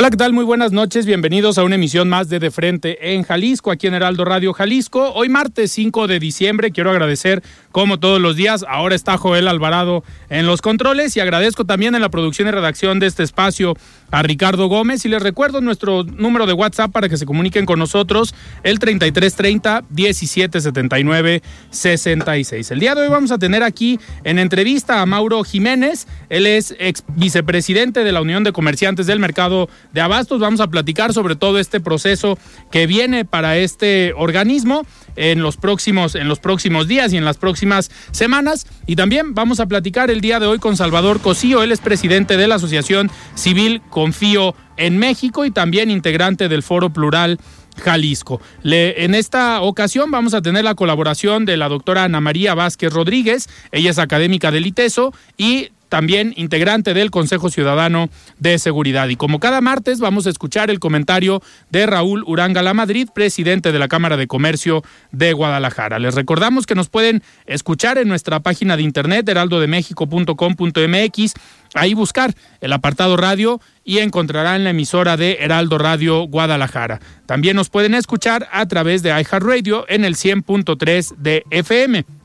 Hola, 0.00 0.08
¿qué 0.08 0.16
tal? 0.16 0.32
Muy 0.32 0.46
buenas 0.46 0.72
noches. 0.72 1.04
Bienvenidos 1.04 1.58
a 1.58 1.62
una 1.62 1.74
emisión 1.74 2.08
más 2.08 2.30
de 2.30 2.38
De 2.38 2.50
Frente 2.50 3.12
en 3.12 3.22
Jalisco, 3.22 3.70
aquí 3.70 3.86
en 3.86 3.92
Heraldo 3.92 4.24
Radio 4.24 4.54
Jalisco. 4.54 5.12
Hoy 5.12 5.28
martes 5.28 5.72
5 5.72 6.06
de 6.06 6.18
diciembre 6.18 6.70
quiero 6.70 6.90
agradecer, 6.90 7.42
como 7.70 8.00
todos 8.00 8.18
los 8.18 8.34
días, 8.34 8.64
ahora 8.66 8.94
está 8.94 9.18
Joel 9.18 9.46
Alvarado 9.46 10.02
en 10.30 10.46
los 10.46 10.62
controles 10.62 11.14
y 11.18 11.20
agradezco 11.20 11.66
también 11.66 11.94
en 11.94 12.00
la 12.00 12.08
producción 12.08 12.48
y 12.48 12.50
redacción 12.50 12.98
de 12.98 13.08
este 13.08 13.22
espacio 13.22 13.74
a 14.10 14.22
Ricardo 14.22 14.68
Gómez 14.68 15.04
y 15.04 15.10
les 15.10 15.22
recuerdo 15.22 15.60
nuestro 15.60 16.02
número 16.02 16.46
de 16.46 16.54
WhatsApp 16.54 16.90
para 16.90 17.10
que 17.10 17.18
se 17.18 17.26
comuniquen 17.26 17.66
con 17.66 17.78
nosotros, 17.78 18.34
el 18.62 18.78
3330 18.78 19.84
1779 19.90 21.42
66. 21.68 22.70
El 22.70 22.80
día 22.80 22.94
de 22.94 23.02
hoy 23.02 23.08
vamos 23.08 23.32
a 23.32 23.38
tener 23.38 23.62
aquí 23.62 24.00
en 24.24 24.38
entrevista 24.38 25.02
a 25.02 25.06
Mauro 25.06 25.44
Jiménez, 25.44 26.08
él 26.30 26.46
es 26.46 26.74
ex 26.78 27.04
vicepresidente 27.16 28.02
de 28.02 28.12
la 28.12 28.22
Unión 28.22 28.44
de 28.44 28.52
Comerciantes 28.52 29.06
del 29.06 29.20
Mercado 29.20 29.68
de 29.92 30.00
Abastos. 30.00 30.40
Vamos 30.40 30.60
a 30.60 30.68
platicar 30.68 31.12
sobre 31.12 31.36
todo 31.36 31.58
este 31.58 31.80
proceso 31.80 32.38
que 32.70 32.86
viene 32.86 33.24
para 33.24 33.56
este 33.56 34.12
organismo 34.16 34.86
en 35.16 35.42
los 35.42 35.56
próximos 35.56 36.14
en 36.14 36.28
los 36.28 36.38
próximos 36.38 36.88
días 36.88 37.12
y 37.12 37.16
en 37.16 37.24
las 37.24 37.36
próximas 37.36 37.90
semanas 38.12 38.66
y 38.86 38.96
también 38.96 39.34
vamos 39.34 39.60
a 39.60 39.66
platicar 39.66 40.10
el 40.10 40.20
día 40.20 40.40
de 40.40 40.46
hoy 40.46 40.58
con 40.58 40.76
Salvador 40.76 41.20
Cosío, 41.20 41.62
él 41.62 41.72
es 41.72 41.80
presidente 41.80 42.36
de 42.36 42.46
la 42.46 42.56
Asociación 42.56 43.10
Civil 43.34 43.82
Confío 43.90 44.54
en 44.76 44.98
México 44.98 45.44
y 45.44 45.50
también 45.50 45.90
integrante 45.90 46.48
del 46.48 46.62
Foro 46.62 46.90
Plural 46.90 47.38
Jalisco. 47.82 48.40
En 48.62 49.14
esta 49.14 49.60
ocasión 49.62 50.10
vamos 50.10 50.34
a 50.34 50.42
tener 50.42 50.64
la 50.64 50.74
colaboración 50.74 51.44
de 51.44 51.56
la 51.56 51.68
doctora 51.68 52.04
Ana 52.04 52.20
María 52.20 52.54
Vázquez 52.54 52.92
Rodríguez, 52.92 53.48
ella 53.72 53.90
es 53.90 53.98
académica 53.98 54.50
del 54.50 54.66
ITESO 54.66 55.12
y 55.36 55.70
también 55.90 56.32
integrante 56.36 56.94
del 56.94 57.10
Consejo 57.10 57.50
Ciudadano 57.50 58.08
de 58.38 58.58
Seguridad. 58.58 59.08
Y 59.08 59.16
como 59.16 59.40
cada 59.40 59.60
martes 59.60 60.00
vamos 60.00 60.26
a 60.26 60.30
escuchar 60.30 60.70
el 60.70 60.80
comentario 60.80 61.42
de 61.68 61.84
Raúl 61.84 62.24
Uranga 62.26 62.62
La 62.62 62.72
Madrid, 62.72 63.10
presidente 63.14 63.72
de 63.72 63.78
la 63.78 63.88
Cámara 63.88 64.16
de 64.16 64.26
Comercio 64.26 64.82
de 65.12 65.34
Guadalajara. 65.34 65.98
Les 65.98 66.14
recordamos 66.14 66.64
que 66.64 66.74
nos 66.74 66.88
pueden 66.88 67.22
escuchar 67.44 67.98
en 67.98 68.08
nuestra 68.08 68.40
página 68.40 68.78
de 68.78 68.84
internet 68.84 69.28
heraldodemexico.com.mx, 69.28 71.34
ahí 71.74 71.92
buscar 71.92 72.32
el 72.60 72.72
apartado 72.72 73.18
radio 73.18 73.60
y 73.84 73.98
encontrarán 73.98 74.64
la 74.64 74.70
emisora 74.70 75.16
de 75.16 75.38
Heraldo 75.40 75.76
Radio 75.76 76.22
Guadalajara. 76.22 77.00
También 77.26 77.56
nos 77.56 77.68
pueden 77.68 77.94
escuchar 77.94 78.48
a 78.52 78.66
través 78.66 79.02
de 79.02 79.10
iHeartRadio 79.10 79.86
en 79.88 80.04
el 80.04 80.14
100.3 80.14 81.16
de 81.16 81.42
FM. 81.50 82.19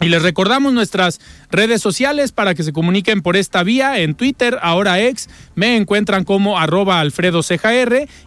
Y 0.00 0.08
les 0.08 0.22
recordamos 0.22 0.72
nuestras 0.72 1.20
redes 1.50 1.82
sociales 1.82 2.30
para 2.32 2.54
que 2.54 2.62
se 2.62 2.72
comuniquen 2.72 3.20
por 3.22 3.36
esta 3.36 3.62
vía. 3.62 3.98
En 3.98 4.14
Twitter, 4.14 4.58
ahora 4.62 5.00
ex, 5.00 5.28
me 5.54 5.76
encuentran 5.76 6.24
como 6.24 6.58
arroba 6.58 7.00
alfredo 7.00 7.42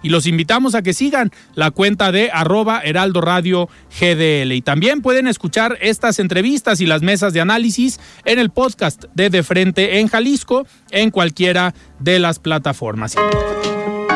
y 0.01 0.09
los 0.09 0.25
invitamos 0.25 0.75
a 0.75 0.81
que 0.81 0.93
sigan 0.93 1.31
la 1.55 1.71
cuenta 1.71 2.11
de 2.11 2.29
arroba 2.31 2.81
heraldo 2.83 3.21
radio 3.21 3.69
GDL. 3.99 4.51
Y 4.51 4.61
también 4.61 5.01
pueden 5.01 5.27
escuchar 5.27 5.77
estas 5.81 6.19
entrevistas 6.19 6.81
y 6.81 6.85
las 6.85 7.01
mesas 7.01 7.33
de 7.33 7.41
análisis 7.41 7.99
en 8.25 8.39
el 8.39 8.49
podcast 8.49 9.05
de 9.13 9.29
De 9.29 9.43
Frente 9.43 9.99
en 9.99 10.07
Jalisco 10.07 10.65
en 10.91 11.09
cualquiera 11.09 11.73
de 11.99 12.19
las 12.19 12.39
plataformas. 12.39 13.15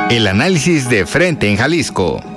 El 0.10 0.28
análisis 0.28 0.90
de 0.90 1.06
Frente 1.06 1.50
en 1.50 1.58
Jalisco. 1.58 2.35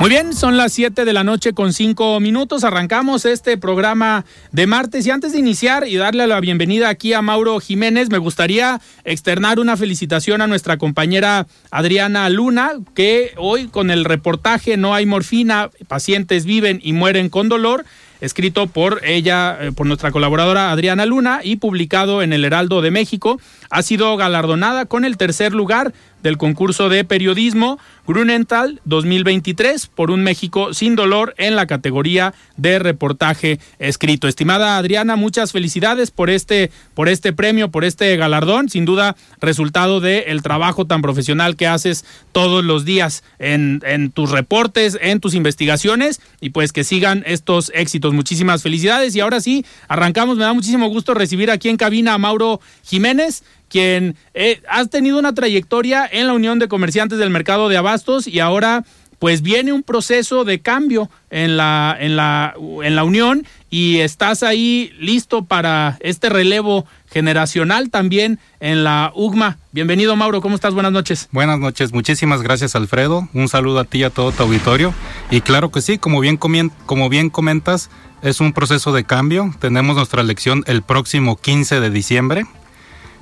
Muy 0.00 0.08
bien, 0.08 0.32
son 0.32 0.56
las 0.56 0.72
7 0.72 1.04
de 1.04 1.12
la 1.12 1.24
noche 1.24 1.52
con 1.52 1.74
5 1.74 2.20
minutos. 2.20 2.64
Arrancamos 2.64 3.26
este 3.26 3.58
programa 3.58 4.24
de 4.50 4.66
martes 4.66 5.06
y 5.06 5.10
antes 5.10 5.32
de 5.32 5.40
iniciar 5.40 5.86
y 5.86 5.96
darle 5.96 6.26
la 6.26 6.40
bienvenida 6.40 6.88
aquí 6.88 7.12
a 7.12 7.20
Mauro 7.20 7.60
Jiménez, 7.60 8.08
me 8.08 8.16
gustaría 8.16 8.80
externar 9.04 9.60
una 9.60 9.76
felicitación 9.76 10.40
a 10.40 10.46
nuestra 10.46 10.78
compañera 10.78 11.46
Adriana 11.70 12.30
Luna, 12.30 12.72
que 12.94 13.34
hoy 13.36 13.68
con 13.68 13.90
el 13.90 14.06
reportaje 14.06 14.78
No 14.78 14.94
hay 14.94 15.04
morfina, 15.04 15.68
pacientes 15.86 16.46
viven 16.46 16.80
y 16.82 16.94
mueren 16.94 17.28
con 17.28 17.50
dolor 17.50 17.84
escrito 18.20 18.66
por 18.66 19.00
ella, 19.04 19.56
eh, 19.60 19.72
por 19.72 19.86
nuestra 19.86 20.12
colaboradora 20.12 20.70
Adriana 20.70 21.06
Luna 21.06 21.40
y 21.42 21.56
publicado 21.56 22.22
en 22.22 22.32
el 22.32 22.44
Heraldo 22.44 22.82
de 22.82 22.90
México. 22.90 23.40
Ha 23.70 23.82
sido 23.82 24.16
galardonada 24.16 24.84
con 24.86 25.04
el 25.04 25.16
tercer 25.16 25.52
lugar 25.52 25.92
del 26.22 26.38
concurso 26.38 26.88
de 26.88 27.04
periodismo 27.04 27.78
Grunenthal 28.06 28.80
2023 28.86 29.86
por 29.86 30.10
un 30.10 30.22
México 30.22 30.74
sin 30.74 30.96
dolor 30.96 31.34
en 31.38 31.54
la 31.54 31.66
categoría 31.66 32.34
de 32.56 32.78
reportaje 32.78 33.60
escrito. 33.78 34.26
Estimada 34.26 34.78
Adriana, 34.78 35.16
muchas 35.16 35.52
felicidades 35.52 36.10
por 36.10 36.28
este, 36.28 36.72
por 36.94 37.08
este 37.08 37.32
premio, 37.32 37.70
por 37.70 37.84
este 37.84 38.16
galardón, 38.16 38.68
sin 38.68 38.84
duda 38.84 39.16
resultado 39.40 40.00
del 40.00 40.24
el 40.26 40.42
trabajo 40.42 40.86
tan 40.86 41.02
profesional 41.02 41.56
que 41.56 41.66
haces 41.66 42.04
todos 42.32 42.64
los 42.64 42.84
días 42.84 43.22
en, 43.38 43.80
en 43.84 44.10
tus 44.10 44.30
reportes, 44.30 44.98
en 45.00 45.20
tus 45.20 45.34
investigaciones 45.34 46.20
y 46.40 46.50
pues 46.50 46.72
que 46.72 46.84
sigan 46.84 47.22
estos 47.26 47.70
éxitos. 47.74 48.12
Muchísimas 48.12 48.62
felicidades 48.62 49.14
y 49.14 49.20
ahora 49.20 49.40
sí, 49.40 49.64
arrancamos, 49.88 50.36
me 50.36 50.44
da 50.44 50.52
muchísimo 50.52 50.88
gusto 50.88 51.14
recibir 51.14 51.50
aquí 51.50 51.68
en 51.68 51.76
cabina 51.76 52.14
a 52.14 52.18
Mauro 52.18 52.60
Jiménez 52.82 53.44
quien 53.70 54.16
eh, 54.34 54.60
has 54.68 54.90
tenido 54.90 55.18
una 55.18 55.34
trayectoria 55.34 56.06
en 56.10 56.26
la 56.26 56.34
Unión 56.34 56.58
de 56.58 56.68
Comerciantes 56.68 57.18
del 57.18 57.30
Mercado 57.30 57.68
de 57.68 57.78
Abastos 57.78 58.26
y 58.26 58.40
ahora 58.40 58.84
pues 59.20 59.42
viene 59.42 59.72
un 59.72 59.82
proceso 59.82 60.44
de 60.44 60.60
cambio 60.60 61.10
en 61.28 61.58
la, 61.58 61.96
en 62.00 62.16
la, 62.16 62.54
en 62.82 62.96
la 62.96 63.04
Unión 63.04 63.46
y 63.68 63.98
estás 63.98 64.42
ahí 64.42 64.92
listo 64.98 65.44
para 65.44 65.98
este 66.00 66.30
relevo 66.30 66.86
generacional 67.12 67.90
también 67.90 68.40
en 68.60 68.82
la 68.82 69.12
UGMA. 69.14 69.58
Bienvenido 69.72 70.16
Mauro, 70.16 70.40
¿cómo 70.40 70.54
estás? 70.54 70.72
Buenas 70.72 70.92
noches. 70.92 71.28
Buenas 71.32 71.58
noches, 71.58 71.92
muchísimas 71.92 72.40
gracias 72.40 72.74
Alfredo, 72.74 73.28
un 73.34 73.48
saludo 73.48 73.80
a 73.80 73.84
ti 73.84 73.98
y 73.98 74.04
a 74.04 74.10
todo 74.10 74.32
tu 74.32 74.42
auditorio. 74.42 74.94
Y 75.30 75.42
claro 75.42 75.70
que 75.70 75.82
sí, 75.82 75.98
como 75.98 76.20
bien, 76.20 76.38
como 76.38 77.08
bien 77.10 77.28
comentas, 77.28 77.90
es 78.22 78.40
un 78.40 78.52
proceso 78.54 78.92
de 78.92 79.04
cambio. 79.04 79.54
Tenemos 79.60 79.96
nuestra 79.96 80.22
elección 80.22 80.64
el 80.66 80.82
próximo 80.82 81.36
15 81.36 81.80
de 81.80 81.90
diciembre 81.90 82.46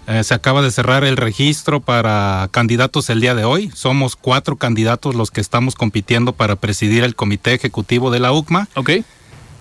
eh, 0.08 0.24
se 0.24 0.32
acaba 0.32 0.62
de 0.62 0.70
cerrar 0.70 1.04
el 1.04 1.18
registro 1.18 1.80
para 1.80 2.48
candidatos 2.50 3.10
el 3.10 3.20
día 3.20 3.34
de 3.34 3.44
hoy. 3.44 3.70
Somos 3.74 4.16
cuatro 4.16 4.56
candidatos 4.56 5.14
los 5.14 5.30
que 5.30 5.42
estamos 5.42 5.74
compitiendo 5.74 6.32
para 6.32 6.56
presidir 6.56 7.04
el 7.04 7.14
comité 7.14 7.52
ejecutivo 7.52 8.10
de 8.10 8.18
la 8.18 8.32
UCMA. 8.32 8.68
Ok. 8.74 8.90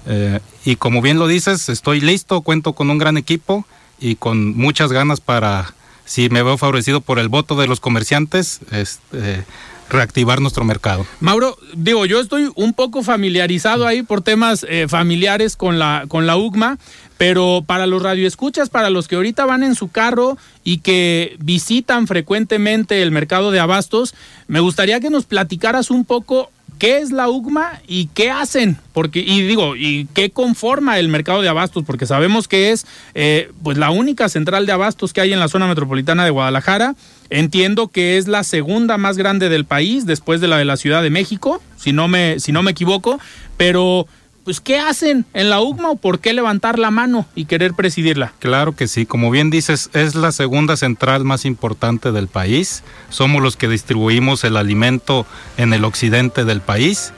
Eh, 0.06 0.40
y 0.64 0.78
como 0.78 1.02
bien 1.02 1.20
lo 1.20 1.28
dices, 1.28 1.68
estoy 1.68 2.00
listo, 2.00 2.40
cuento 2.40 2.72
con 2.72 2.90
un 2.90 2.98
gran 2.98 3.18
equipo 3.18 3.66
y 4.00 4.16
con 4.16 4.56
muchas 4.56 4.94
ganas 4.94 5.20
para, 5.20 5.74
si 6.06 6.30
me 6.30 6.44
veo 6.44 6.58
favorecido 6.58 7.02
por 7.02 7.20
el 7.20 7.28
voto 7.28 7.58
de 7.60 7.68
los 7.68 7.82
comerciantes, 7.82 8.62
este, 8.72 9.44
reactivar 9.90 10.42
nuestro 10.42 10.64
mercado. 10.64 11.06
Mauro, 11.20 11.58
digo, 11.74 12.06
yo 12.06 12.20
estoy 12.20 12.52
un 12.56 12.74
poco 12.74 13.04
familiarizado 13.04 13.88
ahí 13.88 14.04
por 14.04 14.22
temas 14.22 14.66
eh, 14.70 14.88
familiares 14.88 15.56
con 15.56 15.80
la, 15.80 16.06
con 16.08 16.28
la 16.28 16.38
UGMA, 16.38 16.78
pero 17.18 17.64
para 17.66 17.88
los 17.88 18.02
radioescuchas, 18.02 18.70
para 18.70 18.90
los 18.90 19.08
que 19.08 19.16
ahorita 19.16 19.46
van 19.46 19.64
en 19.64 19.76
su 19.76 19.90
carro 19.90 20.38
y 20.64 20.80
que 20.80 21.38
visitan 21.40 22.08
frecuentemente 22.08 23.02
el 23.02 23.12
mercado 23.12 23.52
de 23.52 23.60
abastos, 23.60 24.14
me 24.48 24.60
gustaría 24.60 25.00
que 25.00 25.10
nos 25.10 25.26
platicaras 25.26 25.90
un 25.90 26.06
poco 26.06 26.52
qué 26.78 27.00
es 27.00 27.12
la 27.12 27.30
UGMA 27.30 27.82
y 27.88 28.08
qué 28.14 28.32
hacen, 28.32 28.78
porque 28.94 29.20
y 29.20 29.42
digo 29.42 29.76
y 29.76 30.08
qué 30.14 30.30
conforma 30.30 31.00
el 31.00 31.10
mercado 31.10 31.42
de 31.42 31.50
abastos, 31.50 31.84
porque 31.86 32.06
sabemos 32.06 32.48
que 32.48 32.72
es 32.72 32.86
eh, 33.14 33.52
pues 33.64 33.78
la 33.78 33.90
única 33.90 34.30
central 34.30 34.66
de 34.66 34.72
abastos 34.72 35.14
que 35.14 35.22
hay 35.22 35.34
en 35.34 35.40
la 35.40 35.48
zona 35.48 35.68
metropolitana 35.68 36.24
de 36.26 36.32
Guadalajara. 36.32 36.96
Entiendo 37.30 37.90
que 37.90 38.18
es 38.18 38.30
la 38.30 38.44
segunda 38.44 38.98
más 38.98 39.18
grande 39.18 39.50
del 39.50 39.66
país 39.66 40.06
después 40.06 40.40
de 40.40 40.48
la 40.48 40.58
de 40.58 40.66
la 40.66 40.78
Ciudad 40.78 41.04
de 41.04 41.10
México, 41.10 41.62
si 41.76 41.92
no 41.92 42.08
me 42.08 42.40
si 42.40 42.54
no 42.54 42.64
me 42.64 42.72
equivoco, 42.72 43.20
pero 43.58 44.08
pues 44.48 44.62
¿qué 44.62 44.80
hacen 44.80 45.26
en 45.34 45.50
la 45.50 45.60
UGMA 45.60 45.90
o 45.90 45.96
por 45.98 46.22
qué 46.22 46.32
levantar 46.32 46.80
la 46.80 46.90
mano 46.90 47.26
y 47.36 47.44
querer 47.44 47.74
presidirla? 47.74 48.32
Claro 48.40 48.78
que 48.78 48.88
sí, 48.88 49.06
como 49.06 49.30
bien 49.30 49.50
dices, 49.50 49.90
es 49.92 50.16
la 50.16 50.32
segunda 50.32 50.78
central 50.78 51.26
más 51.26 51.44
importante 51.44 52.14
del 52.14 52.30
país. 52.30 52.82
Somos 53.10 53.42
los 53.42 53.58
que 53.58 53.68
distribuimos 53.68 54.46
el 54.46 54.56
alimento 54.56 55.26
en 55.58 55.74
el 55.74 55.84
occidente 55.84 56.46
del 56.46 56.62
país. 56.62 57.12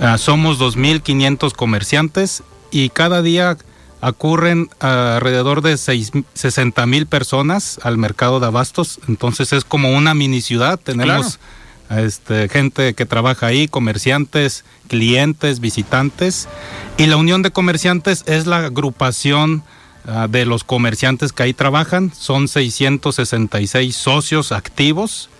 Uh, 0.00 0.18
somos 0.18 0.60
2.500 0.60 1.52
comerciantes 1.52 2.44
y 2.70 2.90
cada 2.90 3.22
día 3.22 3.56
ocurren 4.00 4.70
uh, 4.80 5.16
alrededor 5.16 5.62
de 5.62 5.76
60 5.76 6.86
mil 6.86 7.06
personas 7.06 7.80
al 7.82 7.98
mercado 7.98 8.38
de 8.38 8.46
abastos. 8.46 9.00
Entonces 9.08 9.52
es 9.52 9.64
como 9.64 9.90
una 9.96 10.14
mini 10.14 10.40
ciudad. 10.40 10.78
Tenemos... 10.78 11.38
Claro 11.38 11.58
este, 11.90 12.48
gente 12.48 12.94
que 12.94 13.06
trabaja 13.06 13.46
ahí, 13.46 13.68
comerciantes, 13.68 14.64
clientes, 14.88 15.60
visitantes. 15.60 16.48
Y 16.96 17.06
la 17.06 17.16
Unión 17.16 17.42
de 17.42 17.50
Comerciantes 17.50 18.24
es 18.26 18.46
la 18.46 18.66
agrupación 18.66 19.62
uh, 20.06 20.28
de 20.28 20.44
los 20.44 20.64
comerciantes 20.64 21.32
que 21.32 21.44
ahí 21.44 21.54
trabajan. 21.54 22.12
Son 22.12 22.48
666 22.48 23.94
socios 23.96 24.52
activos. 24.52 25.30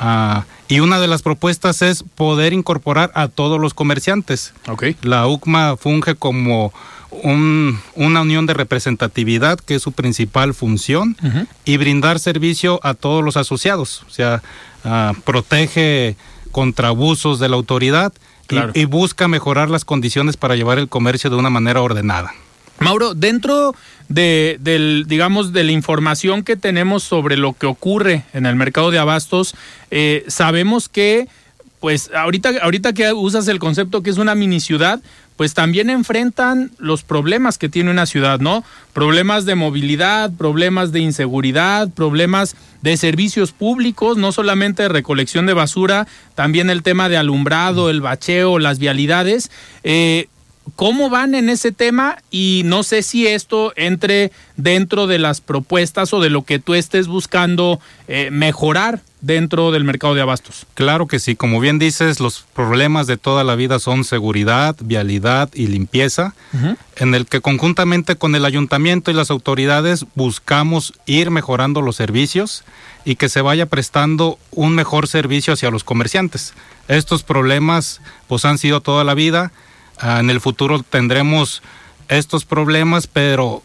Uh, 0.00 0.42
y 0.68 0.80
una 0.80 1.00
de 1.00 1.08
las 1.08 1.22
propuestas 1.22 1.82
es 1.82 2.02
poder 2.02 2.54
incorporar 2.54 3.12
a 3.14 3.28
todos 3.28 3.60
los 3.60 3.74
comerciantes. 3.74 4.54
Okay. 4.66 4.96
La 5.02 5.26
UCMA 5.26 5.76
funge 5.76 6.14
como 6.14 6.72
un, 7.22 7.78
una 7.94 8.22
unión 8.22 8.46
de 8.46 8.54
representatividad, 8.54 9.60
que 9.60 9.74
es 9.76 9.82
su 9.82 9.92
principal 9.92 10.54
función, 10.54 11.16
uh 11.22 11.26
-huh. 11.26 11.46
y 11.64 11.76
brindar 11.76 12.18
servicio 12.18 12.80
a 12.82 12.94
todos 12.94 13.22
los 13.22 13.36
asociados. 13.36 14.04
O 14.08 14.10
sea, 14.10 14.42
uh, 14.84 15.14
protege 15.22 16.16
contra 16.50 16.88
abusos 16.88 17.38
de 17.38 17.48
la 17.48 17.56
autoridad 17.56 18.12
claro. 18.46 18.72
y, 18.74 18.80
y 18.80 18.84
busca 18.86 19.28
mejorar 19.28 19.70
las 19.70 19.84
condiciones 19.84 20.36
para 20.36 20.56
llevar 20.56 20.78
el 20.78 20.88
comercio 20.88 21.30
de 21.30 21.36
una 21.36 21.50
manera 21.50 21.80
ordenada. 21.80 22.32
Mauro, 22.78 23.14
dentro 23.14 23.74
de, 24.08 24.56
del, 24.60 25.04
digamos, 25.06 25.52
de 25.52 25.62
la 25.62 25.72
información 25.72 26.42
que 26.42 26.56
tenemos 26.56 27.04
sobre 27.04 27.36
lo 27.36 27.52
que 27.52 27.66
ocurre 27.66 28.24
en 28.32 28.44
el 28.44 28.56
mercado 28.56 28.90
de 28.90 28.98
abastos, 28.98 29.54
eh, 29.90 30.24
sabemos 30.26 30.88
que, 30.88 31.28
pues, 31.82 32.12
ahorita, 32.14 32.52
ahorita 32.62 32.92
que 32.92 33.12
usas 33.12 33.48
el 33.48 33.58
concepto 33.58 34.04
que 34.04 34.10
es 34.10 34.18
una 34.18 34.36
mini 34.36 34.60
ciudad, 34.60 35.00
pues 35.36 35.52
también 35.52 35.90
enfrentan 35.90 36.70
los 36.78 37.02
problemas 37.02 37.58
que 37.58 37.68
tiene 37.68 37.90
una 37.90 38.06
ciudad, 38.06 38.38
¿no? 38.38 38.62
Problemas 38.92 39.46
de 39.46 39.56
movilidad, 39.56 40.30
problemas 40.38 40.92
de 40.92 41.00
inseguridad, 41.00 41.90
problemas 41.90 42.54
de 42.82 42.96
servicios 42.96 43.50
públicos, 43.50 44.16
no 44.16 44.30
solamente 44.30 44.84
de 44.84 44.90
recolección 44.90 45.44
de 45.44 45.54
basura, 45.54 46.06
también 46.36 46.70
el 46.70 46.84
tema 46.84 47.08
de 47.08 47.16
alumbrado, 47.16 47.90
el 47.90 48.00
bacheo, 48.00 48.60
las 48.60 48.78
vialidades. 48.78 49.50
Eh, 49.82 50.28
¿Cómo 50.76 51.10
van 51.10 51.34
en 51.34 51.48
ese 51.48 51.72
tema? 51.72 52.18
Y 52.30 52.62
no 52.64 52.84
sé 52.84 53.02
si 53.02 53.26
esto 53.26 53.72
entre 53.74 54.30
dentro 54.56 55.08
de 55.08 55.18
las 55.18 55.40
propuestas 55.40 56.12
o 56.12 56.20
de 56.20 56.30
lo 56.30 56.44
que 56.44 56.60
tú 56.60 56.74
estés 56.74 57.08
buscando 57.08 57.80
eh, 58.06 58.30
mejorar 58.30 59.00
dentro 59.22 59.70
del 59.70 59.84
mercado 59.84 60.14
de 60.14 60.20
abastos. 60.20 60.66
Claro 60.74 61.06
que 61.06 61.20
sí, 61.20 61.36
como 61.36 61.60
bien 61.60 61.78
dices, 61.78 62.20
los 62.20 62.44
problemas 62.54 63.06
de 63.06 63.16
toda 63.16 63.44
la 63.44 63.54
vida 63.54 63.78
son 63.78 64.04
seguridad, 64.04 64.76
vialidad 64.80 65.48
y 65.54 65.68
limpieza, 65.68 66.34
uh 66.52 66.56
-huh. 66.56 66.76
en 66.96 67.14
el 67.14 67.26
que 67.26 67.40
conjuntamente 67.40 68.16
con 68.16 68.34
el 68.34 68.44
ayuntamiento 68.44 69.10
y 69.10 69.14
las 69.14 69.30
autoridades 69.30 70.04
buscamos 70.16 70.92
ir 71.06 71.30
mejorando 71.30 71.80
los 71.80 71.96
servicios 71.96 72.64
y 73.04 73.14
que 73.14 73.28
se 73.28 73.42
vaya 73.42 73.66
prestando 73.66 74.38
un 74.50 74.74
mejor 74.74 75.06
servicio 75.06 75.54
hacia 75.54 75.70
los 75.70 75.84
comerciantes. 75.84 76.52
Estos 76.88 77.22
problemas 77.22 78.00
pues 78.26 78.44
han 78.44 78.58
sido 78.58 78.80
toda 78.80 79.04
la 79.04 79.14
vida, 79.14 79.52
uh, 80.02 80.18
en 80.18 80.30
el 80.30 80.40
futuro 80.40 80.82
tendremos 80.82 81.62
estos 82.08 82.44
problemas, 82.44 83.06
pero 83.06 83.62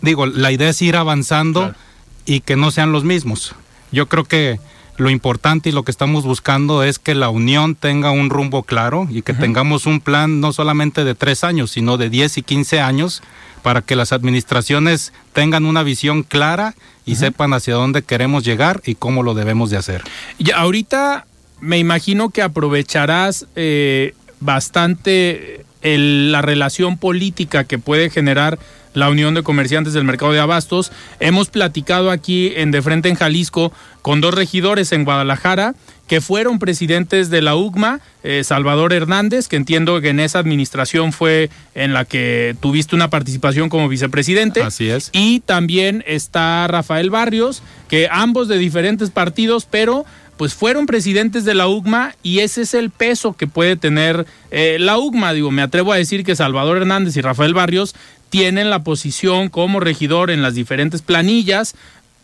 digo, 0.00 0.24
la 0.24 0.50
idea 0.52 0.70
es 0.70 0.80
ir 0.80 0.96
avanzando 0.96 1.60
claro. 1.60 1.76
y 2.24 2.40
que 2.40 2.56
no 2.56 2.70
sean 2.70 2.92
los 2.92 3.04
mismos. 3.04 3.54
Yo 3.92 4.06
creo 4.06 4.24
que 4.24 4.58
lo 5.00 5.08
importante 5.08 5.70
y 5.70 5.72
lo 5.72 5.82
que 5.82 5.90
estamos 5.90 6.24
buscando 6.24 6.82
es 6.82 6.98
que 6.98 7.14
la 7.14 7.30
unión 7.30 7.74
tenga 7.74 8.10
un 8.10 8.28
rumbo 8.28 8.62
claro 8.64 9.08
y 9.10 9.22
que 9.22 9.32
uh 9.32 9.34
-huh. 9.34 9.40
tengamos 9.40 9.86
un 9.86 10.00
plan 10.00 10.40
no 10.40 10.52
solamente 10.52 11.04
de 11.04 11.14
tres 11.14 11.42
años, 11.42 11.70
sino 11.70 11.96
de 11.96 12.10
10 12.10 12.36
y 12.36 12.42
15 12.42 12.80
años 12.80 13.22
para 13.62 13.80
que 13.80 13.96
las 13.96 14.12
administraciones 14.12 15.14
tengan 15.32 15.64
una 15.64 15.82
visión 15.82 16.22
clara 16.22 16.74
y 17.06 17.12
uh 17.12 17.14
-huh. 17.14 17.18
sepan 17.18 17.54
hacia 17.54 17.74
dónde 17.74 18.02
queremos 18.02 18.44
llegar 18.44 18.82
y 18.84 18.94
cómo 18.94 19.22
lo 19.22 19.32
debemos 19.32 19.70
de 19.70 19.78
hacer. 19.78 20.02
Y 20.38 20.50
ahorita 20.50 21.24
me 21.60 21.78
imagino 21.78 22.28
que 22.28 22.42
aprovecharás 22.42 23.46
eh, 23.56 24.14
bastante 24.40 25.64
el, 25.82 26.32
la 26.32 26.42
relación 26.42 26.98
política 26.98 27.64
que 27.64 27.78
puede 27.78 28.10
generar 28.10 28.58
la 28.94 29.08
Unión 29.08 29.34
de 29.34 29.42
Comerciantes 29.42 29.92
del 29.92 30.04
Mercado 30.04 30.32
de 30.32 30.40
Abastos. 30.40 30.92
Hemos 31.20 31.48
platicado 31.48 32.10
aquí 32.10 32.52
en 32.56 32.70
De 32.70 32.82
Frente 32.82 33.08
en 33.08 33.14
Jalisco 33.14 33.72
con 34.02 34.20
dos 34.20 34.34
regidores 34.34 34.92
en 34.92 35.04
Guadalajara 35.04 35.74
que 36.10 36.20
fueron 36.20 36.58
presidentes 36.58 37.30
de 37.30 37.40
la 37.40 37.54
UGMA, 37.54 38.00
eh, 38.24 38.42
Salvador 38.42 38.92
Hernández, 38.92 39.46
que 39.46 39.54
entiendo 39.54 40.00
que 40.00 40.08
en 40.08 40.18
esa 40.18 40.40
administración 40.40 41.12
fue 41.12 41.50
en 41.76 41.92
la 41.92 42.04
que 42.04 42.56
tuviste 42.58 42.96
una 42.96 43.10
participación 43.10 43.68
como 43.68 43.88
vicepresidente. 43.88 44.60
Así 44.60 44.90
es. 44.90 45.10
Y 45.12 45.38
también 45.38 46.02
está 46.08 46.66
Rafael 46.66 47.10
Barrios, 47.10 47.62
que 47.88 48.08
ambos 48.10 48.48
de 48.48 48.58
diferentes 48.58 49.10
partidos, 49.10 49.68
pero 49.70 50.04
pues 50.40 50.54
fueron 50.54 50.86
presidentes 50.86 51.44
de 51.44 51.52
la 51.52 51.68
UGMA 51.68 52.14
y 52.22 52.38
ese 52.38 52.62
es 52.62 52.72
el 52.72 52.88
peso 52.88 53.34
que 53.34 53.46
puede 53.46 53.76
tener 53.76 54.24
eh, 54.50 54.78
la 54.80 54.96
UGMA. 54.96 55.34
Digo, 55.34 55.50
me 55.50 55.60
atrevo 55.60 55.92
a 55.92 55.96
decir 55.96 56.24
que 56.24 56.34
Salvador 56.34 56.78
Hernández 56.78 57.14
y 57.18 57.20
Rafael 57.20 57.52
Barrios 57.52 57.94
tienen 58.30 58.70
la 58.70 58.82
posición 58.82 59.50
como 59.50 59.80
regidor 59.80 60.30
en 60.30 60.40
las 60.40 60.54
diferentes 60.54 61.02
planillas 61.02 61.74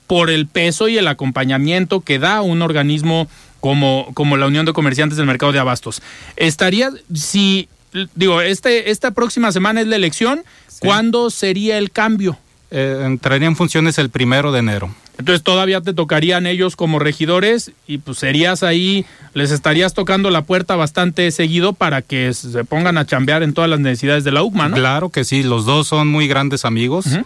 por 0.06 0.30
el 0.30 0.46
peso 0.46 0.88
y 0.88 0.96
el 0.96 1.08
acompañamiento 1.08 2.00
que 2.00 2.18
da 2.18 2.40
un 2.40 2.62
organismo 2.62 3.28
como, 3.60 4.08
como 4.14 4.38
la 4.38 4.46
Unión 4.46 4.64
de 4.64 4.72
Comerciantes 4.72 5.18
del 5.18 5.26
Mercado 5.26 5.52
de 5.52 5.58
Abastos. 5.58 6.00
Estaría, 6.36 6.92
si, 7.12 7.68
digo, 8.14 8.40
este, 8.40 8.92
esta 8.92 9.10
próxima 9.10 9.52
semana 9.52 9.82
es 9.82 9.88
la 9.88 9.96
elección, 9.96 10.42
sí. 10.68 10.78
¿cuándo 10.80 11.28
sería 11.28 11.76
el 11.76 11.90
cambio? 11.90 12.38
Eh, 12.70 13.02
entraría 13.04 13.46
en 13.46 13.56
funciones 13.56 13.98
el 13.98 14.08
primero 14.08 14.52
de 14.52 14.60
enero. 14.60 14.94
Entonces 15.18 15.42
todavía 15.42 15.80
te 15.80 15.94
tocarían 15.94 16.46
ellos 16.46 16.76
como 16.76 16.98
regidores 16.98 17.72
y 17.86 17.98
pues 17.98 18.18
serías 18.18 18.62
ahí, 18.62 19.06
les 19.34 19.50
estarías 19.50 19.94
tocando 19.94 20.30
la 20.30 20.42
puerta 20.42 20.76
bastante 20.76 21.30
seguido 21.30 21.72
para 21.72 22.02
que 22.02 22.32
se 22.34 22.64
pongan 22.64 22.98
a 22.98 23.06
chambear 23.06 23.42
en 23.42 23.54
todas 23.54 23.70
las 23.70 23.80
necesidades 23.80 24.24
de 24.24 24.32
la 24.32 24.42
UCMA, 24.42 24.68
¿no? 24.68 24.76
Claro 24.76 25.08
que 25.08 25.24
sí, 25.24 25.42
los 25.42 25.64
dos 25.64 25.86
son 25.86 26.08
muy 26.08 26.28
grandes 26.28 26.64
amigos 26.64 27.06
uh 27.06 27.10
-huh. 27.10 27.24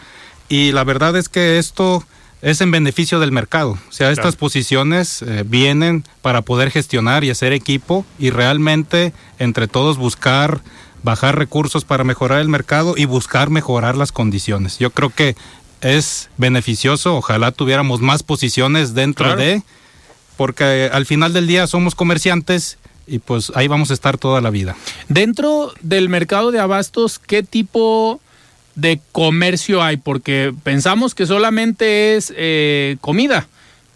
y 0.48 0.72
la 0.72 0.84
verdad 0.84 1.16
es 1.16 1.28
que 1.28 1.58
esto 1.58 2.04
es 2.42 2.60
en 2.60 2.70
beneficio 2.70 3.20
del 3.20 3.32
mercado. 3.32 3.72
O 3.72 3.92
sea, 3.92 4.10
estas 4.10 4.36
posiciones 4.36 5.22
eh, 5.22 5.44
vienen 5.46 6.04
para 6.22 6.42
poder 6.42 6.70
gestionar 6.70 7.24
y 7.24 7.30
hacer 7.30 7.52
equipo 7.52 8.06
y 8.18 8.30
realmente 8.30 9.12
entre 9.38 9.68
todos 9.68 9.98
buscar 9.98 10.60
bajar 11.02 11.38
recursos 11.38 11.84
para 11.84 12.04
mejorar 12.04 12.40
el 12.40 12.48
mercado 12.48 12.94
y 12.96 13.06
buscar 13.06 13.50
mejorar 13.50 13.96
las 13.96 14.12
condiciones. 14.12 14.78
Yo 14.78 14.90
creo 14.90 15.10
que 15.10 15.34
es 15.80 16.28
beneficioso, 16.36 17.16
ojalá 17.16 17.52
tuviéramos 17.52 18.00
más 18.00 18.22
posiciones 18.22 18.94
dentro 18.94 19.26
claro. 19.26 19.40
de, 19.40 19.62
porque 20.36 20.90
al 20.92 21.06
final 21.06 21.32
del 21.32 21.46
día 21.46 21.66
somos 21.66 21.94
comerciantes 21.94 22.78
y 23.06 23.18
pues 23.18 23.52
ahí 23.54 23.66
vamos 23.66 23.90
a 23.90 23.94
estar 23.94 24.18
toda 24.18 24.40
la 24.40 24.50
vida. 24.50 24.76
Dentro 25.08 25.72
del 25.82 26.08
mercado 26.08 26.52
de 26.52 26.60
abastos, 26.60 27.18
¿qué 27.18 27.42
tipo 27.42 28.20
de 28.76 29.00
comercio 29.12 29.82
hay? 29.82 29.96
Porque 29.96 30.54
pensamos 30.62 31.14
que 31.14 31.26
solamente 31.26 32.16
es 32.16 32.32
eh, 32.36 32.96
comida, 33.00 33.48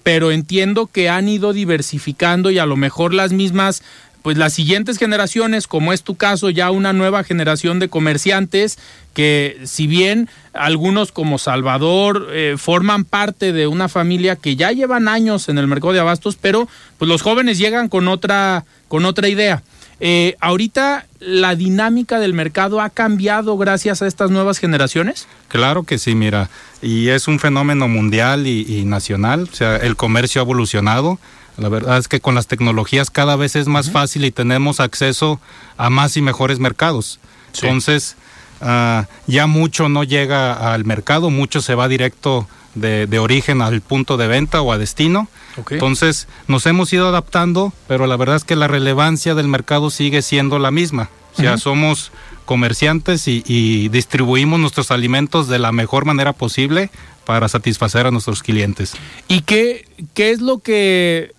pero 0.03 0.33
entiendo 0.33 0.87
que 0.87 1.09
han 1.09 1.29
ido 1.29 1.53
diversificando 1.53 2.51
y 2.51 2.59
a 2.59 2.67
lo 2.67 2.77
mejor 2.77 3.15
las 3.15 3.33
mismas 3.33 3.83
pues 4.25 4.39
las 4.39 4.55
siguientes 4.55 4.97
generaciones, 4.97 5.67
como 5.67 5.93
es 5.93 6.03
tu 6.03 6.15
caso, 6.15 6.49
ya 6.49 6.71
una 6.71 6.95
nueva 6.95 7.25
generación 7.25 7.79
de 7.79 7.91
comerciantes 7.91 8.79
que 9.13 9.61
si 9.65 9.87
bien 9.87 10.31
algunos 10.55 11.13
como 11.13 11.37
Salvador 11.37 12.29
eh, 12.31 12.55
forman 12.57 13.05
parte 13.05 13.53
de 13.53 13.67
una 13.67 13.91
familia 13.91 14.37
que 14.37 14.57
ya 14.57 14.73
llevan 14.73 15.09
años 15.09 15.51
en 15.51 15.59
el 15.59 15.67
mercado 15.67 15.93
de 15.93 16.01
abastos, 16.01 16.39
pero 16.41 16.67
pues 16.97 17.07
los 17.07 17.21
jóvenes 17.21 17.59
llegan 17.59 17.91
con 17.91 18.09
otra, 18.09 18.65
con 18.89 19.05
otra 19.05 19.29
idea. 19.29 19.63
Eh, 20.01 20.37
ahorita 20.41 21.07
la 21.21 21.55
dinámica 21.55 22.19
del 22.19 22.33
mercado 22.33 22.81
ha 22.81 22.89
cambiado 22.89 23.59
gracias 23.59 24.01
a 24.01 24.07
estas 24.07 24.31
nuevas 24.31 24.59
generaciones. 24.59 25.29
Claro 25.49 25.83
que 25.83 25.99
sí, 25.99 26.15
mira, 26.15 26.49
y 26.81 27.09
es 27.09 27.29
un 27.29 27.39
fenómeno 27.39 27.89
mundial 27.89 28.47
y, 28.47 28.87
nacional, 28.87 29.51
o 29.53 29.55
sea, 29.55 29.77
el 29.77 29.97
comercio 29.97 30.41
ha 30.41 30.45
evolucionado. 30.45 31.19
La 31.57 31.69
verdad 31.69 31.99
es 31.99 32.09
que 32.09 32.21
con 32.21 32.35
las 32.35 32.47
tecnologías 32.47 33.11
cada 33.11 33.37
vez 33.37 33.57
es 33.57 33.69
más 33.69 33.91
fácil 33.91 34.25
y 34.25 34.31
tenemos 34.31 34.81
acceso 34.81 35.41
a 35.77 35.91
más 35.91 36.17
y 36.17 36.23
mejores 36.23 36.59
mercados. 36.59 37.21
Entonces, 37.55 38.17
ah, 38.61 39.07
ya 39.27 39.47
mucho 39.47 39.89
no 39.89 40.03
llega 40.03 40.73
al 40.73 40.85
mercado, 40.85 41.31
mucho 41.31 41.63
se 41.63 41.75
va 41.75 41.87
directo 41.87 42.49
de, 42.75 43.19
origen 43.19 43.63
al 43.63 43.81
punto 43.81 44.17
de 44.17 44.27
venta 44.27 44.61
o 44.63 44.73
a 44.73 44.79
destino. 44.79 45.29
Entonces 45.71 46.27
nos 46.49 46.67
hemos 46.67 46.93
ido 46.93 47.09
adaptando, 47.09 47.73
pero 47.87 48.07
la 48.07 48.17
verdad 48.17 48.37
es 48.37 48.45
que 48.45 48.57
la 48.57 48.67
relevancia 48.67 49.35
del 49.35 49.49
mercado 49.49 49.91
sigue 49.91 50.23
siendo 50.23 50.59
la 50.59 50.71
misma. 50.71 51.11
O 51.35 51.37
sea, 51.37 51.59
somos 51.59 52.13
comerciantes 52.45 53.27
y, 53.27 53.89
distribuimos 53.89 54.61
nuestros 54.61 54.91
alimentos 54.91 55.49
de 55.49 55.59
la 55.59 55.73
mejor 55.73 56.05
manera 56.05 56.33
posible 56.33 56.91
para 57.25 57.49
satisfacer 57.49 58.07
a 58.07 58.11
nuestros 58.11 58.43
clientes. 58.43 58.95
¿Y 59.29 59.41
qué, 59.43 59.87
qué 60.15 60.31
es 60.31 60.41
lo 60.41 60.59
que... 60.59 61.34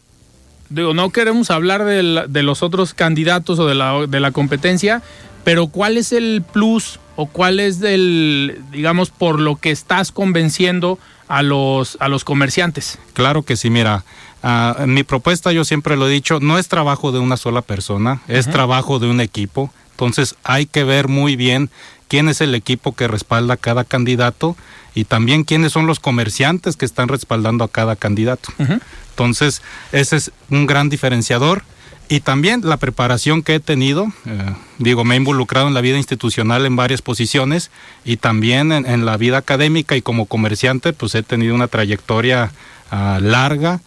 Digo, 0.76 0.94
no 0.94 1.10
queremos 1.10 1.52
hablar 1.52 1.86
de, 1.86 2.26
de 2.28 2.44
los 2.44 2.62
otros 2.64 2.94
candidatos 2.94 3.60
o 3.60 3.66
de 3.66 3.76
la, 3.76 4.08
de 4.08 4.20
la 4.20 4.32
competencia, 4.32 5.02
pero 5.44 5.68
¿cuál 5.68 5.98
es 5.98 6.12
el 6.12 6.44
plus 6.54 7.00
o 7.16 7.28
cuál 7.28 7.60
es 7.60 7.82
el, 7.82 8.62
digamos, 8.72 9.10
por 9.10 9.40
lo 9.40 9.56
que 9.56 9.72
estás 9.72 10.12
convenciendo 10.12 11.00
a 11.28 11.42
los, 11.42 11.98
a 12.00 12.08
los 12.08 12.24
comerciantes. 12.24 13.00
Claro 13.14 13.44
que 13.44 13.56
sí, 13.56 13.70
mira. 13.70 14.04
Uh, 14.44 14.86
mi 14.86 15.04
propuesta 15.04 15.52
yo 15.52 15.66
siempre 15.66 15.98
lo 15.98 16.08
he 16.08 16.12
dicho, 16.12 16.40
no 16.40 16.60
es 16.60 16.68
trabajo 16.68 17.12
de 17.12 17.18
una 17.18 17.36
sola 17.36 17.64
persona, 17.64 18.22
es 18.28 18.50
trabajo 18.50 19.00
de 19.00 19.10
un 19.10 19.20
equipo. 19.20 19.72
Entonces 19.92 20.36
hay 20.44 20.68
que 20.68 20.84
ver 20.84 21.08
muy 21.08 21.36
bien 21.36 21.72
quién 22.10 22.30
es 22.30 22.42
el 22.42 22.54
equipo 22.54 22.94
que 22.94 23.08
respalda 23.08 23.56
a 23.56 23.58
cada 23.58 23.86
candidato 23.86 24.56
y 24.94 25.06
también 25.06 25.46
quiénes 25.46 25.72
son 25.72 25.88
los 25.88 26.00
comerciantes 26.00 26.76
que 26.76 26.86
están 26.86 27.08
respaldando 27.08 27.64
a 27.64 27.70
cada 27.70 27.96
candidato. 27.96 28.50
Entonces 29.16 29.62
ese 29.94 30.18
es 30.18 30.32
un 30.50 30.66
gran 30.66 30.90
diferenciador 30.90 31.64
y 32.10 32.20
también 32.20 32.62
la 32.64 32.76
preparación 32.76 33.44
que 33.44 33.56
he 33.56 33.60
tenido, 33.62 34.08
eh, 34.26 34.54
digo, 34.78 35.06
me 35.06 35.16
he 35.16 35.18
involucrado 35.18 35.70
en 35.70 35.74
la 35.74 35.80
vida 35.80 35.98
institucional 35.98 36.66
en 36.66 36.76
varias 36.76 37.02
posiciones 37.02 37.72
y 38.04 38.18
también 38.18 38.74
en, 38.74 39.06
la 39.06 39.16
vida 39.16 39.38
académica 39.38 39.96
y 39.96 40.02
como 40.02 40.26
comerciante, 40.26 40.92
pues 40.92 41.16
he 41.16 41.24
tenido 41.24 41.56
una 41.56 41.70
trayectoria 41.70 42.52
ah, 42.92 43.20
larga 43.22 43.80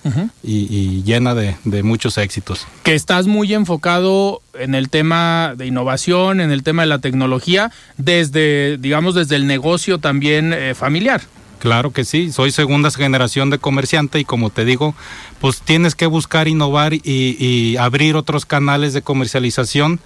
y, 0.42 1.02
llena 1.04 1.34
de, 1.34 1.82
muchos 1.82 2.16
éxitos. 2.16 2.66
Que 2.82 2.94
estás 2.94 3.26
muy 3.26 3.52
enfocado 3.52 4.40
en 4.58 4.74
el 4.74 4.88
tema 4.88 5.52
de 5.56 5.66
innovación, 5.66 6.40
en 6.40 6.50
el 6.50 6.62
tema 6.62 6.82
de 6.82 6.88
la 6.88 7.00
tecnología, 7.00 7.70
desde, 7.98 8.78
digamos, 8.78 9.14
desde 9.14 9.36
el 9.36 9.46
negocio 9.46 9.98
también 9.98 10.54
eh, 10.54 10.74
familiar. 10.74 11.20
Claro 11.58 11.92
que 11.92 12.04
sí, 12.04 12.32
soy 12.32 12.52
segunda 12.52 12.90
generación 12.90 13.50
de 13.50 13.58
comerciante 13.58 14.20
y 14.20 14.24
como 14.24 14.50
te 14.50 14.64
digo, 14.64 14.94
pues 15.40 15.60
tienes 15.60 15.94
que 15.94 16.06
buscar 16.06 16.46
innovar 16.46 16.94
y, 16.94 17.76
abrir 17.78 18.16
otros 18.16 18.46
canales 18.46 18.92
de 18.92 19.02
comercialización 19.02 20.00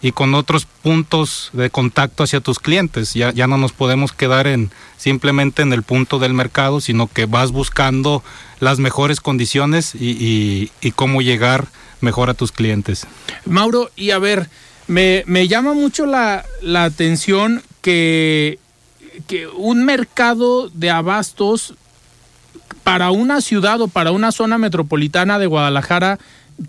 y 0.00 0.12
con 0.12 0.34
otros 0.34 0.66
puntos 0.66 1.50
de 1.52 1.70
contacto 1.70 2.22
hacia 2.22 2.40
tus 2.40 2.58
clientes. 2.58 3.14
Ya, 3.14 3.32
ya 3.32 3.46
no 3.46 3.56
nos 3.56 3.72
podemos 3.72 4.12
quedar 4.12 4.46
en 4.46 4.70
simplemente 4.96 5.62
en 5.62 5.72
el 5.72 5.82
punto 5.82 6.18
del 6.18 6.34
mercado, 6.34 6.80
sino 6.80 7.06
que 7.06 7.26
vas 7.26 7.52
buscando 7.52 8.22
las 8.60 8.78
mejores 8.78 9.20
condiciones 9.20 9.94
y, 9.94 10.70
cómo 10.94 11.22
llegar 11.22 11.68
mejor 12.00 12.28
a 12.28 12.34
tus 12.34 12.52
clientes. 12.52 13.06
Mauro, 13.44 13.90
y 13.96 14.10
a 14.10 14.18
ver, 14.18 14.48
me, 14.86 15.24
me 15.26 15.48
llama 15.48 15.72
mucho 15.72 16.06
la, 16.06 16.44
la 16.60 16.84
atención 16.84 17.62
que 17.80 18.58
que 19.28 19.46
un 19.46 19.84
mercado 19.84 20.68
de 20.70 20.90
abastos 20.90 21.74
para 22.82 23.10
una 23.10 23.40
ciudad 23.42 23.80
o 23.80 23.88
para 23.88 24.10
una 24.10 24.32
zona 24.32 24.58
metropolitana 24.58 25.38
de 25.38 25.46
Guadalajara 25.46 26.18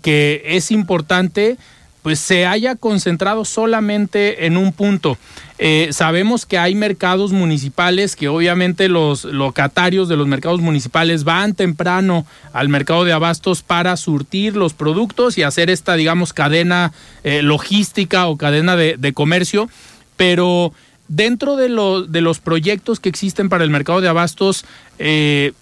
que 0.02 0.42
es 0.44 0.70
importante, 0.70 1.56
pues 2.02 2.18
se 2.18 2.46
haya 2.46 2.76
concentrado 2.76 3.44
solamente 3.44 4.46
en 4.46 4.56
un 4.56 4.72
punto. 4.72 5.18
Eh, 5.58 5.88
sabemos 5.92 6.46
que 6.46 6.58
hay 6.58 6.74
mercados 6.74 7.32
municipales 7.32 8.16
que 8.16 8.28
obviamente 8.28 8.88
los 8.88 9.24
locatarios 9.24 10.08
de 10.08 10.16
los 10.16 10.26
mercados 10.26 10.60
municipales 10.60 11.24
van 11.24 11.54
temprano 11.54 12.26
al 12.52 12.68
mercado 12.68 13.04
de 13.04 13.12
abastos 13.12 13.62
para 13.62 13.96
surtir 13.96 14.56
los 14.56 14.74
productos 14.74 15.36
y 15.38 15.42
hacer 15.42 15.70
esta, 15.70 15.96
digamos, 15.96 16.32
cadena 16.32 16.92
eh, 17.24 17.42
logística 17.42 18.26
o 18.26 18.36
cadena 18.36 18.76
de, 18.76 18.96
de 18.98 19.12
comercio, 19.12 19.68
pero 20.16 20.72
dentro 21.10 21.56
de, 21.56 21.68
de 22.08 22.20
los 22.20 22.38
proyectos 22.38 23.00
que 23.00 23.08
existen 23.08 23.48
para 23.48 23.64
el 23.64 23.70
mercado 23.70 24.00
de 24.00 24.08
abastos, 24.08 24.64
eh, 25.00 25.52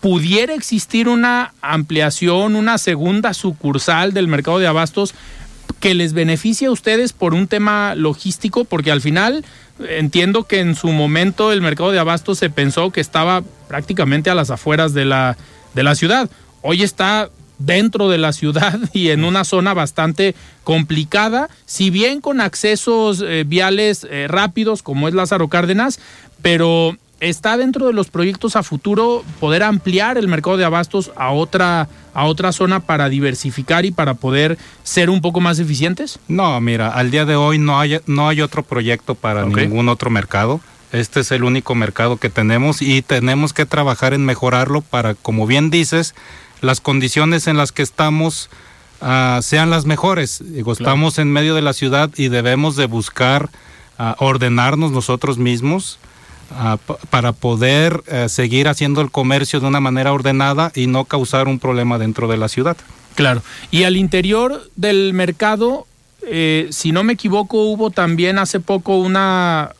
¿pudiera 0.00 0.52
existir 0.52 1.08
una 1.08 1.54
ampliación, 1.62 2.56
una 2.56 2.76
segunda 2.76 3.32
sucursal 3.32 4.12
del 4.12 4.26
mercado 4.26 4.58
de 4.58 4.66
abastos 4.66 5.14
que 5.78 5.94
les 5.94 6.12
beneficie 6.12 6.66
a 6.66 6.72
ustedes 6.72 7.12
por 7.12 7.34
un 7.34 7.46
tema 7.46 7.94
logístico? 7.94 8.64
Porque 8.64 8.90
al 8.90 9.00
final 9.00 9.44
entiendo 9.78 10.42
que 10.42 10.58
en 10.58 10.74
su 10.74 10.88
momento 10.88 11.52
el 11.52 11.62
mercado 11.62 11.92
de 11.92 12.00
abastos 12.00 12.38
se 12.38 12.50
pensó 12.50 12.90
que 12.90 13.00
estaba 13.00 13.44
prácticamente 13.68 14.28
a 14.28 14.34
las 14.34 14.50
afueras 14.50 14.92
de 14.92 15.04
la, 15.04 15.36
de 15.74 15.84
la 15.84 15.94
ciudad. 15.94 16.28
Hoy 16.62 16.82
está 16.82 17.30
dentro 17.58 18.08
de 18.08 18.18
la 18.18 18.32
ciudad 18.32 18.78
y 18.92 19.10
en 19.10 19.24
una 19.24 19.44
zona 19.44 19.74
bastante 19.74 20.34
complicada, 20.64 21.48
si 21.64 21.90
bien 21.90 22.20
con 22.20 22.40
accesos 22.40 23.22
eh, 23.26 23.44
viales 23.46 24.06
eh, 24.10 24.26
rápidos 24.28 24.82
como 24.82 25.08
es 25.08 25.14
Lázaro 25.14 25.48
Cárdenas, 25.48 26.00
pero 26.42 26.96
está 27.20 27.56
dentro 27.56 27.86
de 27.86 27.92
los 27.92 28.08
proyectos 28.10 28.56
a 28.56 28.62
futuro 28.62 29.24
poder 29.40 29.62
ampliar 29.62 30.18
el 30.18 30.28
mercado 30.28 30.56
de 30.56 30.64
abastos 30.64 31.12
a 31.16 31.30
otra 31.30 31.88
a 32.12 32.24
otra 32.24 32.52
zona 32.52 32.80
para 32.80 33.08
diversificar 33.08 33.84
y 33.84 33.90
para 33.90 34.14
poder 34.14 34.56
ser 34.84 35.10
un 35.10 35.20
poco 35.20 35.40
más 35.40 35.58
eficientes? 35.58 36.18
No, 36.28 36.58
mira, 36.60 36.88
al 36.88 37.10
día 37.10 37.26
de 37.26 37.36
hoy 37.36 37.58
no 37.58 37.78
hay 37.78 37.98
no 38.06 38.28
hay 38.28 38.40
otro 38.40 38.62
proyecto 38.62 39.14
para 39.14 39.44
ningún 39.44 39.88
otro 39.88 40.10
mercado. 40.10 40.60
Este 40.92 41.20
es 41.20 41.30
el 41.32 41.44
único 41.44 41.74
mercado 41.74 42.16
que 42.16 42.30
tenemos 42.30 42.80
y 42.80 43.02
tenemos 43.02 43.52
que 43.52 43.66
trabajar 43.66 44.14
en 44.14 44.24
mejorarlo 44.24 44.80
para, 44.82 45.14
como 45.14 45.46
bien 45.46 45.68
dices, 45.68 46.14
las 46.60 46.80
condiciones 46.80 47.46
en 47.46 47.56
las 47.56 47.72
que 47.72 47.82
estamos 47.82 48.50
ah, 49.00 49.40
sean 49.42 49.70
las 49.70 49.86
mejores. 49.86 50.40
Estamos 50.40 51.18
en 51.18 51.32
medio 51.32 51.54
de 51.54 51.62
la 51.62 51.72
ciudad 51.72 52.10
y 52.16 52.28
debemos 52.28 52.76
de 52.76 52.86
buscar 52.86 53.50
ah, 53.98 54.16
ordenarnos 54.18 54.90
nosotros 54.92 55.38
mismos 55.38 55.98
ah, 56.50 56.78
para 57.10 57.32
poder 57.32 58.02
eh, 58.06 58.28
seguir 58.28 58.68
haciendo 58.68 59.00
el 59.00 59.10
comercio 59.10 59.60
de 59.60 59.66
una 59.66 59.80
manera 59.80 60.12
ordenada 60.12 60.72
y 60.74 60.86
no 60.86 61.04
causar 61.04 61.48
un 61.48 61.58
problema 61.58 61.98
dentro 61.98 62.28
de 62.28 62.36
la 62.36 62.48
ciudad. 62.48 62.76
Claro. 63.14 63.42
Y 63.70 63.84
al 63.84 63.96
interior 63.96 64.70
del 64.76 65.14
mercado, 65.14 65.86
eh, 66.26 66.68
si 66.70 66.92
no 66.92 67.02
me 67.02 67.14
equivoco, 67.14 67.62
hubo 67.62 67.90
también 67.90 68.38
hace 68.38 68.60
poco 68.60 68.98
una 68.98 69.70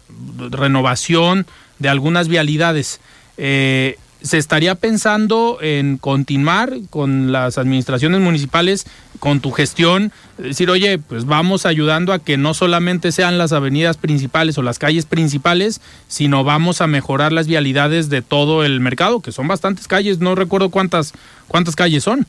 renovación 0.51 1.47
de 1.79 1.89
algunas 1.89 2.29
vialidades. 2.29 3.01
Eh, 3.37 3.99
se 4.27 4.39
estaría 4.39 4.75
pensando 4.75 5.59
en 5.61 5.99
continuar 5.99 6.75
con 6.91 7.33
las 7.33 7.59
administraciones 7.59 8.21
municipales, 8.21 8.87
con 9.21 9.41
tu 9.41 9.53
gestión, 9.53 10.13
decir, 10.37 10.69
oye, 10.69 10.99
pues 10.99 11.25
vamos 11.25 11.65
ayudando 11.65 12.13
a 12.13 12.19
que 12.19 12.37
no 12.37 12.53
solamente 12.53 13.13
sean 13.13 13.39
las 13.39 13.53
avenidas 13.53 13.97
principales 13.97 14.59
o 14.59 14.63
las 14.63 14.79
calles 14.79 15.07
principales, 15.07 15.81
sino 16.09 16.45
vamos 16.45 16.81
a 16.81 16.87
mejorar 16.87 17.33
las 17.33 17.47
vialidades 17.47 18.09
de 18.09 18.21
todo 18.21 18.65
el 18.65 18.81
mercado, 18.81 19.21
que 19.21 19.33
son 19.33 19.49
bastantes 19.49 19.87
calles, 19.87 20.19
no 20.19 20.35
recuerdo 20.35 20.71
cuántas, 20.71 21.13
cuántas 21.49 21.77
calles 21.77 22.05
son. 22.05 22.27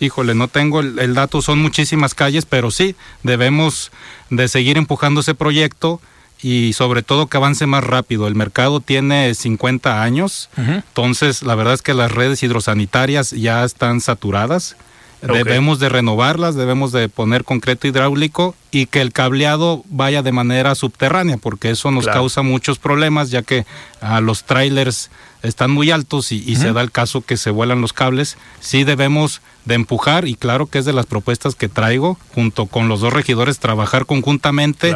Híjole, 0.00 0.34
no 0.34 0.46
tengo 0.46 0.80
el, 0.80 0.98
el 0.98 1.14
dato, 1.14 1.42
son 1.42 1.60
muchísimas 1.60 2.14
calles, 2.14 2.46
pero 2.46 2.70
sí, 2.70 2.94
debemos 3.24 3.90
de 4.30 4.46
seguir 4.46 4.76
empujando 4.76 5.22
ese 5.22 5.34
proyecto 5.34 6.00
y 6.40 6.72
sobre 6.72 7.02
todo 7.02 7.26
que 7.26 7.36
avance 7.36 7.66
más 7.66 7.84
rápido. 7.84 8.26
El 8.26 8.34
mercado 8.34 8.80
tiene 8.80 9.34
50 9.34 10.02
años, 10.02 10.50
entonces 10.56 11.42
la 11.42 11.54
verdad 11.54 11.74
es 11.74 11.82
que 11.82 11.94
las 11.94 12.12
redes 12.12 12.42
hidrosanitarias 12.42 13.30
ya 13.30 13.64
están 13.64 14.00
saturadas 14.00 14.76
Debemos 15.20 15.80
de 15.80 15.88
renovarlas, 15.88 16.54
debemos 16.54 16.92
de 16.92 17.08
poner 17.08 17.42
concreto 17.42 17.88
hidráulico 17.88 18.54
y 18.70 18.86
que 18.86 19.00
el 19.00 19.12
cableado 19.12 19.82
vaya 19.88 20.22
de 20.22 20.30
manera 20.30 20.76
subterránea, 20.76 21.38
porque 21.38 21.70
eso 21.70 21.90
nos 21.90 22.06
causa 22.06 22.42
muchos 22.42 22.78
problemas, 22.78 23.30
ya 23.30 23.42
que 23.42 23.66
a 24.00 24.20
los 24.20 24.44
trailers 24.44 25.10
están 25.42 25.72
muy 25.72 25.90
altos 25.90 26.30
y, 26.30 26.54
se 26.54 26.72
da 26.72 26.82
el 26.82 26.92
caso 26.92 27.22
que 27.22 27.36
se 27.36 27.50
vuelan 27.50 27.80
los 27.80 27.92
cables. 27.92 28.38
Sí 28.60 28.84
debemos 28.84 29.40
de 29.64 29.74
empujar 29.74 30.28
y 30.28 30.36
claro 30.36 30.66
que 30.66 30.78
es 30.78 30.84
de 30.84 30.92
las 30.92 31.06
propuestas 31.06 31.56
que 31.56 31.68
traigo, 31.68 32.16
junto 32.32 32.66
con 32.66 32.88
los 32.88 33.00
dos 33.00 33.12
regidores, 33.12 33.58
trabajar 33.58 34.06
conjuntamente. 34.06 34.94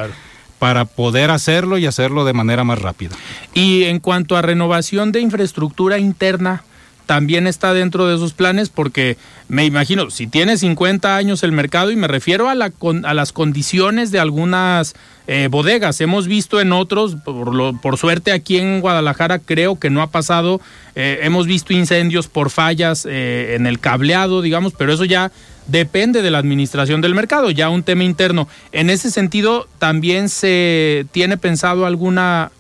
Para 0.63 0.85
poder 0.85 1.33
hacerlo 1.33 1.77
y 1.77 1.87
hacerlo 1.87 2.25
de 2.25 2.35
manera 2.35 2.63
más 2.63 2.79
rápida. 2.79 3.17
Y 3.53 3.83
en 3.83 3.99
cuanto 3.99 4.37
a 4.37 4.43
renovación 4.43 5.11
de 5.11 5.19
infraestructura 5.21 5.99
interna, 5.99 6.63
también 7.05 7.49
está 7.49 7.75
dentro 7.75 8.07
de 8.07 8.17
sus 8.17 8.33
planes 8.33 8.69
porque 8.69 9.17
me 9.53 9.67
imagino, 9.67 10.09
si 10.09 10.29
tiene 10.29 10.57
50 10.57 11.15
años 11.15 11.43
el 11.43 11.53
mercado 11.53 11.91
y 11.91 11.97
me 11.97 12.09
refiero 12.09 12.49
a, 12.49 12.55
la, 12.55 12.73
a 13.05 13.13
las 13.13 13.33
condiciones 13.33 14.11
de 14.11 14.19
algunas 14.19 14.95
eh, 15.27 15.49
bodegas, 15.51 16.01
hemos 16.01 16.27
visto 16.27 16.59
en 16.59 16.73
otros, 16.73 17.17
por, 17.23 17.55
lo, 17.55 17.79
por, 17.79 17.99
suerte 17.99 18.33
aquí 18.33 18.57
en 18.57 18.81
Guadalajara 18.81 19.41
creo 19.41 19.79
que 19.79 19.91
no 19.91 20.01
ha 20.01 20.07
pasado, 20.07 20.63
eh, 20.95 21.21
hemos 21.25 21.47
visto 21.47 21.75
incendios 21.75 22.29
por 22.29 22.49
fallas 22.49 23.07
eh, 23.07 23.55
en 23.55 23.67
el 23.67 23.79
cableado, 23.79 24.41
digamos, 24.41 24.73
pero 24.73 24.91
eso 24.91 25.05
ya 25.05 25.31
depende 25.67 26.23
de 26.23 26.31
la 26.31 26.39
administración 26.39 27.03
del 27.03 27.15
mercado, 27.15 27.51
ya 27.51 27.69
un 27.69 27.83
tema 27.83 28.05
interno. 28.05 28.49
En 28.73 28.89
ese 28.89 29.11
sentido, 29.11 29.69
también 29.79 30.31
se 30.31 31.05
tiene 31.13 31.37
pensado 31.37 31.85
alguna, 31.85 32.53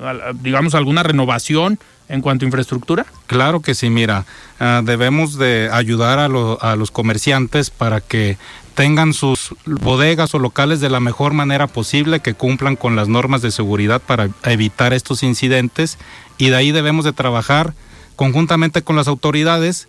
digamos, 0.42 0.74
alguna 0.74 1.02
renovación 1.02 1.78
en 2.08 2.20
cuanto 2.20 2.44
a 2.44 2.48
infraestructura? 2.48 3.06
Claro 3.26 3.60
que 3.60 3.74
sí, 3.74 3.90
mira, 3.90 4.24
ah, 4.60 4.82
debemos 4.84 5.38
de 5.38 5.70
ayudar 5.72 6.18
a, 6.18 6.28
los 6.28 6.90
comerciantes 6.90 7.70
para 7.70 8.00
que 8.00 8.38
tengan 8.74 9.12
sus 9.12 9.54
bodegas 9.66 10.34
o 10.34 10.38
locales 10.38 10.80
de 10.80 10.90
la 10.90 11.00
mejor 11.00 11.32
manera 11.34 11.66
posible, 11.66 12.20
que 12.20 12.34
cumplan 12.34 12.76
con 12.76 12.96
las 12.96 13.08
normas 13.08 13.42
de 13.42 13.50
seguridad 13.50 14.00
para 14.00 14.28
evitar 14.44 14.92
estos 14.92 15.22
incidentes 15.22 15.98
y 16.38 16.50
de 16.50 16.56
ahí 16.56 16.72
debemos 16.72 17.04
de 17.04 17.12
trabajar 17.12 17.74
conjuntamente 18.16 18.82
con 18.82 18.96
las 18.96 19.08
autoridades 19.08 19.88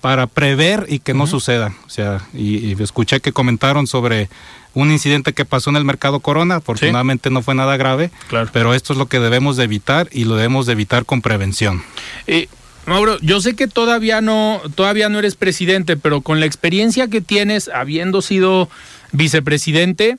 para 0.00 0.26
prever 0.26 0.86
y 0.88 0.98
que 0.98 1.14
no 1.14 1.26
suceda. 1.26 1.74
O 1.86 1.90
sea, 1.90 2.22
y, 2.34 2.80
escuché 2.82 3.20
que 3.20 3.32
comentaron 3.32 3.86
sobre 3.86 4.28
un 4.74 4.90
incidente 4.90 5.32
que 5.32 5.44
pasó 5.44 5.70
en 5.70 5.76
el 5.76 5.84
mercado 5.84 6.20
Corona, 6.20 6.56
afortunadamente 6.56 7.30
no 7.30 7.42
fue 7.42 7.54
nada 7.54 7.76
grave, 7.76 8.10
pero 8.52 8.74
esto 8.74 8.92
es 8.92 8.98
lo 8.98 9.06
que 9.06 9.18
debemos 9.18 9.56
de 9.56 9.64
evitar 9.64 10.08
y 10.12 10.24
lo 10.24 10.36
debemos 10.36 10.66
de 10.66 10.72
evitar 10.72 11.04
con 11.04 11.22
prevención. 11.22 11.82
Eh, 12.26 12.48
Mauro, 12.86 13.18
yo 13.20 13.40
sé 13.40 13.54
que 13.54 13.66
todavía 13.66 14.20
no, 14.20 14.60
todavía 14.74 15.08
no 15.08 15.18
eres 15.18 15.34
presidente, 15.34 15.96
pero 15.96 16.22
con 16.22 16.40
la 16.40 16.46
experiencia 16.46 17.08
que 17.08 17.20
tienes, 17.20 17.68
habiendo 17.68 18.22
sido 18.22 18.68
vicepresidente, 19.12 20.16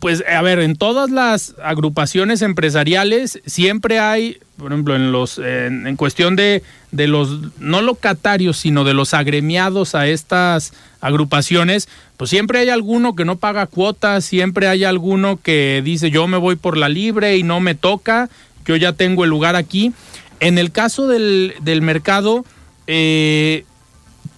pues 0.00 0.24
a 0.28 0.42
ver, 0.42 0.58
en 0.58 0.76
todas 0.76 1.10
las 1.10 1.54
agrupaciones 1.62 2.42
empresariales 2.42 3.40
siempre 3.46 3.98
hay, 3.98 4.38
por 4.56 4.72
ejemplo, 4.72 4.96
en 4.96 5.12
los 5.12 5.38
en, 5.38 5.96
cuestión 5.96 6.34
de, 6.36 6.62
de, 6.90 7.06
los 7.06 7.58
no 7.58 7.82
locatarios, 7.82 8.56
sino 8.56 8.84
de 8.84 8.94
los 8.94 9.14
agremiados 9.14 9.94
a 9.94 10.06
estas 10.06 10.72
agrupaciones, 11.00 11.88
pues 12.16 12.30
siempre 12.30 12.60
hay 12.60 12.70
alguno 12.70 13.14
que 13.14 13.24
no 13.24 13.36
paga 13.36 13.66
cuotas, 13.66 14.24
siempre 14.24 14.68
hay 14.68 14.84
alguno 14.84 15.38
que 15.42 15.82
dice 15.84 16.10
yo 16.10 16.26
me 16.26 16.38
voy 16.38 16.56
por 16.56 16.76
la 16.76 16.88
libre 16.88 17.36
y 17.36 17.42
no 17.42 17.60
me 17.60 17.74
toca, 17.74 18.30
yo 18.64 18.76
ya 18.76 18.92
tengo 18.92 19.24
el 19.24 19.30
lugar 19.30 19.56
aquí. 19.56 19.92
En 20.40 20.58
el 20.58 20.70
caso 20.70 21.06
del, 21.06 21.54
del 21.60 21.82
mercado, 21.82 22.44
eh, 22.86 23.64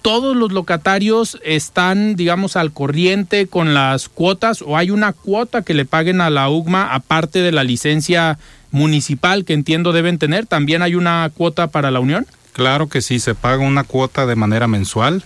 todos 0.02 0.37
los 0.37 0.52
locatarios 0.52 1.38
están, 1.44 2.16
digamos, 2.16 2.56
al 2.56 2.72
corriente 2.72 3.46
con 3.46 3.75
las 3.75 4.08
cuotas 4.08 4.62
o 4.62 4.76
hay 4.76 4.90
una 4.90 5.12
cuota 5.12 5.62
que 5.62 5.75
le 5.75 5.84
paguen 5.84 6.20
a 6.20 6.30
la 6.30 6.48
UGMA 6.48 6.94
aparte 6.94 7.40
de 7.40 7.52
la 7.52 7.64
licencia 7.64 8.38
municipal 8.70 9.44
que 9.44 9.54
entiendo 9.54 9.92
deben 9.92 10.18
tener. 10.18 10.46
¿También 10.46 10.82
hay 10.82 10.94
una 10.94 11.30
cuota 11.34 11.68
para 11.68 11.90
la 11.90 12.00
Unión? 12.00 12.26
Claro 12.52 12.88
que 12.88 13.02
sí, 13.02 13.20
se 13.20 13.34
paga 13.34 13.62
una 13.62 13.84
cuota 13.84 14.26
de 14.26 14.37
manera 14.37 14.66
mensual. 14.66 15.22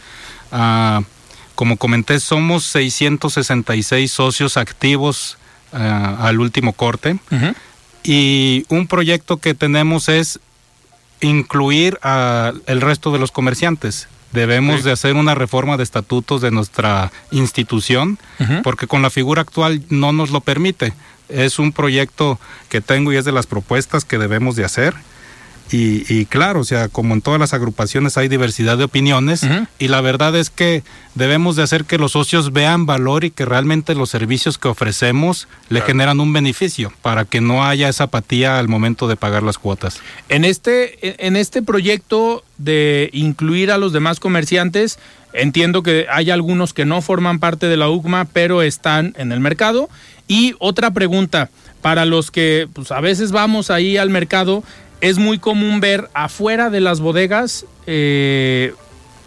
Ah, 0.51 1.03
como 1.55 1.77
comenté, 1.77 2.21
somos 2.21 2.65
666 2.65 4.11
socios 4.11 4.57
activos 4.57 5.39
ah, 5.73 6.17
al 6.21 6.41
último 6.41 6.73
corte. 6.73 7.19
Y 8.05 8.67
un 8.69 8.87
proyecto 8.87 9.37
que 9.37 9.55
tenemos 9.55 10.09
es 10.09 10.41
incluir 11.21 11.99
al 12.03 12.81
resto 12.81 13.13
de 13.13 13.19
los 13.19 13.31
comerciantes. 13.31 14.09
Debemos 14.33 14.83
de 14.83 14.93
hacer 14.93 15.15
una 15.15 15.35
reforma 15.35 15.77
de 15.77 15.83
estatutos 15.83 16.41
de 16.41 16.51
nuestra 16.51 17.13
institución, 17.31 18.19
porque 18.63 18.87
con 18.87 19.03
la 19.03 19.11
figura 19.11 19.43
actual 19.43 19.83
no 19.89 20.13
nos 20.13 20.31
lo 20.31 20.41
permite. 20.41 20.95
Es 21.33 21.59
un 21.59 21.73
proyecto 21.73 22.39
que 22.69 22.81
tengo 22.81 23.13
y 23.13 23.17
es 23.17 23.25
de 23.25 23.33
las 23.33 23.47
propuestas 23.47 24.05
que 24.05 24.19
debemos 24.19 24.57
de 24.57 24.65
hacer. 24.65 24.95
Y, 25.75 26.27
claro, 26.27 26.61
o 26.61 26.65
sea, 26.65 26.89
como 26.89 27.15
en 27.15 27.23
todas 27.23 27.41
las 27.41 27.55
agrupaciones 27.55 28.19
hay 28.19 28.29
diversidad 28.29 28.77
de 28.77 28.85
opiniones 28.85 29.47
y 29.79 29.89
la 29.89 30.03
verdad 30.03 30.37
es 30.37 30.51
que 30.51 30.83
debemos 31.15 31.57
de 31.57 31.63
hacer 31.63 31.87
que 31.87 31.97
los 31.97 32.13
socios 32.13 32.53
vean 32.53 32.85
valor 32.85 33.25
y 33.25 33.31
que 33.31 33.47
realmente 33.47 33.95
los 33.95 34.11
servicios 34.11 34.59
que 34.59 34.69
ofrecemos 34.69 35.49
le 35.71 35.81
generan 35.81 36.21
un 36.21 36.33
beneficio 36.35 36.93
para 37.01 37.25
que 37.25 37.41
no 37.41 37.65
haya 37.65 37.89
esa 37.89 38.05
apatía 38.05 38.59
al 38.59 38.69
momento 38.69 39.09
de 39.09 39.17
pagar 39.17 39.43
las 39.43 39.57
cuotas. 39.57 40.01
En 40.29 40.45
este, 40.45 41.27
en 41.27 41.37
este 41.37 41.63
proyecto 41.63 42.45
de 42.59 43.09
incluir 43.15 43.71
a 43.71 43.79
los 43.79 43.95
demás 43.95 44.21
comerciantes, 44.21 44.99
entiendo 45.33 45.83
que 45.83 46.07
hay 46.11 46.31
algunos 46.31 46.73
que 46.73 46.85
no 46.85 47.03
forman 47.03 47.39
parte 47.39 47.67
de 47.67 47.77
la 47.77 47.89
UCMA, 47.89 48.27
pero 48.27 48.63
están 48.63 49.15
en 49.17 49.33
el 49.33 49.41
mercado. 49.41 49.89
Y 50.29 50.55
otra 50.59 50.91
pregunta, 50.93 51.51
para 51.81 52.05
los 52.05 52.31
que 52.31 52.69
pues, 52.73 52.91
a 52.93 53.01
veces 53.01 53.33
vamos 53.33 53.71
ahí 53.71 53.97
al 53.97 54.11
mercado, 54.11 54.63
es 55.01 55.19
muy 55.19 55.39
común 55.39 55.81
ver 55.81 56.09
afuera 56.15 56.71
de 56.71 56.81
las 56.81 57.01
bodegas 57.01 57.67
eh, 57.87 58.73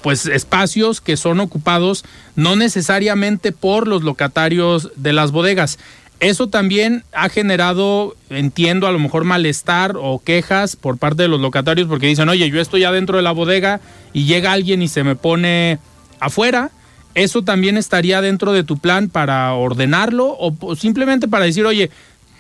pues 0.01 0.25
espacios 0.25 1.01
que 1.01 1.17
son 1.17 1.39
ocupados 1.39 2.05
no 2.35 2.55
necesariamente 2.55 3.51
por 3.51 3.87
los 3.87 4.03
locatarios 4.03 4.91
de 4.95 5.13
las 5.13 5.31
bodegas. 5.31 5.79
Eso 6.21 6.47
también 6.47 7.03
ha 7.11 7.27
generado, 7.27 8.15
entiendo, 8.29 8.87
a 8.87 8.91
lo 8.91 8.99
mejor 8.99 9.25
malestar 9.25 9.95
o 9.99 10.21
quejas 10.23 10.77
por 10.77 10.97
parte 10.97 11.23
de 11.23 11.27
los 11.27 11.41
locatarios 11.41 11.89
porque 11.89 12.07
dicen, 12.07 12.29
oye, 12.29 12.49
yo 12.49 12.61
estoy 12.61 12.85
adentro 12.85 13.17
de 13.17 13.23
la 13.23 13.31
bodega 13.31 13.81
y 14.13 14.25
llega 14.25 14.53
alguien 14.53 14.81
y 14.81 14.87
se 14.87 15.03
me 15.03 15.15
pone 15.15 15.79
afuera. 16.19 16.71
¿Eso 17.13 17.43
también 17.43 17.77
estaría 17.77 18.21
dentro 18.21 18.51
de 18.51 18.63
tu 18.63 18.77
plan 18.77 19.07
para 19.07 19.53
ordenarlo 19.53 20.35
o 20.37 20.75
simplemente 20.75 21.29
para 21.29 21.45
decir, 21.45 21.65
oye, 21.65 21.89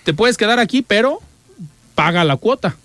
te 0.03 0.13
puedes 0.13 0.37
quedar 0.37 0.59
aquí, 0.59 0.81
pero 0.81 1.19
paga 1.95 2.23
la 2.23 2.35
cuota? 2.35 2.75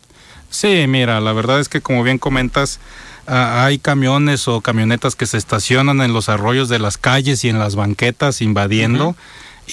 Sí, 0.51 0.87
mira, 0.89 1.21
la 1.21 1.33
verdad 1.33 1.61
es 1.61 1.69
que 1.69 1.81
como 1.81 2.03
bien 2.03 2.19
comentas, 2.19 2.81
ah, 3.27 3.65
hay 3.65 3.79
camiones 3.79 4.49
o 4.49 4.61
camionetas 4.61 5.15
que 5.15 5.27
se 5.27 5.37
estacionan 5.37 6.01
en 6.01 6.13
los 6.13 6.29
arroyos 6.29 6.69
de 6.69 6.81
las 6.81 6.99
calles 6.99 7.45
y 7.45 7.49
en 7.49 7.59
las 7.59 7.77
banquetas 7.77 8.43
invadiendo. 8.43 9.15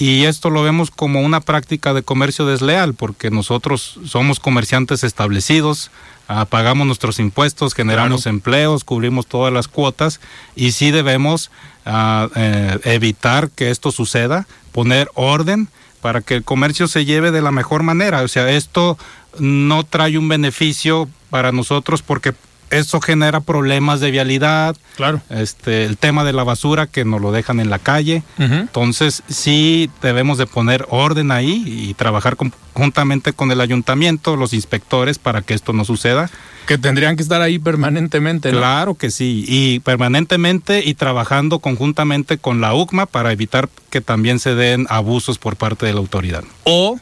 Y 0.00 0.26
esto 0.26 0.48
lo 0.48 0.62
vemos 0.62 0.92
como 0.92 1.22
una 1.22 1.40
práctica 1.40 1.92
de 1.92 2.04
comercio 2.04 2.46
desleal, 2.46 2.94
porque 2.94 3.32
nosotros 3.32 3.98
somos 4.04 4.38
comerciantes 4.38 5.02
establecidos, 5.02 5.90
ah, 6.28 6.44
pagamos 6.44 6.86
nuestros 6.86 7.18
impuestos, 7.18 7.74
generamos 7.74 8.26
empleos, 8.26 8.84
cubrimos 8.84 9.26
todas 9.26 9.52
las 9.52 9.66
cuotas 9.66 10.20
y 10.54 10.70
sí 10.70 10.92
debemos 10.92 11.50
ah, 11.84 12.28
eh, 12.36 12.78
evitar 12.84 13.50
que 13.50 13.70
esto 13.70 13.90
suceda, 13.90 14.46
poner 14.70 15.10
orden 15.14 15.68
para 16.00 16.20
que 16.20 16.34
el 16.34 16.44
comercio 16.44 16.86
se 16.86 17.04
lleve 17.04 17.32
de 17.32 17.42
la 17.42 17.50
mejor 17.50 17.82
manera. 17.82 18.22
O 18.22 18.28
sea, 18.28 18.48
esto 18.50 18.96
no 19.40 19.82
trae 19.82 20.16
un 20.16 20.28
beneficio 20.28 21.08
para 21.28 21.50
nosotros 21.50 22.02
porque 22.02 22.34
eso 22.70 23.00
genera 23.00 23.40
problemas 23.40 24.00
de 24.00 24.10
vialidad. 24.10 24.76
Claro. 24.96 25.20
Este, 25.30 25.84
el 25.84 25.96
tema 25.96 26.24
de 26.24 26.32
la 26.32 26.44
basura 26.44 26.86
que 26.86 27.04
nos 27.04 27.20
lo 27.20 27.32
dejan 27.32 27.60
en 27.60 27.70
la 27.70 27.78
calle. 27.78 28.22
Entonces, 28.38 29.22
sí 29.28 29.90
debemos 30.02 30.38
de 30.38 30.46
poner 30.46 30.86
orden 30.90 31.30
ahí 31.30 31.64
y 31.66 31.94
trabajar 31.94 32.36
conjuntamente 32.36 33.32
con 33.32 33.50
el 33.50 33.60
ayuntamiento, 33.60 34.36
los 34.36 34.52
inspectores, 34.52 35.18
para 35.18 35.42
que 35.42 35.54
esto 35.54 35.72
no 35.72 35.84
suceda. 35.84 36.30
Que 36.66 36.76
tendrían 36.76 37.16
que 37.16 37.22
estar 37.22 37.40
ahí 37.40 37.58
permanentemente. 37.58 38.50
Claro 38.50 38.94
que 38.94 39.10
sí, 39.10 39.44
y 39.48 39.80
permanentemente 39.80 40.82
y 40.84 40.94
trabajando 40.94 41.60
conjuntamente 41.60 42.36
con 42.36 42.60
la 42.60 42.74
UCMA 42.74 43.06
para 43.06 43.32
evitar 43.32 43.70
que 43.88 44.02
también 44.02 44.38
se 44.38 44.54
den 44.54 44.86
abusos 44.90 45.38
por 45.38 45.56
parte 45.56 45.86
de 45.86 45.94
la 45.94 46.00
autoridad. 46.00 46.44
O 46.64 47.00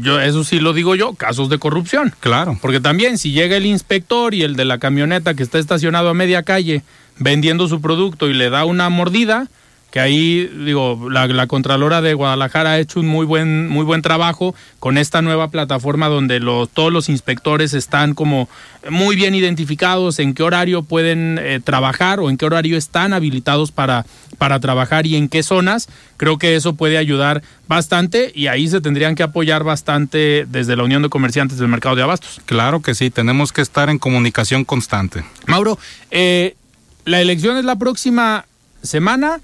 yo 0.00 0.20
eso 0.20 0.44
sí 0.44 0.60
lo 0.60 0.72
digo 0.72 0.94
yo, 0.94 1.14
casos 1.14 1.48
de 1.48 1.58
corrupción. 1.58 2.12
Claro. 2.20 2.58
Porque 2.60 2.80
también 2.80 3.18
si 3.18 3.32
llega 3.32 3.56
el 3.56 3.66
inspector 3.66 4.34
y 4.34 4.42
el 4.42 4.56
de 4.56 4.64
la 4.64 4.78
camioneta 4.78 5.34
que 5.34 5.42
está 5.42 5.58
estacionado 5.58 6.08
a 6.08 6.14
media 6.14 6.42
calle 6.42 6.82
vendiendo 7.18 7.68
su 7.68 7.80
producto 7.80 8.28
y 8.28 8.34
le 8.34 8.50
da 8.50 8.64
una 8.64 8.88
mordida, 8.88 9.48
que 9.94 10.00
ahí, 10.00 10.50
digo, 10.64 11.08
la, 11.08 11.28
la, 11.28 11.46
Contralora 11.46 12.02
de 12.02 12.14
Guadalajara 12.14 12.72
ha 12.72 12.78
hecho 12.80 12.98
un 12.98 13.06
muy 13.06 13.24
buen, 13.24 13.68
muy 13.68 13.84
buen 13.84 14.02
trabajo 14.02 14.52
con 14.80 14.98
esta 14.98 15.22
nueva 15.22 15.52
plataforma 15.52 16.08
donde 16.08 16.40
los, 16.40 16.68
todos 16.68 16.92
los 16.92 17.08
inspectores 17.08 17.74
están 17.74 18.14
como 18.14 18.48
muy 18.90 19.14
bien 19.14 19.36
identificados 19.36 20.18
en 20.18 20.34
qué 20.34 20.42
horario 20.42 20.82
pueden 20.82 21.38
eh, 21.40 21.60
trabajar 21.62 22.18
o 22.18 22.28
en 22.28 22.36
qué 22.38 22.44
horario 22.44 22.76
están 22.76 23.12
habilitados 23.12 23.70
para, 23.70 24.04
para 24.36 24.58
trabajar 24.58 25.06
y 25.06 25.14
en 25.14 25.28
qué 25.28 25.44
zonas. 25.44 25.88
Creo 26.16 26.38
que 26.38 26.56
eso 26.56 26.74
puede 26.74 26.98
ayudar 26.98 27.44
bastante 27.68 28.32
y 28.34 28.48
ahí 28.48 28.66
se 28.66 28.80
tendrían 28.80 29.14
que 29.14 29.22
apoyar 29.22 29.62
bastante 29.62 30.44
desde 30.48 30.74
la 30.74 30.82
Unión 30.82 31.02
de 31.02 31.08
Comerciantes 31.08 31.58
del 31.58 31.68
Mercado 31.68 31.94
de 31.94 32.02
Abastos. 32.02 32.40
Claro 32.46 32.82
que 32.82 32.96
sí, 32.96 33.10
tenemos 33.10 33.52
que 33.52 33.62
estar 33.62 33.88
en 33.88 34.00
comunicación 34.00 34.64
constante. 34.64 35.24
Mauro, 35.46 35.78
eh, 36.10 36.56
la 37.04 37.20
elección 37.20 37.58
es 37.58 37.64
la 37.64 37.76
próxima 37.76 38.44
semana. 38.82 39.38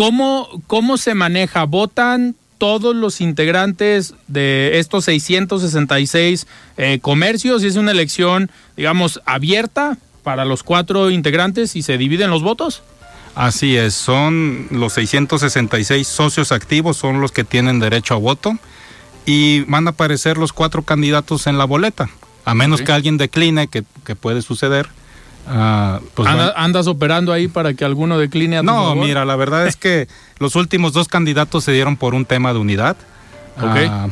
¿Cómo, 0.00 0.48
¿Cómo 0.66 0.96
se 0.96 1.14
maneja? 1.14 1.64
¿Votan 1.64 2.34
todos 2.56 2.96
los 2.96 3.20
integrantes 3.20 4.14
de 4.28 4.78
estos 4.78 5.04
666 5.04 6.46
eh, 6.78 7.00
comercios 7.02 7.62
y 7.62 7.66
es 7.66 7.76
una 7.76 7.90
elección, 7.90 8.50
digamos, 8.78 9.20
abierta 9.26 9.98
para 10.22 10.46
los 10.46 10.62
cuatro 10.62 11.10
integrantes 11.10 11.76
y 11.76 11.82
se 11.82 11.98
dividen 11.98 12.30
los 12.30 12.42
votos? 12.42 12.82
Así 13.34 13.76
es, 13.76 13.92
son 13.92 14.68
los 14.70 14.94
666 14.94 16.08
socios 16.08 16.50
activos, 16.50 16.96
son 16.96 17.20
los 17.20 17.30
que 17.30 17.44
tienen 17.44 17.78
derecho 17.78 18.14
a 18.14 18.16
voto 18.16 18.54
y 19.26 19.64
van 19.64 19.86
a 19.86 19.90
aparecer 19.90 20.38
los 20.38 20.54
cuatro 20.54 20.80
candidatos 20.80 21.46
en 21.46 21.58
la 21.58 21.66
boleta, 21.66 22.08
a 22.46 22.54
menos 22.54 22.80
que 22.80 22.92
alguien 22.92 23.18
decline, 23.18 23.68
que, 23.68 23.84
que 24.06 24.16
puede 24.16 24.40
suceder 24.40 24.88
Ah, 25.46 26.00
pues 26.14 26.28
¿Andas 26.28 26.86
operando 26.86 27.32
ahí 27.32 27.48
para 27.48 27.74
que 27.74 27.84
alguno 27.84 28.18
decline 28.18 28.58
a 28.58 28.60
tu 28.60 28.66
No, 28.66 28.94
mira, 28.94 29.24
la 29.24 29.36
verdad 29.36 29.66
es 29.66 29.76
que 29.76 30.08
los 30.38 30.54
últimos 30.54 30.92
dos 30.92 31.08
candidatos 31.08 31.64
se 31.64 31.72
dieron 31.72 31.96
por 31.96 32.14
un 32.14 32.24
tema 32.24 32.52
de 32.52 32.58
unidad. 32.58 32.96
Ah, 33.56 34.08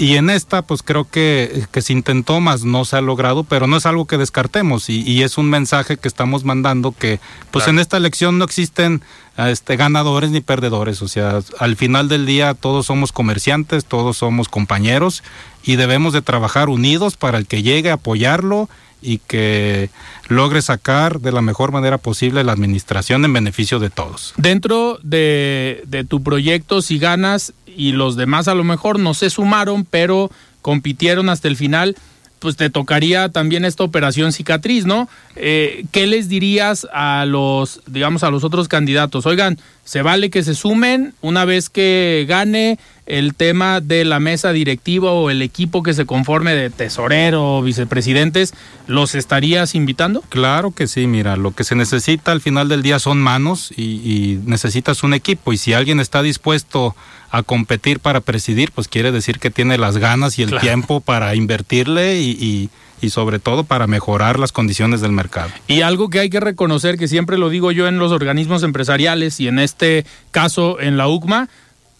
y 0.00 0.16
en 0.16 0.30
esta, 0.30 0.62
pues 0.62 0.82
creo 0.82 1.04
que, 1.04 1.64
que, 1.70 1.82
se 1.82 1.92
intentó 1.92 2.40
más, 2.40 2.64
no 2.64 2.86
se 2.86 2.96
ha 2.96 3.02
logrado, 3.02 3.44
pero 3.44 3.66
no 3.66 3.76
es 3.76 3.84
algo 3.84 4.06
que 4.06 4.16
descartemos. 4.16 4.88
Y, 4.88 5.22
es 5.22 5.36
un 5.36 5.50
mensaje 5.50 5.98
que 5.98 6.08
estamos 6.08 6.42
mandando 6.42 6.92
que, 6.92 7.20
pues 7.50 7.68
en 7.68 7.78
esta 7.78 7.98
elección 7.98 8.38
no 8.38 8.46
existen 8.46 9.02
este, 9.36 9.76
ganadores 9.76 10.30
ni 10.30 10.40
perdedores, 10.40 11.02
o 11.02 11.08
sea, 11.08 11.40
al 11.58 11.76
final 11.76 12.08
del 12.08 12.24
día 12.24 12.54
todos 12.54 12.86
somos 12.86 13.12
comerciantes, 13.12 13.84
todos 13.84 14.16
somos 14.16 14.48
compañeros 14.48 15.22
y 15.62 15.76
debemos 15.76 16.14
de 16.14 16.22
trabajar 16.22 16.70
unidos 16.70 17.18
para 17.18 17.36
el 17.36 17.46
que 17.46 17.62
llegue 17.62 17.90
a 17.90 17.94
apoyarlo 17.94 18.70
y 19.02 19.18
que 19.18 19.90
logre 20.28 20.62
sacar 20.62 21.20
de 21.20 21.32
la 21.32 21.42
mejor 21.42 21.72
manera 21.72 21.98
posible 21.98 22.44
la 22.44 22.52
administración 22.52 23.24
en 23.24 23.32
beneficio 23.32 23.78
de 23.78 23.90
todos. 23.90 24.34
Dentro 24.36 24.98
de, 25.02 25.82
de 25.86 26.04
tu 26.04 26.22
proyecto, 26.22 26.82
si 26.82 26.98
ganas 26.98 27.52
y 27.66 27.92
los 27.92 28.16
demás 28.16 28.48
a 28.48 28.54
lo 28.54 28.64
mejor 28.64 28.98
no 28.98 29.14
se 29.14 29.30
sumaron, 29.30 29.84
pero 29.84 30.30
compitieron 30.62 31.28
hasta 31.28 31.48
el 31.48 31.56
final, 31.56 31.96
pues 32.40 32.56
te 32.56 32.70
tocaría 32.70 33.28
también 33.28 33.64
esta 33.64 33.84
operación 33.84 34.32
cicatriz, 34.32 34.86
¿no? 34.86 35.08
Eh, 35.36 35.84
¿Qué 35.92 36.06
les 36.06 36.28
dirías 36.28 36.88
a 36.92 37.24
los, 37.26 37.82
digamos, 37.86 38.24
a 38.24 38.30
los 38.30 38.44
otros 38.44 38.66
candidatos? 38.66 39.26
Oigan, 39.26 39.58
se 39.90 40.02
vale 40.02 40.30
que 40.30 40.44
se 40.44 40.54
sumen 40.54 41.14
una 41.20 41.44
vez 41.44 41.68
que 41.68 42.24
gane 42.28 42.78
el 43.06 43.34
tema 43.34 43.80
de 43.80 44.04
la 44.04 44.20
mesa 44.20 44.52
directiva 44.52 45.10
o 45.10 45.30
el 45.30 45.42
equipo 45.42 45.82
que 45.82 45.94
se 45.94 46.06
conforme 46.06 46.54
de 46.54 46.70
tesorero 46.70 47.56
o 47.56 47.62
vicepresidentes, 47.62 48.54
¿los 48.86 49.16
estarías 49.16 49.74
invitando? 49.74 50.22
Claro 50.28 50.70
que 50.70 50.86
sí, 50.86 51.08
mira, 51.08 51.36
lo 51.36 51.56
que 51.56 51.64
se 51.64 51.74
necesita 51.74 52.30
al 52.30 52.40
final 52.40 52.68
del 52.68 52.82
día 52.82 53.00
son 53.00 53.18
manos 53.20 53.72
y, 53.76 54.38
necesitas 54.44 55.02
un 55.02 55.12
equipo 55.12 55.52
y 55.52 55.56
si 55.56 55.72
alguien 55.72 55.98
está 55.98 56.22
dispuesto 56.22 56.94
a 57.32 57.42
competir 57.42 57.98
para 57.98 58.20
presidir, 58.20 58.70
pues 58.70 58.86
quiere 58.86 59.10
decir 59.10 59.40
que 59.40 59.50
tiene 59.50 59.76
las 59.76 59.96
ganas 59.96 60.38
y 60.38 60.44
el 60.44 60.56
tiempo 60.60 61.00
para 61.00 61.34
invertirle 61.34 62.20
y 62.20 62.30
y 62.30 62.70
sobre 63.08 63.38
todo 63.38 63.64
para 63.64 63.86
mejorar 63.86 64.38
las 64.38 64.52
condiciones 64.52 65.00
del 65.00 65.12
mercado. 65.12 65.50
Y 65.66 65.80
algo 65.80 66.10
que 66.10 66.20
hay 66.20 66.28
que 66.28 66.40
reconocer, 66.40 66.98
que 66.98 67.08
siempre 67.08 67.38
lo 67.38 67.48
digo 67.48 67.72
yo 67.72 67.88
en 67.88 67.98
los 67.98 68.12
organismos 68.12 68.62
empresariales 68.62 69.40
y 69.40 69.48
en 69.48 69.58
este 69.58 70.04
caso 70.30 70.78
en 70.80 70.98
la 70.98 71.08
UCMA, 71.08 71.48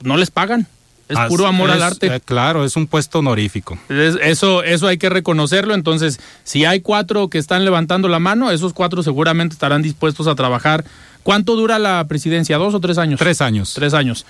no 0.02 0.18
les 0.18 0.30
pagan. 0.30 0.66
Es 1.08 1.18
puro 1.28 1.46
amor 1.46 1.70
al 1.70 1.82
arte. 1.82 2.06
Eh, 2.06 2.20
claro, 2.20 2.64
es 2.64 2.76
un 2.76 2.86
puesto 2.86 3.18
honorífico. 3.18 3.76
eso, 3.88 4.62
eso 4.62 4.86
hay 4.86 4.96
que 4.96 5.08
reconocerlo. 5.08 5.74
Entonces, 5.74 6.20
si 6.44 6.64
hay 6.64 6.82
cuatro 6.82 7.28
que 7.28 7.38
están 7.38 7.64
levantando 7.64 8.06
la 8.06 8.20
mano, 8.20 8.50
esos 8.52 8.72
cuatro 8.72 9.02
seguramente 9.02 9.54
estarán 9.54 9.82
dispuestos 9.82 10.28
a 10.28 10.36
trabajar. 10.36 10.84
¿Cuánto 11.24 11.56
dura 11.56 11.80
la 11.80 12.06
presidencia? 12.06 12.58
¿Dos 12.58 12.74
o 12.74 12.80
tres 12.80 12.96
años? 12.96 13.18
Tres 13.18 13.40
años. 13.40 13.74
Tres 13.74 13.92
años 13.92 14.24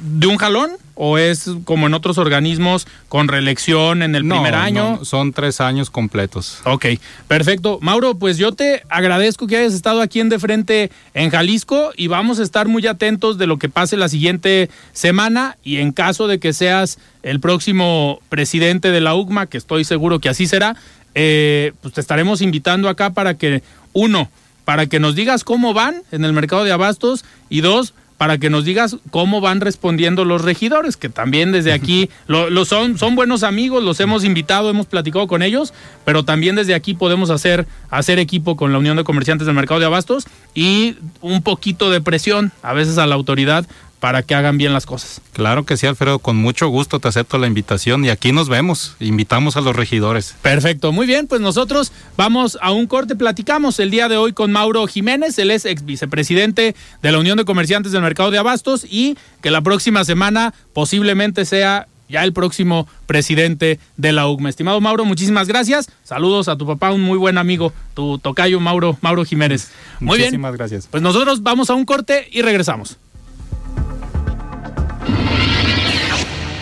de 0.00 0.26
un 0.26 0.36
jalón 0.36 0.70
o 0.94 1.18
es 1.18 1.50
como 1.64 1.86
en 1.86 1.94
otros 1.94 2.16
organismos 2.16 2.86
con 3.08 3.28
reelección 3.28 4.02
en 4.02 4.14
el 4.14 4.26
primer 4.26 4.54
año? 4.54 4.96
No, 4.98 5.04
son 5.04 5.32
tres 5.32 5.60
años 5.60 5.90
completos. 5.90 6.60
Ok, 6.64 6.86
perfecto. 7.28 7.78
Mauro, 7.82 8.18
pues 8.18 8.38
yo 8.38 8.52
te 8.52 8.82
agradezco 8.88 9.46
que 9.46 9.58
hayas 9.58 9.74
estado 9.74 10.00
aquí 10.00 10.20
en 10.20 10.30
De 10.30 10.38
Frente 10.38 10.90
en 11.14 11.30
Jalisco 11.30 11.92
y 11.96 12.08
vamos 12.08 12.38
a 12.38 12.42
estar 12.42 12.66
muy 12.66 12.86
atentos 12.86 13.36
de 13.38 13.46
lo 13.46 13.58
que 13.58 13.68
pase 13.68 13.96
la 13.96 14.08
siguiente 14.08 14.70
semana 14.92 15.58
y 15.62 15.78
en 15.78 15.92
caso 15.92 16.28
de 16.28 16.38
que 16.38 16.52
seas 16.52 16.98
el 17.22 17.40
próximo 17.40 18.20
presidente 18.28 18.90
de 18.90 19.00
la 19.00 19.14
UCMA, 19.14 19.46
que 19.46 19.58
estoy 19.58 19.84
seguro 19.84 20.18
que 20.18 20.28
así 20.28 20.46
será, 20.46 20.76
eh, 21.14 21.72
pues 21.82 21.94
te 21.94 22.00
estaremos 22.00 22.40
invitando 22.40 22.88
acá 22.88 23.10
para 23.10 23.34
que, 23.34 23.62
uno, 23.92 24.30
para 24.64 24.86
que 24.86 25.00
nos 25.00 25.14
digas 25.14 25.44
cómo 25.44 25.74
van 25.74 26.02
en 26.10 26.24
el 26.24 26.32
mercado 26.32 26.64
de 26.64 26.72
abastos 26.72 27.24
y 27.48 27.60
dos, 27.60 27.94
para 28.18 28.38
que 28.38 28.50
nos 28.50 28.64
digas 28.64 28.96
cómo 29.10 29.40
van 29.40 29.60
respondiendo 29.60 30.24
los 30.24 30.42
regidores, 30.42 30.96
que 30.96 31.08
también 31.08 31.52
desde 31.52 31.72
aquí 31.72 32.10
lo, 32.26 32.64
son, 32.64 32.98
son 32.98 33.14
buenos 33.14 33.42
amigos, 33.42 33.82
los 33.82 34.00
hemos 34.00 34.24
invitado, 34.24 34.70
hemos 34.70 34.86
platicado 34.86 35.26
con 35.26 35.42
ellos, 35.42 35.72
pero 36.04 36.24
también 36.24 36.56
desde 36.56 36.74
aquí 36.74 36.94
podemos 36.94 37.30
hacer, 37.30 37.66
hacer 37.90 38.18
equipo 38.18 38.56
con 38.56 38.72
la 38.72 38.78
Unión 38.78 38.96
de 38.96 39.04
Comerciantes 39.04 39.46
del 39.46 39.54
Mercado 39.54 39.80
de 39.80 39.86
Abastos 39.86 40.26
y 40.54 40.96
un 41.20 41.42
poquito 41.42 41.90
de 41.90 42.00
presión 42.00 42.52
a 42.62 42.72
veces 42.72 42.98
a 42.98 43.06
la 43.06 43.14
autoridad 43.14 43.66
para 44.06 44.22
que 44.22 44.36
hagan 44.36 44.56
bien 44.56 44.72
las 44.72 44.86
cosas. 44.86 45.20
Claro 45.32 45.66
que 45.66 45.76
sí, 45.76 45.84
Alfredo, 45.84 46.20
con 46.20 46.36
mucho 46.36 46.68
gusto 46.68 47.00
te 47.00 47.08
acepto 47.08 47.38
la 47.38 47.48
invitación 47.48 48.04
y 48.04 48.10
aquí 48.10 48.30
nos 48.30 48.48
vemos, 48.48 48.94
invitamos 49.00 49.56
a 49.56 49.62
los 49.62 49.74
regidores. 49.74 50.36
Perfecto, 50.42 50.92
muy 50.92 51.08
bien, 51.08 51.26
pues 51.26 51.40
nosotros 51.40 51.90
vamos 52.16 52.56
a 52.62 52.70
un 52.70 52.86
corte, 52.86 53.16
platicamos 53.16 53.80
el 53.80 53.90
día 53.90 54.08
de 54.08 54.16
hoy 54.16 54.32
con 54.32 54.52
Mauro 54.52 54.86
Jiménez, 54.86 55.36
él 55.40 55.50
es 55.50 55.64
ex 55.64 55.84
vicepresidente 55.84 56.76
de 57.02 57.10
la 57.10 57.18
Unión 57.18 57.36
de 57.36 57.44
Comerciantes 57.44 57.90
del 57.90 58.00
Mercado 58.00 58.30
de 58.30 58.38
Abastos 58.38 58.86
y 58.88 59.18
que 59.42 59.50
la 59.50 59.60
próxima 59.62 60.04
semana 60.04 60.54
posiblemente 60.72 61.44
sea 61.44 61.88
ya 62.08 62.22
el 62.22 62.32
próximo 62.32 62.86
presidente 63.06 63.80
de 63.96 64.12
la 64.12 64.28
UGMA. 64.28 64.48
Estimado 64.48 64.80
Mauro, 64.80 65.04
muchísimas 65.04 65.48
gracias. 65.48 65.90
Saludos 66.04 66.48
a 66.48 66.56
tu 66.56 66.64
papá, 66.64 66.92
un 66.92 67.00
muy 67.00 67.18
buen 67.18 67.38
amigo, 67.38 67.72
tu 67.94 68.18
tocayo 68.18 68.60
Mauro, 68.60 68.96
Mauro 69.00 69.24
Jiménez. 69.24 69.72
Muy 69.98 70.18
muchísimas 70.18 70.54
gracias. 70.54 70.86
Pues 70.88 71.02
nosotros 71.02 71.42
vamos 71.42 71.70
a 71.70 71.74
un 71.74 71.84
corte 71.84 72.28
y 72.30 72.42
regresamos. 72.42 72.98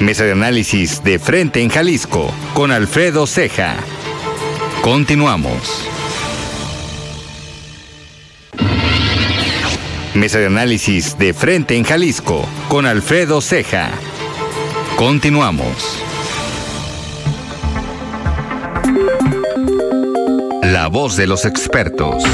Mesa 0.00 0.24
de 0.24 0.32
análisis 0.32 1.02
de 1.04 1.18
frente 1.18 1.62
en 1.62 1.70
Jalisco 1.70 2.30
con 2.52 2.72
Alfredo 2.72 3.26
Ceja. 3.26 3.76
Continuamos. 4.82 5.88
Mesa 10.14 10.38
de 10.38 10.46
análisis 10.46 11.16
de 11.16 11.32
frente 11.32 11.76
en 11.76 11.84
Jalisco 11.84 12.44
con 12.68 12.86
Alfredo 12.86 13.40
Ceja. 13.40 13.90
Continuamos. 14.96 16.02
La 20.62 20.88
voz 20.88 21.16
de 21.16 21.26
los 21.26 21.44
expertos. 21.44 22.24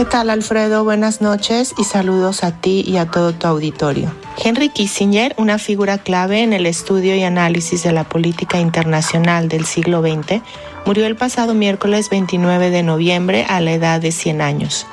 ¿Qué 0.00 0.06
tal 0.06 0.30
Alfredo? 0.30 0.82
Buenas 0.82 1.20
noches 1.20 1.74
y 1.76 1.84
saludos 1.84 2.42
a 2.42 2.52
ti 2.52 2.82
y 2.86 2.96
a 2.96 3.10
todo 3.10 3.34
tu 3.34 3.46
auditorio. 3.46 4.10
Henry 4.42 4.70
Kissinger, 4.70 5.34
una 5.36 5.58
figura 5.58 5.98
clave 5.98 6.40
en 6.40 6.54
el 6.54 6.64
estudio 6.64 7.14
y 7.14 7.22
análisis 7.22 7.82
de 7.82 7.92
la 7.92 8.04
política 8.04 8.58
internacional 8.58 9.50
del 9.50 9.66
siglo 9.66 10.00
XX, 10.00 10.40
murió 10.86 11.04
el 11.04 11.16
pasado 11.16 11.52
miércoles 11.52 12.08
29 12.08 12.70
de 12.70 12.82
noviembre 12.82 13.44
a 13.46 13.60
la 13.60 13.72
edad 13.72 14.00
de 14.00 14.10
100 14.10 14.40
años. 14.40 14.86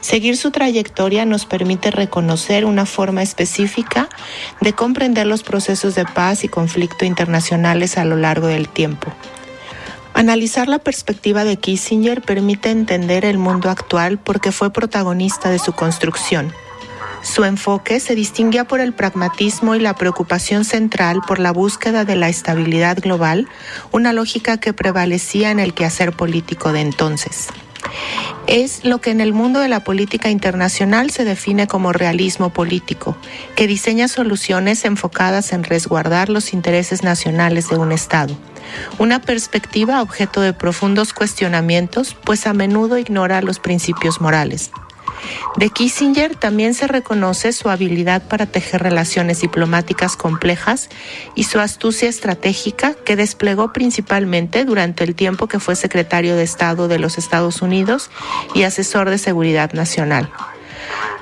Seguir 0.00 0.38
su 0.38 0.50
trayectoria 0.50 1.26
nos 1.26 1.44
permite 1.44 1.90
reconocer 1.90 2.64
una 2.64 2.86
forma 2.86 3.22
específica 3.22 4.08
de 4.62 4.72
comprender 4.72 5.26
los 5.26 5.42
procesos 5.42 5.94
de 5.94 6.06
paz 6.06 6.42
y 6.42 6.48
conflicto 6.48 7.04
internacionales 7.04 7.98
a 7.98 8.06
lo 8.06 8.16
largo 8.16 8.46
del 8.46 8.70
tiempo. 8.70 9.12
Analizar 10.18 10.66
la 10.66 10.80
perspectiva 10.80 11.44
de 11.44 11.58
Kissinger 11.58 12.22
permite 12.22 12.70
entender 12.70 13.24
el 13.24 13.38
mundo 13.38 13.70
actual 13.70 14.18
porque 14.18 14.50
fue 14.50 14.72
protagonista 14.72 15.48
de 15.48 15.60
su 15.60 15.74
construcción. 15.74 16.52
Su 17.22 17.44
enfoque 17.44 18.00
se 18.00 18.16
distinguía 18.16 18.64
por 18.64 18.80
el 18.80 18.92
pragmatismo 18.92 19.76
y 19.76 19.78
la 19.78 19.94
preocupación 19.94 20.64
central 20.64 21.20
por 21.24 21.38
la 21.38 21.52
búsqueda 21.52 22.04
de 22.04 22.16
la 22.16 22.28
estabilidad 22.28 22.98
global, 23.00 23.46
una 23.92 24.12
lógica 24.12 24.58
que 24.58 24.72
prevalecía 24.72 25.52
en 25.52 25.60
el 25.60 25.72
quehacer 25.72 26.12
político 26.12 26.72
de 26.72 26.80
entonces. 26.80 27.46
Es 28.48 28.84
lo 28.84 29.00
que 29.00 29.12
en 29.12 29.20
el 29.20 29.32
mundo 29.32 29.60
de 29.60 29.68
la 29.68 29.84
política 29.84 30.30
internacional 30.30 31.10
se 31.10 31.24
define 31.24 31.68
como 31.68 31.92
realismo 31.92 32.50
político, 32.50 33.16
que 33.54 33.68
diseña 33.68 34.08
soluciones 34.08 34.84
enfocadas 34.84 35.52
en 35.52 35.62
resguardar 35.62 36.28
los 36.28 36.52
intereses 36.52 37.04
nacionales 37.04 37.68
de 37.68 37.76
un 37.76 37.92
Estado. 37.92 38.36
Una 38.98 39.20
perspectiva 39.20 40.02
objeto 40.02 40.40
de 40.40 40.52
profundos 40.52 41.12
cuestionamientos, 41.12 42.16
pues 42.24 42.46
a 42.46 42.52
menudo 42.52 42.98
ignora 42.98 43.42
los 43.42 43.58
principios 43.58 44.20
morales. 44.20 44.70
De 45.56 45.70
Kissinger 45.70 46.36
también 46.36 46.74
se 46.74 46.86
reconoce 46.86 47.52
su 47.52 47.68
habilidad 47.68 48.22
para 48.28 48.46
tejer 48.46 48.82
relaciones 48.82 49.40
diplomáticas 49.40 50.16
complejas 50.16 50.88
y 51.34 51.44
su 51.44 51.58
astucia 51.58 52.08
estratégica 52.08 52.94
que 52.94 53.16
desplegó 53.16 53.72
principalmente 53.72 54.64
durante 54.64 55.04
el 55.04 55.14
tiempo 55.14 55.48
que 55.48 55.58
fue 55.58 55.74
secretario 55.74 56.36
de 56.36 56.44
Estado 56.44 56.88
de 56.88 56.98
los 56.98 57.18
Estados 57.18 57.62
Unidos 57.62 58.10
y 58.54 58.62
asesor 58.62 59.10
de 59.10 59.18
seguridad 59.18 59.72
nacional. 59.72 60.30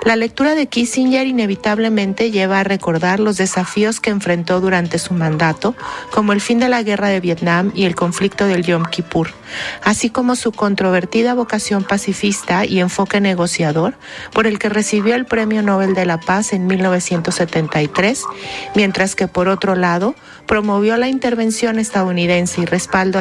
La 0.05 0.15
lectura 0.15 0.55
de 0.55 0.67
Kissinger 0.69 1.27
inevitablemente 1.27 2.31
lleva 2.31 2.61
a 2.61 2.65
recordar 2.65 3.19
los 3.19 3.37
desafíos 3.37 3.99
que 3.99 4.11
enfrentó 4.11 4.61
durante 4.61 4.99
su 4.99 5.15
mandato, 5.15 5.75
como 6.13 6.33
el 6.33 6.41
fin 6.41 6.59
de 6.61 6.69
la 6.69 6.83
guerra 6.83 7.09
de 7.09 7.21
Vietnam 7.21 7.73
y 7.75 7.85
el 7.85 7.95
conflicto 7.95 8.47
del 8.47 8.63
Yom 8.63 8.85
Kippur, 8.85 9.31
así 9.83 10.11
como 10.11 10.37
su 10.37 10.53
controvertida 10.53 11.35
vocación 11.35 11.83
pacifista 11.83 12.65
y 12.65 12.79
enfoque 12.81 13.21
negociador, 13.21 13.95
por 14.33 14.47
el 14.47 14.59
que 14.59 14.69
recibió 14.69 15.15
el 15.15 15.27
Premio 15.27 15.63
Nobel 15.63 15.95
de 15.95 16.07
la 16.07 16.21
Paz 16.21 16.53
en 16.53 16.67
1973, 16.67 18.25
mientras 18.75 19.17
que 19.17 19.27
por 19.27 19.49
otro 19.49 19.75
lado 19.75 20.15
promovió 20.47 20.97
la 20.97 21.09
intervención 21.09 21.79
estadounidense 21.79 22.61
y 22.61 22.65
respaldo 22.65 23.21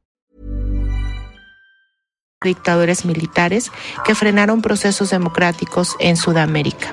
Dictadores 2.43 3.05
militares 3.05 3.71
que 4.03 4.15
frenaron 4.15 4.63
procesos 4.63 5.11
democráticos 5.11 5.95
en 5.99 6.17
Sudamérica. 6.17 6.91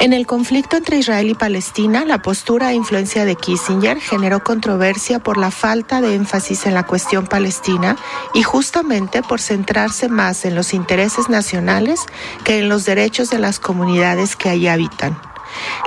En 0.00 0.12
el 0.12 0.26
conflicto 0.26 0.76
entre 0.76 0.98
Israel 0.98 1.30
y 1.30 1.34
Palestina, 1.34 2.04
la 2.04 2.22
postura 2.22 2.72
e 2.72 2.74
influencia 2.74 3.24
de 3.24 3.36
Kissinger 3.36 4.00
generó 4.00 4.42
controversia 4.42 5.20
por 5.20 5.36
la 5.36 5.52
falta 5.52 6.00
de 6.00 6.16
énfasis 6.16 6.66
en 6.66 6.74
la 6.74 6.82
cuestión 6.82 7.28
palestina 7.28 7.96
y 8.34 8.42
justamente 8.42 9.22
por 9.22 9.40
centrarse 9.40 10.08
más 10.08 10.44
en 10.44 10.56
los 10.56 10.74
intereses 10.74 11.28
nacionales 11.28 12.00
que 12.42 12.58
en 12.58 12.68
los 12.68 12.84
derechos 12.84 13.30
de 13.30 13.38
las 13.38 13.60
comunidades 13.60 14.34
que 14.34 14.48
allí 14.48 14.66
habitan. 14.66 15.16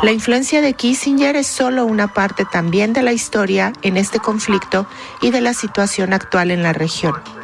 La 0.02 0.14
influencia 0.14 0.62
de 0.62 0.74
Kissinger 0.76 1.36
es 1.36 1.48
solo 1.48 1.86
una 1.86 2.14
parte 2.14 2.46
también 2.46 2.94
de 2.94 3.04
la 3.04 3.12
historia 3.12 3.74
en 3.82 3.98
este 3.98 4.20
conflicto 4.20 4.88
y 5.22 5.32
de 5.32 5.42
la 5.42 5.54
situación 5.54 6.14
actual 6.14 6.52
en 6.52 6.64
la 6.64 6.72
región. 6.72 7.37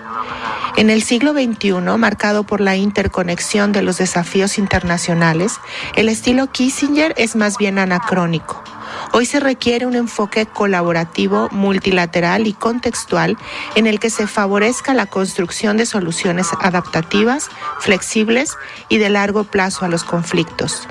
En 0.75 0.89
el 0.89 1.03
siglo 1.03 1.33
XXI, 1.33 1.73
marcado 1.97 2.43
por 2.43 2.59
la 2.59 2.75
interconexión 2.75 3.71
de 3.71 3.83
los 3.83 3.99
desafíos 3.99 4.57
internacionales, 4.57 5.59
el 5.95 6.09
estilo 6.09 6.47
Kissinger 6.47 7.13
es 7.17 7.35
más 7.35 7.57
bien 7.57 7.77
anacrónico. 7.77 8.63
Hoy 9.11 9.27
se 9.27 9.39
requiere 9.39 9.85
un 9.85 9.95
enfoque 9.95 10.47
colaborativo, 10.47 11.47
multilateral 11.51 12.47
y 12.47 12.53
contextual 12.53 13.37
en 13.75 13.85
el 13.85 13.99
que 13.99 14.09
se 14.09 14.25
favorezca 14.25 14.95
la 14.95 15.05
construcción 15.05 15.77
de 15.77 15.85
soluciones 15.85 16.47
adaptativas, 16.59 17.49
flexibles 17.79 18.57
y 18.89 18.97
de 18.97 19.09
largo 19.09 19.43
plazo 19.43 19.85
a 19.85 19.89
los 19.89 20.03
conflictos. 20.03 20.87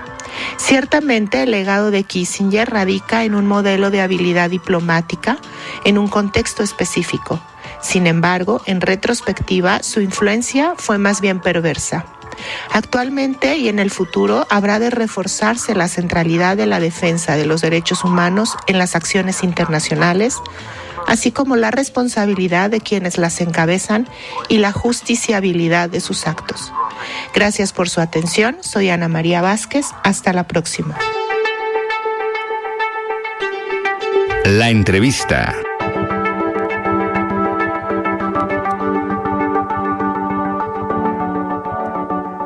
Ciertamente 0.57 1.43
el 1.43 1.51
legado 1.51 1.91
de 1.91 2.05
Kissinger 2.05 2.71
radica 2.71 3.25
en 3.25 3.35
un 3.35 3.47
modelo 3.47 3.91
de 3.91 4.01
habilidad 4.01 4.51
diplomática 4.51 5.39
en 5.85 5.99
un 5.99 6.09
contexto 6.09 6.63
específico 6.63 7.41
sin 7.83 8.07
embargo, 8.07 8.63
en 8.67 8.81
retrospectiva, 8.81 9.83
su 9.83 10.01
influencia 10.01 10.75
fue 10.77 10.99
más 10.99 11.21
bien 11.21 11.41
perversa. 11.41 12.07
Actualmente 12.73 13.57
y 13.59 13.69
en 13.69 13.79
el 13.79 13.91
futuro 13.91 14.47
habrá 14.49 14.79
de 14.79 14.91
reforzarse 14.91 15.75
la 15.75 15.89
centralidad 15.89 16.57
de 16.57 16.67
la 16.67 16.81
defensa 16.81 17.37
de 17.37 17.45
los 17.45 17.61
derechos 17.61 18.05
humanos 18.05 18.57
en 18.67 18.79
las 18.79 18.97
acciones 18.97 19.43
internacionales, 19.43 20.37
así 21.07 21.33
como 21.33 21.57
la 21.57 21.71
responsabilidad 21.71 22.71
de 22.71 22.81
quienes 22.81 23.19
las 23.19 23.41
encabezan 23.41 24.09
y 24.49 24.59
la 24.59 24.73
justiciabilidad 24.73 25.91
de 25.91 26.01
sus 26.01 26.27
actos. 26.27 26.73
Gracias 27.35 27.73
por 27.73 27.89
su 27.89 28.01
atención. 28.01 28.59
Soy 28.61 28.91
Ana 28.91 29.09
María 29.09 29.43
Vázquez. 29.43 29.87
Hasta 30.05 30.33
la 30.33 30.47
próxima. 30.47 30.97
La 34.45 34.71
entrevista. 34.71 35.55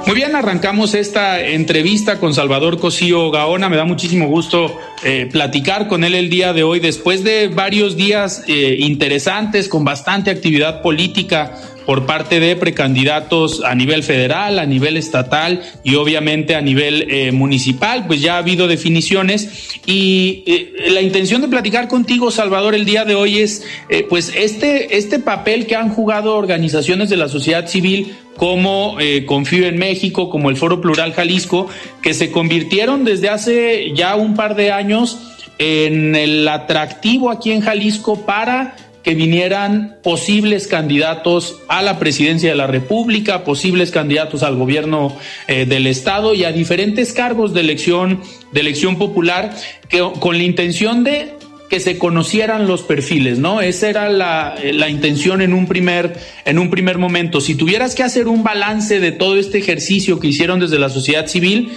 Muy 0.07 0.14
bien, 0.14 0.37
arrancamos 0.37 0.95
esta 0.95 1.40
entrevista 1.40 2.21
con 2.21 2.33
Salvador 2.33 2.79
Cosío 2.79 3.29
Gaona. 3.33 3.69
Me 3.69 3.77
da 3.77 3.85
muchísimo 3.85 4.29
gusto 4.29 4.79
eh, 5.03 5.29
platicar 5.33 5.88
con 5.88 6.05
él 6.05 6.14
el 6.14 6.31
día 6.31 6.53
de 6.53 6.62
hoy, 6.62 6.79
después 6.79 7.25
de 7.25 7.49
varios 7.49 7.97
días 7.97 8.45
eh, 8.47 8.77
interesantes, 8.79 9.69
con 9.69 9.85
bastante 9.85 10.31
actividad 10.31 10.81
política 10.81 11.61
por 11.87 12.05
parte 12.05 12.40
de 12.40 12.57
precandidatos 12.57 13.62
a 13.64 13.75
nivel 13.75 14.03
federal, 14.03 14.59
a 14.59 14.66
nivel 14.66 14.96
estatal 14.96 15.62
y 15.85 15.94
obviamente 15.94 16.57
a 16.57 16.61
nivel 16.61 17.07
eh, 17.09 17.31
municipal, 17.31 18.07
pues 18.09 18.20
ya 18.20 18.35
ha 18.35 18.38
habido 18.38 18.66
definiciones. 18.66 19.79
Y 19.87 20.42
eh, 20.46 20.90
la 20.90 21.01
intención 21.01 21.40
de 21.40 21.49
platicar 21.49 21.87
contigo, 21.87 22.33
Salvador, 22.33 22.75
el 22.75 22.85
día 22.85 23.05
de 23.05 23.14
hoy 23.14 23.38
es 23.38 23.64
eh, 23.88 24.05
pues 24.09 24.33
este, 24.37 24.99
este 24.99 25.20
papel 25.20 25.66
que 25.66 25.77
han 25.77 25.88
jugado 25.90 26.35
organizaciones 26.35 27.09
de 27.09 27.16
la 27.16 27.29
sociedad 27.29 27.68
civil 27.68 28.16
como 28.37 28.99
Confío 29.25 29.66
en 29.66 29.79
México, 29.79 30.29
como 30.29 30.51
el 30.51 30.59
Foro 30.59 30.83
Plural 30.83 31.14
Jalisco, 31.14 31.68
que 32.03 32.12
se 32.12 32.31
convirtieron 32.31 33.07
desde 33.07 33.31
hace 33.31 33.94
ya 33.94 34.14
un 34.14 34.35
par 34.35 34.57
de 34.57 34.72
años 34.72 35.18
en 35.59 36.14
el 36.14 36.46
atractivo 36.46 37.31
aquí 37.31 37.53
en 37.53 37.62
Jalisco 37.62 38.27
para 38.27 38.77
que 39.07 39.14
vinieran 39.14 39.99
posibles 40.03 40.66
candidatos 40.66 41.61
a 41.69 41.81
la 41.81 42.01
presidencia 42.01 42.51
de 42.51 42.57
la 42.57 42.66
República, 42.66 43.45
posibles 43.45 43.92
candidatos 43.92 44.42
al 44.42 44.57
gobierno 44.57 45.16
eh, 45.47 45.64
del 45.64 45.87
Estado 45.87 46.35
y 46.35 46.42
a 46.42 46.51
diferentes 46.51 47.12
cargos 47.12 47.55
de 47.55 47.61
elección, 47.61 48.21
de 48.51 48.61
elección 48.62 48.99
popular, 48.99 49.55
que, 49.88 50.05
con 50.19 50.37
la 50.37 50.42
intención 50.42 51.05
de 51.05 51.35
que 51.71 51.79
se 51.79 51.99
conocieran 51.99 52.66
los 52.66 52.83
perfiles, 52.83 53.38
¿no? 53.38 53.61
Esa 53.61 53.90
era 53.90 54.09
la, 54.09 54.57
la, 54.73 54.88
intención 54.88 55.40
en 55.40 55.55
un, 55.55 55.69
primer, 55.69 56.19
en 56.45 56.59
un 56.59 56.69
primer 56.69 56.99
momento. 56.99 57.40
Si 57.40 57.55
tuvieras 57.55 57.95
que 57.95 58.03
hacer 58.03 58.27
un 58.27 58.42
balance 58.42 58.99
de 58.99 59.12
todo 59.12 59.37
este 59.37 59.59
ejercicio 59.59 60.19
que 60.19 60.27
hicieron 60.27 60.59
desde 60.59 60.81
la 60.81 60.88
sociedad 60.88 61.29
civil, 61.29 61.71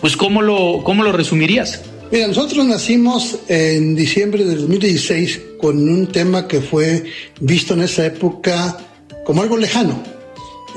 pues 0.00 0.16
¿cómo 0.16 0.40
lo, 0.40 0.82
cómo 0.84 1.02
lo 1.02 1.10
resumirías? 1.10 1.82
Mira, 2.10 2.28
nosotros 2.28 2.64
nacimos 2.64 3.36
en 3.48 3.96
diciembre 3.96 4.44
del 4.44 4.60
2016 4.60 5.40
con 5.58 5.88
un 5.88 6.06
tema 6.06 6.46
que 6.46 6.60
fue 6.60 7.04
visto 7.40 7.74
en 7.74 7.82
esa 7.82 8.06
época 8.06 8.78
como 9.24 9.42
algo 9.42 9.56
lejano. 9.56 10.02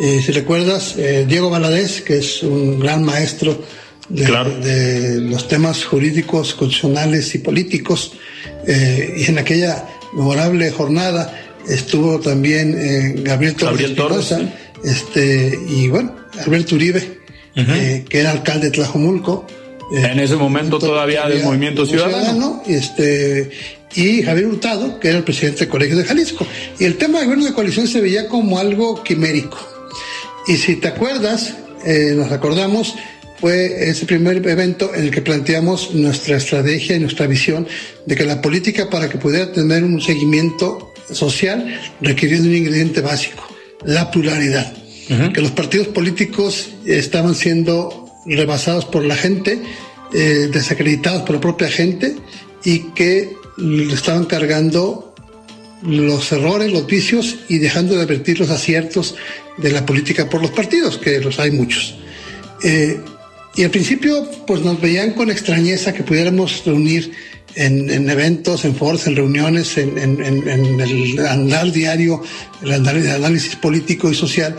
Eh, 0.02 0.22
si 0.26 0.32
recuerdas, 0.32 0.96
eh, 0.98 1.26
Diego 1.28 1.52
Valadez, 1.52 2.02
que 2.02 2.18
es 2.18 2.42
un 2.42 2.80
gran 2.80 3.04
maestro 3.04 3.62
de, 4.10 5.20
los 5.22 5.48
temas 5.48 5.86
jurídicos, 5.86 6.56
constitucionales 6.56 7.36
y 7.36 7.40
políticos, 7.40 8.14
eh, 8.66 9.14
y 9.18 9.26
en 9.26 9.38
aquella 9.38 9.86
memorable 10.14 10.72
jornada 10.72 11.40
estuvo 11.68 12.20
también 12.20 13.24
Gabriel 13.24 13.56
Torres, 13.56 13.96
Gabriel 13.96 14.54
este, 14.84 15.60
y 15.70 15.90
bueno, 15.90 16.16
Alberto 16.40 16.74
Uribe, 16.74 17.20
que 17.54 18.20
era 18.20 18.32
alcalde 18.32 18.68
de 18.68 18.72
Tlajomulco. 18.72 19.46
En 19.92 20.20
ese 20.20 20.36
momento 20.36 20.80
todavía, 20.80 21.28
del 21.28 21.44
Movimiento 21.44 21.86
Ciudadano. 21.86 22.62
este, 22.68 23.50
y 23.96 24.22
Javier 24.22 24.48
Hurtado, 24.48 25.00
que 25.00 25.10
era 25.10 25.18
el 25.18 25.24
presidente 25.24 25.62
del 25.62 25.70
Colegio 25.70 25.98
de 25.98 26.04
Jalisco. 26.04 26.46
Y 26.80 26.86
el 26.86 26.98
tema 26.98 27.20
del 27.20 27.28
gobierno 27.28 27.46
de 27.46 27.54
coalición 27.54 27.88
se 27.88 28.02
veía 28.02 28.28
como 28.28 28.60
algo 28.60 29.04
quimérico. 29.04 29.58
Y 30.48 30.58
si 30.58 30.76
te 30.76 30.90
acuerdas, 30.90 31.56
nos 32.16 32.32
acordamos, 32.32 32.96
fue 33.40 33.90
ese 33.90 34.06
primer 34.06 34.46
evento 34.48 34.94
en 34.94 35.04
el 35.04 35.12
que 35.12 35.22
planteamos 35.22 35.94
nuestra 35.94 36.38
estrategia 36.38 36.96
y 36.96 37.00
nuestra 37.00 37.26
visión 37.26 37.68
de 38.06 38.16
que 38.16 38.26
la 38.26 38.42
política 38.42 38.90
para 38.90 39.10
que 39.10 39.18
pudiera 39.18 39.52
tener 39.52 39.84
un 39.84 40.02
seguimiento 40.02 40.94
social 41.12 41.80
requería 42.02 42.40
de 42.42 42.48
un 42.48 42.56
ingrediente 42.56 43.02
básico, 43.02 43.44
la 43.86 44.12
pluralidad. 44.12 44.74
Que 45.34 45.42
los 45.42 45.50
partidos 45.50 45.88
políticos 45.88 46.70
estaban 46.86 47.34
siendo 47.34 48.09
rebasados 48.36 48.86
por 48.86 49.06
la 49.06 49.16
gente, 49.16 49.62
eh, 50.14 50.50
desacreditados 50.52 51.24
por 51.24 51.36
la 51.36 51.42
propia 51.42 51.70
gente 51.70 52.16
y 52.64 52.80
que 52.94 53.34
le 53.58 53.94
estaban 53.94 54.26
cargando 54.26 55.14
los 55.84 56.32
errores, 56.32 56.72
los 56.72 56.86
vicios 56.86 57.40
y 57.48 57.58
dejando 57.58 57.96
de 57.96 58.02
advertir 58.02 58.40
los 58.40 58.50
aciertos 58.50 59.16
de 59.58 59.72
la 59.72 59.86
política 59.86 60.30
por 60.30 60.42
los 60.42 60.52
partidos, 60.52 60.98
que 60.98 61.20
los 61.20 61.40
hay 61.40 61.52
muchos. 61.52 61.96
Eh, 62.64 63.00
y 63.56 63.64
al 63.64 63.72
principio, 63.72 64.30
pues 64.46 64.62
nos 64.62 64.80
veían 64.80 65.14
con 65.14 65.32
extrañeza 65.32 65.94
que 65.94 66.04
pudiéramos 66.04 66.64
reunir 66.66 67.12
en, 67.56 68.10
eventos, 68.10 68.64
en 68.64 68.76
foros, 68.76 69.08
en 69.08 69.16
reuniones, 69.16 69.78
en, 69.78 69.98
el 69.98 71.26
andar 71.28 71.72
diario, 71.72 72.22
el 72.62 72.74
andar 72.74 73.02
de 73.02 73.12
análisis 73.12 73.56
político 73.56 74.10
y 74.10 74.16
social, 74.16 74.56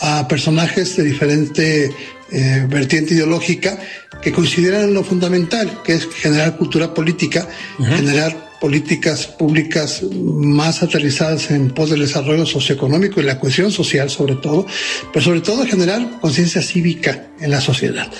a 0.00 0.28
personajes 0.28 0.96
de 0.96 1.04
diferente 1.04 1.90
eh, 2.30 2.66
vertiente 2.68 3.14
ideológica 3.14 3.78
que 4.22 4.32
consideran 4.32 4.94
lo 4.94 5.04
fundamental, 5.04 5.82
que 5.84 5.94
es 5.94 6.06
generar 6.06 6.56
cultura 6.56 6.94
política, 6.94 7.46
generar 7.78 8.50
políticas 8.60 9.26
públicas 9.26 10.02
más 10.10 10.82
aterrizadas 10.82 11.50
en 11.50 11.68
pos 11.68 11.90
del 11.90 12.00
desarrollo 12.00 12.46
socioeconómico 12.46 13.20
y 13.20 13.24
la 13.24 13.38
cohesión 13.38 13.70
social 13.70 14.08
sobre 14.08 14.36
todo, 14.36 14.66
pero 15.12 15.22
sobre 15.22 15.42
todo 15.42 15.66
generar 15.66 16.18
conciencia 16.20 16.62
cívica 16.62 17.26
en 17.40 17.50
la 17.50 17.60
sociedad. 17.60 18.10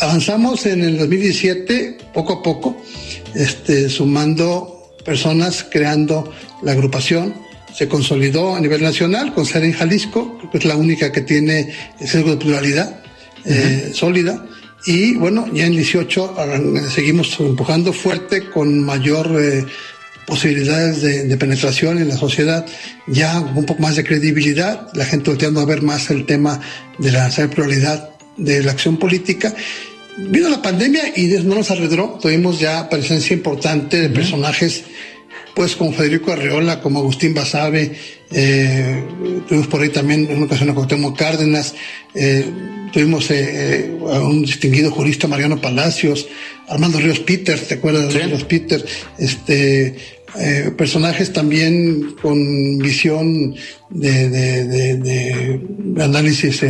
Avanzamos 0.00 0.66
en 0.66 0.82
el 0.82 0.98
2017 0.98 1.98
poco 2.12 2.32
a 2.34 2.42
poco, 2.42 2.76
este, 3.34 3.88
sumando 3.88 4.92
personas, 5.04 5.64
creando 5.70 6.32
la 6.62 6.72
agrupación. 6.72 7.34
Se 7.72 7.86
consolidó 7.86 8.56
a 8.56 8.60
nivel 8.60 8.82
nacional 8.82 9.32
con 9.32 9.46
sede 9.46 9.66
en 9.66 9.72
Jalisco, 9.74 10.38
que 10.50 10.58
es 10.58 10.64
la 10.64 10.76
única 10.76 11.12
que 11.12 11.20
tiene 11.20 11.72
ese 12.00 12.24
de 12.24 12.36
pluralidad 12.36 13.04
eh, 13.44 13.90
sólida 13.94 14.44
y 14.86 15.14
bueno, 15.14 15.46
ya 15.52 15.66
en 15.66 15.72
18 15.72 16.36
seguimos 16.88 17.38
empujando 17.40 17.92
fuerte 17.92 18.48
con 18.48 18.84
mayor 18.84 19.28
eh, 19.40 19.64
posibilidades 20.26 21.02
de, 21.02 21.36
penetración 21.36 21.98
en 21.98 22.08
la 22.08 22.16
sociedad, 22.16 22.64
ya 23.06 23.40
un 23.40 23.64
poco 23.64 23.82
más 23.82 23.96
de 23.96 24.04
credibilidad, 24.04 24.88
la 24.94 25.04
gente 25.04 25.30
volteando 25.30 25.60
a 25.60 25.64
ver 25.64 25.82
más 25.82 26.10
el 26.10 26.26
tema 26.26 26.60
de 26.98 27.10
la 27.10 27.28
pluralidad 27.50 28.10
de 28.36 28.62
la 28.62 28.72
acción 28.72 28.98
política. 28.98 29.54
Vino 30.16 30.48
la 30.48 30.62
pandemia 30.62 31.12
y 31.16 31.26
no 31.44 31.56
nos 31.56 31.70
arredró, 31.70 32.18
tuvimos 32.20 32.60
ya 32.60 32.88
presencia 32.88 33.34
importante 33.34 34.00
de 34.00 34.10
personajes 34.10 34.84
pues 35.58 35.74
como 35.74 35.92
Federico 35.92 36.30
Arreola, 36.30 36.80
como 36.80 37.00
Agustín 37.00 37.34
Basabe, 37.34 37.90
eh, 38.30 39.02
tuvimos 39.48 39.66
por 39.66 39.80
ahí 39.82 39.88
también 39.88 40.28
en 40.30 40.36
una 40.36 40.46
ocasión 40.46 40.70
a 40.70 40.74
Cuauhtémoc 40.74 41.18
Cárdenas, 41.18 41.74
eh, 42.14 42.44
tuvimos 42.92 43.28
eh, 43.32 43.90
a 44.08 44.20
un 44.20 44.42
distinguido 44.42 44.92
jurista 44.92 45.26
Mariano 45.26 45.60
Palacios, 45.60 46.28
Armando 46.68 47.00
Ríos 47.00 47.18
Peter, 47.18 47.58
¿te 47.58 47.74
acuerdas 47.74 48.14
de 48.14 48.20
Ríos 48.20 48.44
Peter? 48.44 48.86
Este, 49.18 49.96
personajes 50.76 51.32
también 51.32 52.14
con 52.22 52.78
visión 52.78 53.56
de, 53.90 54.28
de 54.28 56.04
análisis 56.04 56.62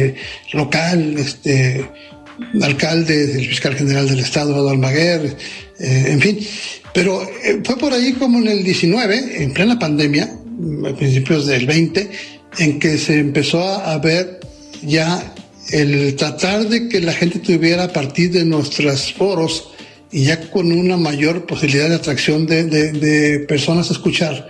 local, 0.55 1.15
este, 1.19 1.85
alcalde, 2.63 3.33
el 3.33 3.47
fiscal 3.47 3.75
general 3.75 4.09
del 4.09 4.21
estado, 4.21 4.51
Eduardo 4.51 4.71
Almaguer, 4.71 5.37
en 5.79 6.21
fin. 6.21 6.39
Pero 6.93 7.23
eh, 7.23 7.61
fue 7.65 7.77
por 7.77 7.93
ahí 7.93 8.13
como 8.15 8.39
en 8.39 8.49
el 8.49 8.65
19, 8.65 9.43
en 9.43 9.53
plena 9.53 9.79
pandemia, 9.79 10.37
a 10.89 10.97
principios 10.97 11.47
del 11.47 11.67
20, 11.67 12.11
en 12.59 12.79
que 12.79 12.99
se 12.99 13.19
empezó 13.19 13.63
a 13.63 13.97
ver 13.99 14.41
ya 14.83 15.35
el 15.71 16.17
tratar 16.17 16.69
de 16.69 16.89
que 16.89 17.01
la 17.01 17.13
gente 17.13 17.39
tuviera 17.39 17.85
a 17.85 17.93
partir 17.93 18.33
de 18.33 18.45
nuestros 18.45 19.13
foros 19.13 19.71
y 20.11 20.25
ya 20.25 20.51
con 20.51 20.73
una 20.73 20.97
mayor 20.97 21.47
posibilidad 21.47 21.89
de 21.89 21.97
atracción 21.97 22.47
de, 22.47 23.45
personas 23.47 23.91
a 23.91 23.93
escuchar, 23.93 24.49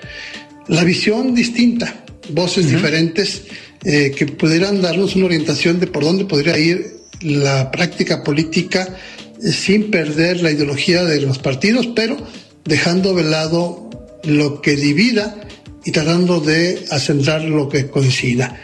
la 0.68 0.84
visión 0.84 1.34
distinta, 1.34 2.04
voces 2.30 2.70
diferentes 2.70 3.42
eh, 3.84 4.12
que 4.16 4.26
pudieran 4.26 4.80
darnos 4.80 5.16
una 5.16 5.26
orientación 5.26 5.80
de 5.80 5.88
por 5.88 6.04
dónde 6.04 6.24
podría 6.24 6.56
ir 6.56 6.97
la 7.20 7.70
práctica 7.70 8.22
política 8.22 8.96
sin 9.40 9.90
perder 9.90 10.42
la 10.42 10.50
ideología 10.50 11.04
de 11.04 11.20
los 11.20 11.38
partidos, 11.38 11.86
pero 11.94 12.16
dejando 12.64 13.14
de 13.14 13.24
lado 13.24 13.90
lo 14.24 14.60
que 14.60 14.76
divida 14.76 15.40
y 15.84 15.92
tratando 15.92 16.40
de 16.40 16.84
acentrar 16.90 17.42
lo 17.42 17.68
que 17.68 17.88
coincida. 17.88 18.60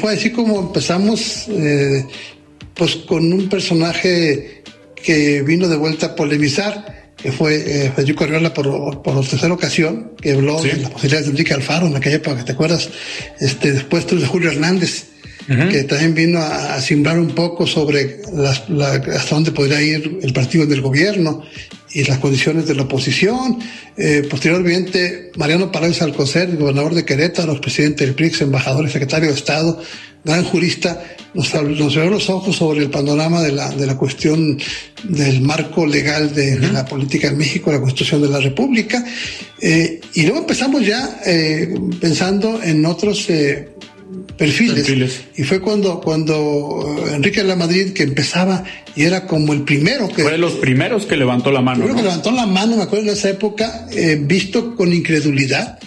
fue 0.00 0.14
así 0.14 0.30
como 0.30 0.60
empezamos, 0.60 1.46
eh, 1.48 2.04
pues 2.74 2.96
con 2.96 3.32
un 3.32 3.48
personaje 3.48 4.62
que 5.02 5.42
vino 5.42 5.68
de 5.68 5.76
vuelta 5.76 6.06
a 6.06 6.14
polemizar, 6.14 7.12
que 7.16 7.32
fue 7.32 7.56
eh, 7.56 7.92
Federico 7.94 8.24
Arriola 8.24 8.52
por, 8.52 9.02
por 9.02 9.26
tercera 9.26 9.52
ocasión, 9.52 10.12
que 10.20 10.32
habló 10.32 10.62
de 10.62 10.76
la 10.76 10.90
posibilidad 10.90 11.22
de 11.22 11.30
Enrique 11.30 11.54
Alfaro 11.54 11.86
en 11.86 11.96
aquella 11.96 12.16
época, 12.16 12.44
¿te 12.44 12.52
acuerdas? 12.52 12.90
Este, 13.38 13.72
después 13.72 14.06
de 14.06 14.26
Julio 14.26 14.50
Hernández, 14.50 15.04
que 15.46 15.84
también 15.84 16.14
vino 16.14 16.38
a, 16.38 16.74
a, 16.74 16.80
simbrar 16.80 17.18
un 17.18 17.34
poco 17.34 17.66
sobre 17.66 18.20
hasta 18.46 19.34
dónde 19.34 19.52
podría 19.52 19.80
ir 19.82 20.18
el 20.22 20.32
partido 20.32 20.66
del 20.66 20.80
gobierno 20.80 21.42
y 21.92 22.04
las 22.04 22.18
condiciones 22.18 22.66
de 22.66 22.74
la 22.74 22.82
oposición. 22.82 23.58
Eh, 23.96 24.26
posteriormente, 24.30 25.32
Mariano 25.36 25.72
Palacios 25.72 26.02
Alcocer, 26.02 26.56
gobernador 26.56 26.94
de 26.94 27.04
Querétaro, 27.04 27.60
presidente 27.60 28.06
del 28.06 28.14
PRIX, 28.14 28.42
embajador 28.42 28.86
y 28.86 28.90
secretario 28.90 29.28
de 29.28 29.34
Estado, 29.34 29.80
gran 30.24 30.44
jurista, 30.44 31.02
nos, 31.34 31.52
nos 31.54 31.96
abrió 31.96 32.10
los 32.10 32.28
ojos 32.28 32.56
sobre 32.56 32.80
el 32.80 32.90
panorama 32.90 33.42
de 33.42 33.52
la, 33.52 33.70
de 33.70 33.86
la 33.86 33.96
cuestión 33.96 34.58
del 35.04 35.40
marco 35.40 35.86
legal 35.86 36.34
de, 36.34 36.58
la 36.58 36.84
política 36.84 37.28
en 37.28 37.38
México, 37.38 37.72
la 37.72 37.80
Constitución 37.80 38.22
de 38.22 38.28
la 38.28 38.40
República. 38.40 39.04
Eh, 39.60 40.00
y 40.14 40.22
luego 40.22 40.40
empezamos 40.40 40.86
ya 40.86 41.20
eh, 41.24 41.74
pensando 42.00 42.62
en 42.62 42.84
otros 42.84 43.28
perfiles. 44.36 45.20
Y 45.36 45.44
fue 45.44 45.60
cuando, 45.60 46.00
cuando 46.00 46.96
Enrique 47.12 47.40
de 47.40 47.48
la 47.48 47.56
Madrid, 47.56 47.92
que 47.92 48.02
empezaba 48.02 48.64
y 48.96 49.04
era 49.04 49.26
como 49.26 49.52
el 49.52 49.62
primero 49.62 50.08
que. 50.08 50.22
Fue 50.22 50.32
de 50.32 50.38
los 50.38 50.54
primeros 50.54 51.06
que 51.06 51.16
levantó 51.16 51.50
la 51.50 51.60
mano. 51.60 51.84
Creo 51.84 51.96
que 51.96 52.02
levantó 52.02 52.30
la 52.30 52.46
mano, 52.46 52.76
me 52.76 52.82
acuerdo 52.82 53.06
en 53.06 53.12
esa 53.12 53.30
época, 53.30 53.86
eh, 53.92 54.18
visto 54.20 54.74
con 54.76 54.92
incredulidad, 54.92 55.78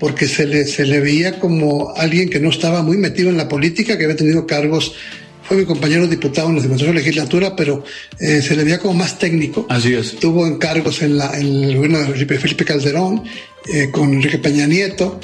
porque 0.00 0.26
se 0.26 0.46
le, 0.46 0.64
se 0.64 0.86
le 0.86 1.00
veía 1.00 1.38
como 1.38 1.94
alguien 1.96 2.28
que 2.28 2.40
no 2.40 2.50
estaba 2.50 2.82
muy 2.82 2.96
metido 2.96 3.30
en 3.30 3.36
la 3.36 3.48
política, 3.48 3.96
que 3.96 4.04
había 4.04 4.16
tenido 4.16 4.46
cargos 4.46 4.94
fue 5.42 5.56
mi 5.56 5.64
compañero 5.64 6.06
diputado 6.06 6.48
en 6.48 6.56
la 6.56 6.62
de 6.62 6.94
legislatura, 6.94 7.56
pero 7.56 7.84
eh, 8.20 8.40
se 8.42 8.56
le 8.56 8.64
veía 8.64 8.78
como 8.78 8.94
más 8.94 9.18
técnico. 9.18 9.66
Así 9.68 9.92
es. 9.92 10.16
Tuvo 10.16 10.46
encargos 10.46 11.02
en, 11.02 11.18
la, 11.18 11.36
en 11.38 11.64
el 11.64 11.76
gobierno 11.76 11.98
de 11.98 12.38
Felipe 12.38 12.64
Calderón, 12.64 13.24
eh, 13.72 13.90
con 13.90 14.14
Enrique 14.14 14.38
Peña 14.38 14.66
Nieto, 14.66 15.20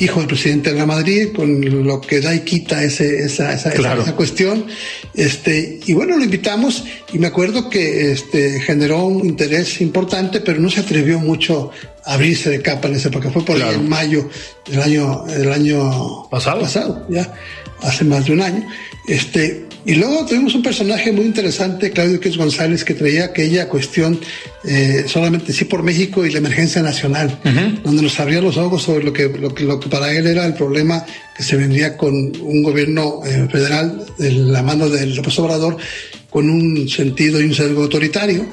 hijo 0.00 0.20
del 0.20 0.28
presidente 0.28 0.72
de 0.72 0.78
la 0.78 0.86
Madrid, 0.86 1.28
con 1.34 1.60
lo 1.86 2.00
que 2.00 2.20
da 2.20 2.34
y 2.34 2.40
quita 2.40 2.82
ese, 2.82 3.24
esa, 3.24 3.52
esa, 3.52 3.70
esa, 3.70 4.16
cuestión. 4.16 4.66
Este, 5.14 5.78
y 5.86 5.92
bueno, 5.92 6.16
lo 6.16 6.24
invitamos 6.24 6.84
y 7.12 7.18
me 7.18 7.26
acuerdo 7.26 7.68
que 7.68 8.10
este, 8.12 8.60
generó 8.60 9.04
un 9.04 9.26
interés 9.26 9.80
importante, 9.80 10.40
pero 10.40 10.58
no 10.58 10.70
se 10.70 10.80
atrevió 10.80 11.20
mucho 11.20 11.70
a 12.04 12.14
abrirse 12.14 12.48
de 12.50 12.62
capa 12.62 12.88
en 12.88 12.94
ese 12.94 13.08
época. 13.08 13.30
Fue 13.30 13.44
por 13.44 13.60
ahí 13.60 13.74
en 13.74 13.88
mayo 13.88 14.28
del 14.66 14.80
año, 14.80 15.24
del 15.26 15.52
año 15.52 16.28
pasado. 16.30 16.62
pasado, 16.62 17.06
ya 17.10 17.32
hace 17.82 18.04
más 18.04 18.24
de 18.24 18.32
un 18.32 18.40
año. 18.40 18.66
Este, 19.06 19.66
y 19.84 19.94
luego 19.94 20.26
tuvimos 20.26 20.54
un 20.54 20.62
personaje 20.62 21.12
muy 21.12 21.24
interesante, 21.24 21.90
Claudio 21.90 22.20
Quez 22.20 22.36
González, 22.36 22.84
que 22.84 22.94
traía 22.94 23.26
aquella 23.26 23.68
cuestión 23.68 24.20
eh, 24.64 25.04
solamente 25.06 25.52
sí 25.52 25.64
por 25.64 25.82
México 25.82 26.24
y 26.24 26.30
la 26.30 26.38
emergencia 26.38 26.82
nacional, 26.82 27.38
donde 27.82 28.02
nos 28.02 28.20
abría 28.20 28.40
los 28.40 28.56
ojos 28.56 28.82
sobre 28.82 29.04
lo 29.04 29.12
que, 29.12 29.28
lo 29.28 29.54
que, 29.54 29.64
lo 29.64 29.80
que 29.80 29.88
para 29.88 30.12
él 30.12 30.26
era 30.26 30.44
el 30.44 30.54
problema 30.54 31.04
que 31.36 31.42
se 31.42 31.56
vendría 31.56 31.96
con 31.96 32.14
un 32.14 32.62
gobierno 32.62 33.20
eh, 33.24 33.48
federal 33.50 34.04
de 34.18 34.32
la 34.32 34.62
mano 34.62 34.88
del 34.88 35.14
López 35.14 35.38
Obrador 35.38 35.78
con 36.30 36.48
un 36.48 36.88
sentido 36.88 37.40
y 37.40 37.44
un 37.44 37.54
sesgo 37.54 37.82
autoritario. 37.82 38.46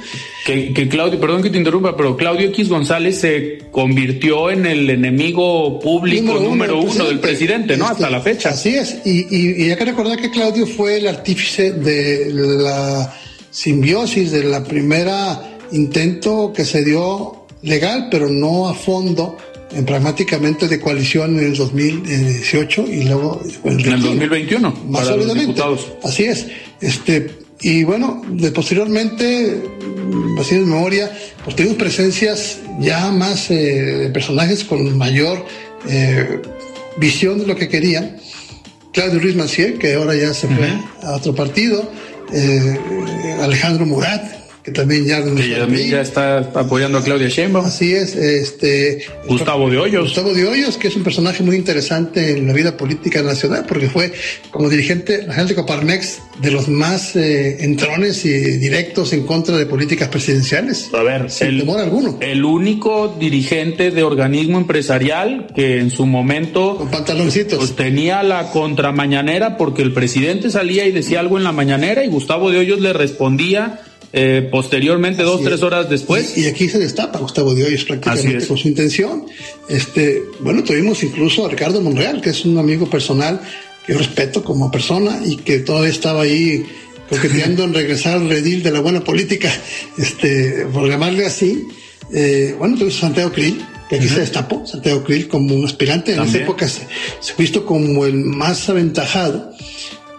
Que, 0.46 0.88
Claudio, 0.90 1.20
perdón 1.20 1.44
que 1.44 1.50
te 1.50 1.58
interrumpa, 1.58 1.96
pero 1.96 2.18
Claudio 2.18 2.48
X 2.50 2.70
González 2.70 3.20
se 3.20 3.66
convirtió 3.72 4.50
en 4.50 4.66
el 4.66 4.90
enemigo 4.90 5.80
público 5.80 6.40
número 6.40 6.82
uno, 6.82 7.06
del 7.06 7.20
presidente, 7.20 7.78
¿no? 7.78 7.88
Hasta 7.88 8.10
la 8.10 8.22
fecha. 8.22 8.50
Así 8.50 8.76
es, 8.76 8.98
y, 9.06 9.28
y, 9.30 9.70
hay 9.70 9.78
que 9.78 9.86
recordar 9.86 10.20
que 10.20 10.32
Claudio 10.32 10.66
fue 10.66 10.98
el 10.98 11.08
artífice 11.08 11.72
de 11.74 12.32
la 12.32 13.14
simbiosis, 13.52 14.32
de 14.32 14.44
la 14.44 14.64
primera 14.64 15.58
intento 15.72 16.54
que 16.56 16.66
se 16.66 16.84
dio 16.84 17.46
legal, 17.62 18.08
pero 18.10 18.30
no 18.30 18.70
a 18.70 18.74
fondo, 18.74 19.38
en 19.72 19.86
pragmáticamente 19.86 20.68
de 20.68 20.80
coalición 20.80 21.40
en 21.40 21.48
el 21.48 21.56
2018 21.56 22.86
y 22.88 23.04
luego 23.04 23.42
en 23.66 23.80
el 23.80 24.02
2021 24.02 24.74
más 24.88 25.08
sólidamente. 25.08 25.62
Así 26.04 26.24
es. 26.24 26.48
Este, 26.80 27.47
y 27.62 27.84
bueno, 27.84 28.22
de 28.30 28.52
posteriormente, 28.52 29.64
así 30.40 30.56
de 30.56 30.62
memoria, 30.62 31.12
pues 31.44 31.56
tuvimos 31.56 31.78
presencias 31.78 32.60
ya 32.80 33.12
más 33.12 33.50
eh, 33.50 33.56
de 33.56 34.10
personajes 34.10 34.64
con 34.64 34.96
mayor 34.98 35.44
eh, 35.90 36.42
visión 36.98 37.40
de 37.40 37.48
lo 37.48 37.56
que 37.56 37.68
querían. 37.68 38.18
Claudio 38.94 39.20
Ruiz 39.20 39.36
Maciel, 39.36 39.78
que 39.78 39.96
ahora 39.96 40.16
ya 40.16 40.34
se 40.34 40.48
fue 40.48 40.70
a 41.04 41.14
otro 41.14 41.34
partido, 41.34 41.92
eh, 42.34 42.80
Alejandro 43.42 43.86
Murat, 43.86 44.37
que 44.68 44.74
también 44.74 45.06
ya, 45.06 45.24
ya 45.24 46.02
está 46.02 46.40
apoyando 46.40 46.98
a 46.98 47.02
Claudia 47.02 47.30
Sheinbaum. 47.30 47.68
Así 47.68 47.94
es, 47.94 48.18
este 48.18 49.00
Gustavo 49.26 49.70
de 49.70 49.78
Hoyos. 49.78 50.04
Gustavo 50.04 50.34
de 50.34 50.46
Hoyos, 50.46 50.76
que 50.76 50.90
es 50.90 50.96
un 50.98 51.04
personaje 51.04 51.42
muy 51.42 51.56
interesante 51.56 52.32
en 52.32 52.48
la 52.48 52.52
vida 52.52 52.76
política 52.76 53.22
nacional, 53.22 53.64
porque 53.66 53.88
fue 53.88 54.12
como 54.52 54.70
dirigente, 54.70 55.24
la 55.26 55.36
gente 55.36 55.54
de 55.54 55.62
Coparmex, 55.62 56.20
de 56.42 56.52
los 56.52 56.68
más 56.68 57.16
eh, 57.16 57.64
entrones 57.64 58.26
y 58.26 58.30
directos 58.58 59.14
en 59.14 59.26
contra 59.26 59.56
de 59.56 59.66
políticas 59.68 60.10
presidenciales. 60.10 60.90
A 60.94 61.02
ver, 61.02 61.32
sin 61.32 61.48
el, 61.48 61.60
temor 61.60 61.80
alguno. 61.80 62.18
El 62.20 62.44
único 62.44 63.16
dirigente 63.18 63.92
de 63.92 64.04
organismo 64.04 64.58
empresarial 64.58 65.48
que 65.56 65.80
en 65.80 65.92
su 65.92 66.06
momento 66.06 66.76
con 66.76 66.92
pantaloncitos 66.92 67.58
pues, 67.58 67.76
tenía 67.78 68.22
la 68.22 68.52
contramañanera 68.52 69.56
porque 69.56 69.82
el 69.82 69.94
presidente 69.94 70.50
salía 70.50 70.86
y 70.86 70.92
decía 70.92 71.22
algo 71.22 71.38
en 71.38 71.46
la 71.46 71.54
mañanera 71.54 72.04
y 72.04 72.10
Gustavo 72.10 72.52
de 72.52 72.58
Hoyos 72.58 72.82
le 72.82 72.92
respondía 72.92 73.80
eh, 74.20 74.42
posteriormente, 74.50 75.22
dos, 75.22 75.44
tres 75.44 75.62
horas 75.62 75.88
después. 75.90 76.36
Y, 76.38 76.48
aquí 76.48 76.68
se 76.68 76.80
destapa 76.80 77.20
Gustavo 77.20 77.52
Hoyos 77.52 77.84
prácticamente 77.84 78.48
con 78.48 78.58
su 78.58 78.68
intención. 78.68 79.28
Este, 79.70 80.24
bueno, 80.40 80.64
tuvimos 80.64 81.04
incluso 81.04 81.46
a 81.46 81.50
Ricardo 81.50 81.82
Monreal, 81.82 82.20
que 82.20 82.32
es 82.32 82.44
un 82.44 82.58
amigo 82.58 82.90
personal 82.90 83.40
que 83.86 83.94
yo 83.94 84.00
respeto 84.00 84.44
como 84.44 84.72
persona 84.72 85.22
y 85.24 85.38
que 85.38 85.60
todavía 85.60 85.92
estaba 85.92 86.24
ahí 86.24 86.66
coqueteando 87.08 87.64
en 87.64 87.76
regresar 87.76 88.16
al 88.16 88.28
redil 88.28 88.64
de 88.64 88.72
la 88.72 88.80
buena 88.80 89.04
política, 89.04 89.54
este, 90.00 90.66
por 90.74 90.90
llamarle 90.90 91.28
así. 91.28 91.68
Eh, 92.12 92.56
bueno, 92.58 92.74
tuvimos 92.74 92.98
a 92.98 93.02
Santiago 93.02 93.32
Krill, 93.32 93.64
que 93.88 93.98
aquí 93.98 94.10
se 94.10 94.22
destapó, 94.22 94.66
Santiago 94.66 95.04
Krill 95.04 95.28
como 95.28 95.54
un 95.54 95.64
aspirante. 95.64 96.16
En 96.16 96.24
esa 96.24 96.40
época 96.40 96.68
se, 96.68 96.88
se 97.20 97.34
visto 97.38 97.68
como 97.68 98.06
el 98.08 98.16
más 98.16 98.68
aventajado 98.68 99.52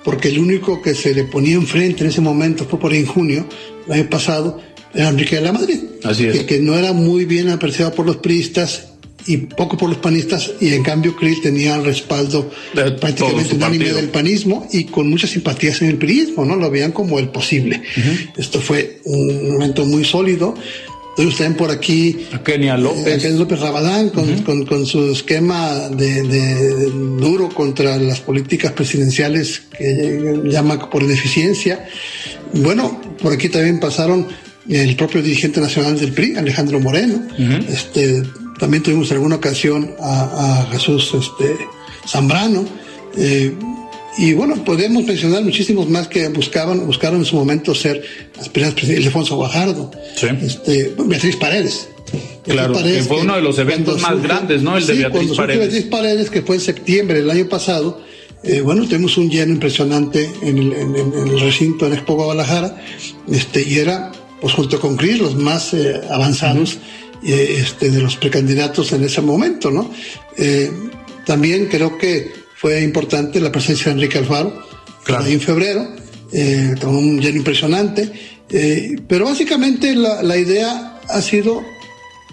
porque 0.05 0.29
el 0.29 0.39
único 0.39 0.81
que 0.81 0.95
se 0.95 1.13
le 1.13 1.25
ponía 1.25 1.55
enfrente 1.55 2.03
en 2.03 2.11
ese 2.11 2.23
momento 2.23 2.65
fue 2.65 2.79
por 2.79 2.93
ahí 2.93 3.01
en 3.01 3.07
junio, 3.07 3.47
el 3.89 3.95
año 3.95 4.11
pasado, 4.11 4.61
era 4.95 5.09
Enrique 5.09 5.37
de 5.37 5.43
la 5.43 5.53
Madrid. 5.53 5.79
Así 6.05 6.27
es. 6.27 6.45
Que, 6.45 6.61
no 6.61 6.77
era 6.77 6.93
muy 6.93 7.25
bien 7.25 7.51
apreciado 7.51 7.93
por 7.93 8.07
los 8.07 8.19
priistas 8.19 8.89
y 9.27 9.37
poco 9.37 9.77
por 9.77 9.91
los 9.91 9.99
panistas, 9.99 10.53
y 10.59 10.73
en 10.73 10.83
cambio 10.83 11.15
Krill 11.15 11.43
tenía 11.43 11.77
el 11.77 11.85
respaldo 11.85 12.51
prácticamente 12.73 13.57
unánime 13.57 13.93
del 13.93 14.09
panismo 14.09 14.67
y 14.73 14.85
con 14.85 15.11
muchas 15.11 15.31
simpatías 15.31 15.83
en 15.83 15.89
el 15.89 15.97
priismo, 15.97 16.47
¿no? 16.47 16.57
Lo 16.57 16.71
veían 16.71 16.93
como 16.93 17.19
el 17.19 17.29
posible. 17.29 17.83
Esto 18.39 18.59
fue 18.61 19.01
un 19.05 19.53
momento 19.53 19.85
muy 19.85 20.05
sólido. 20.05 20.55
Entonces 21.19 21.39
también 21.39 21.57
por 21.57 21.71
aquí 21.73 22.17
a 22.33 22.43
Kenia 22.45 22.77
eh, 22.77 22.79
López, 22.79 23.25
a 23.25 23.29
López 23.31 23.59
Rabadán 23.59 24.11
con, 24.11 24.65
con, 24.65 24.87
su 24.87 25.11
esquema 25.11 25.89
de, 25.89 26.23
de, 26.23 26.91
duro 27.19 27.49
contra 27.49 27.97
las 27.99 28.21
políticas 28.21 28.71
presidenciales 28.71 29.63
que 29.77 30.41
llama 30.45 30.89
por 30.89 31.03
ineficiencia. 31.03 31.89
Bueno, 32.53 33.01
por 33.21 33.33
aquí 33.33 33.49
también 33.49 33.81
pasaron 33.81 34.27
el 34.69 34.97
propio 34.97 35.23
dirigente 35.23 35.61
nacional 35.61 35.99
del 35.99 36.13
PRI, 36.13 36.37
Alejandro 36.37 36.81
Moreno. 36.81 37.27
Este 37.69 38.23
también 38.59 38.83
tuvimos 38.83 39.11
alguna 39.13 39.37
ocasión 39.37 39.95
a, 40.01 40.63
a 40.63 40.67
Jesús 40.73 41.15
este, 41.15 41.57
Zambrano. 42.07 42.67
Eh, 43.17 43.55
y 44.19 44.33
bueno, 44.33 44.65
podemos 44.65 45.05
mencionar 45.05 45.45
muchísimos 45.45 45.89
más 45.89 46.09
que 46.09 46.29
buscaban, 46.29 46.85
buscaron 46.87 47.21
en 47.21 47.25
su 47.25 47.37
momento 47.37 47.75
ser 47.75 48.03
aspirantes 48.39 48.75
presidenciales. 48.75 49.07
Alfonso 49.07 49.37
Guajardo, 49.37 49.91
este, 50.43 50.93
Beatriz 51.07 51.37
Paredes. 51.37 51.89
claro, 52.45 52.75
que 52.83 53.03
fue 53.05 53.21
uno 53.21 53.37
de 53.37 53.43
los 53.43 53.59
eventos 53.59 54.01
más 54.03 54.21
grandes, 54.21 54.63
¿no? 54.63 54.77
El 54.77 54.87
de 54.87 54.95
Beatriz 54.95 55.37
Paredes. 55.37 55.61
Beatriz 55.61 55.85
Paredes, 55.85 56.31
que 56.31 56.43
fue 56.43 56.57
en 56.57 56.63
septiembre 56.63 57.21
del 57.21 57.31
año 57.31 57.49
pasado. 57.49 58.03
Eh, 58.43 58.61
bueno, 58.61 58.87
tuvimos 58.87 59.17
un 59.17 59.29
lleno 59.29 59.53
impresionante 59.53 60.31
en 60.43 60.59
el, 60.59 60.73
en, 60.73 60.97
el 60.97 61.41
recinto 61.41 61.87
en 61.87 61.95
Expo 61.95 62.15
Guadalajara, 62.15 62.83
este, 63.31 63.63
y 63.63 63.79
era, 63.79 64.13
pues 64.41 64.55
junto 64.55 64.81
con 64.81 64.97
Cris, 64.97 65.19
los 65.19 65.35
más 65.35 65.75
eh, 65.75 66.01
avanzados 66.11 66.79
eh, 67.25 67.59
este, 67.61 67.91
de 67.91 68.01
los 68.01 68.17
precandidatos 68.17 68.93
en 68.93 69.05
ese 69.05 69.21
momento, 69.21 69.71
¿no? 69.71 69.91
también 71.27 71.67
creo 71.67 71.99
que 71.99 72.33
fue 72.59 72.83
importante 72.83 73.39
la 73.39 73.53
presencia 73.53 73.87
de 73.87 73.93
Enrique 73.93 74.19
Alfaro, 74.19 74.65
claro. 75.05 75.25
ahí 75.25 75.35
en 75.35 75.41
febrero, 75.41 75.87
eh, 76.33 76.75
con 76.81 76.97
un 76.97 77.21
lleno 77.21 77.39
impresionante. 77.39 78.11
Eh, 78.51 78.97
pero 79.07 79.27
básicamente 79.27 79.95
la, 79.95 80.23
la, 80.23 80.37
idea 80.37 81.01
ha 81.09 81.23
sido 81.23 81.63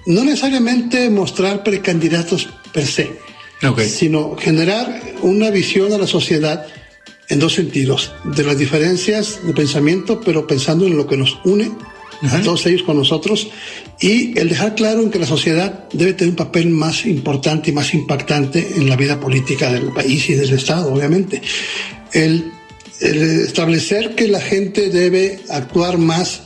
no 0.08 0.24
necesariamente 0.24 1.10
mostrar 1.10 1.64
precandidatos 1.64 2.50
per 2.74 2.86
se, 2.86 3.20
sino 3.88 4.36
generar 4.36 5.02
una 5.22 5.50
visión 5.50 5.94
a 5.94 5.98
la 5.98 6.08
sociedad 6.08 6.68
en 7.30 7.40
dos 7.40 7.54
sentidos, 7.54 8.14
de 8.24 8.44
las 8.44 8.58
diferencias 8.58 9.40
de 9.44 9.54
pensamiento, 9.54 10.22
pero 10.22 10.46
pensando 10.46 10.86
en 10.86 10.98
lo 10.98 11.08
que 11.08 11.18
nos 11.18 11.40
une 11.44 11.72
a 12.22 12.42
todos 12.42 12.66
ellos 12.66 12.84
con 12.84 12.98
nosotros 12.98 13.50
y 14.00 14.38
el 14.40 14.50
dejar 14.50 14.76
claro 14.76 15.02
en 15.02 15.12
que 15.12 15.20
la 15.20 15.26
sociedad 15.26 15.86
debe 15.92 16.14
tener 16.14 16.32
un 16.32 16.36
papel 16.36 16.70
más 16.70 17.06
importante 17.06 17.72
y 17.72 17.74
más 17.74 17.94
impactante 17.94 18.76
en 18.78 18.90
la 18.90 18.96
vida 18.96 19.20
política 19.20 19.72
del 19.72 19.92
país 19.92 20.30
y 20.30 20.34
del 20.34 20.54
Estado, 20.54 20.94
obviamente. 20.94 21.42
El, 22.14 22.52
establecer 23.02 24.16
que 24.16 24.30
la 24.30 24.40
gente 24.40 24.90
debe 24.90 25.42
actuar 25.50 25.98
más 25.98 26.44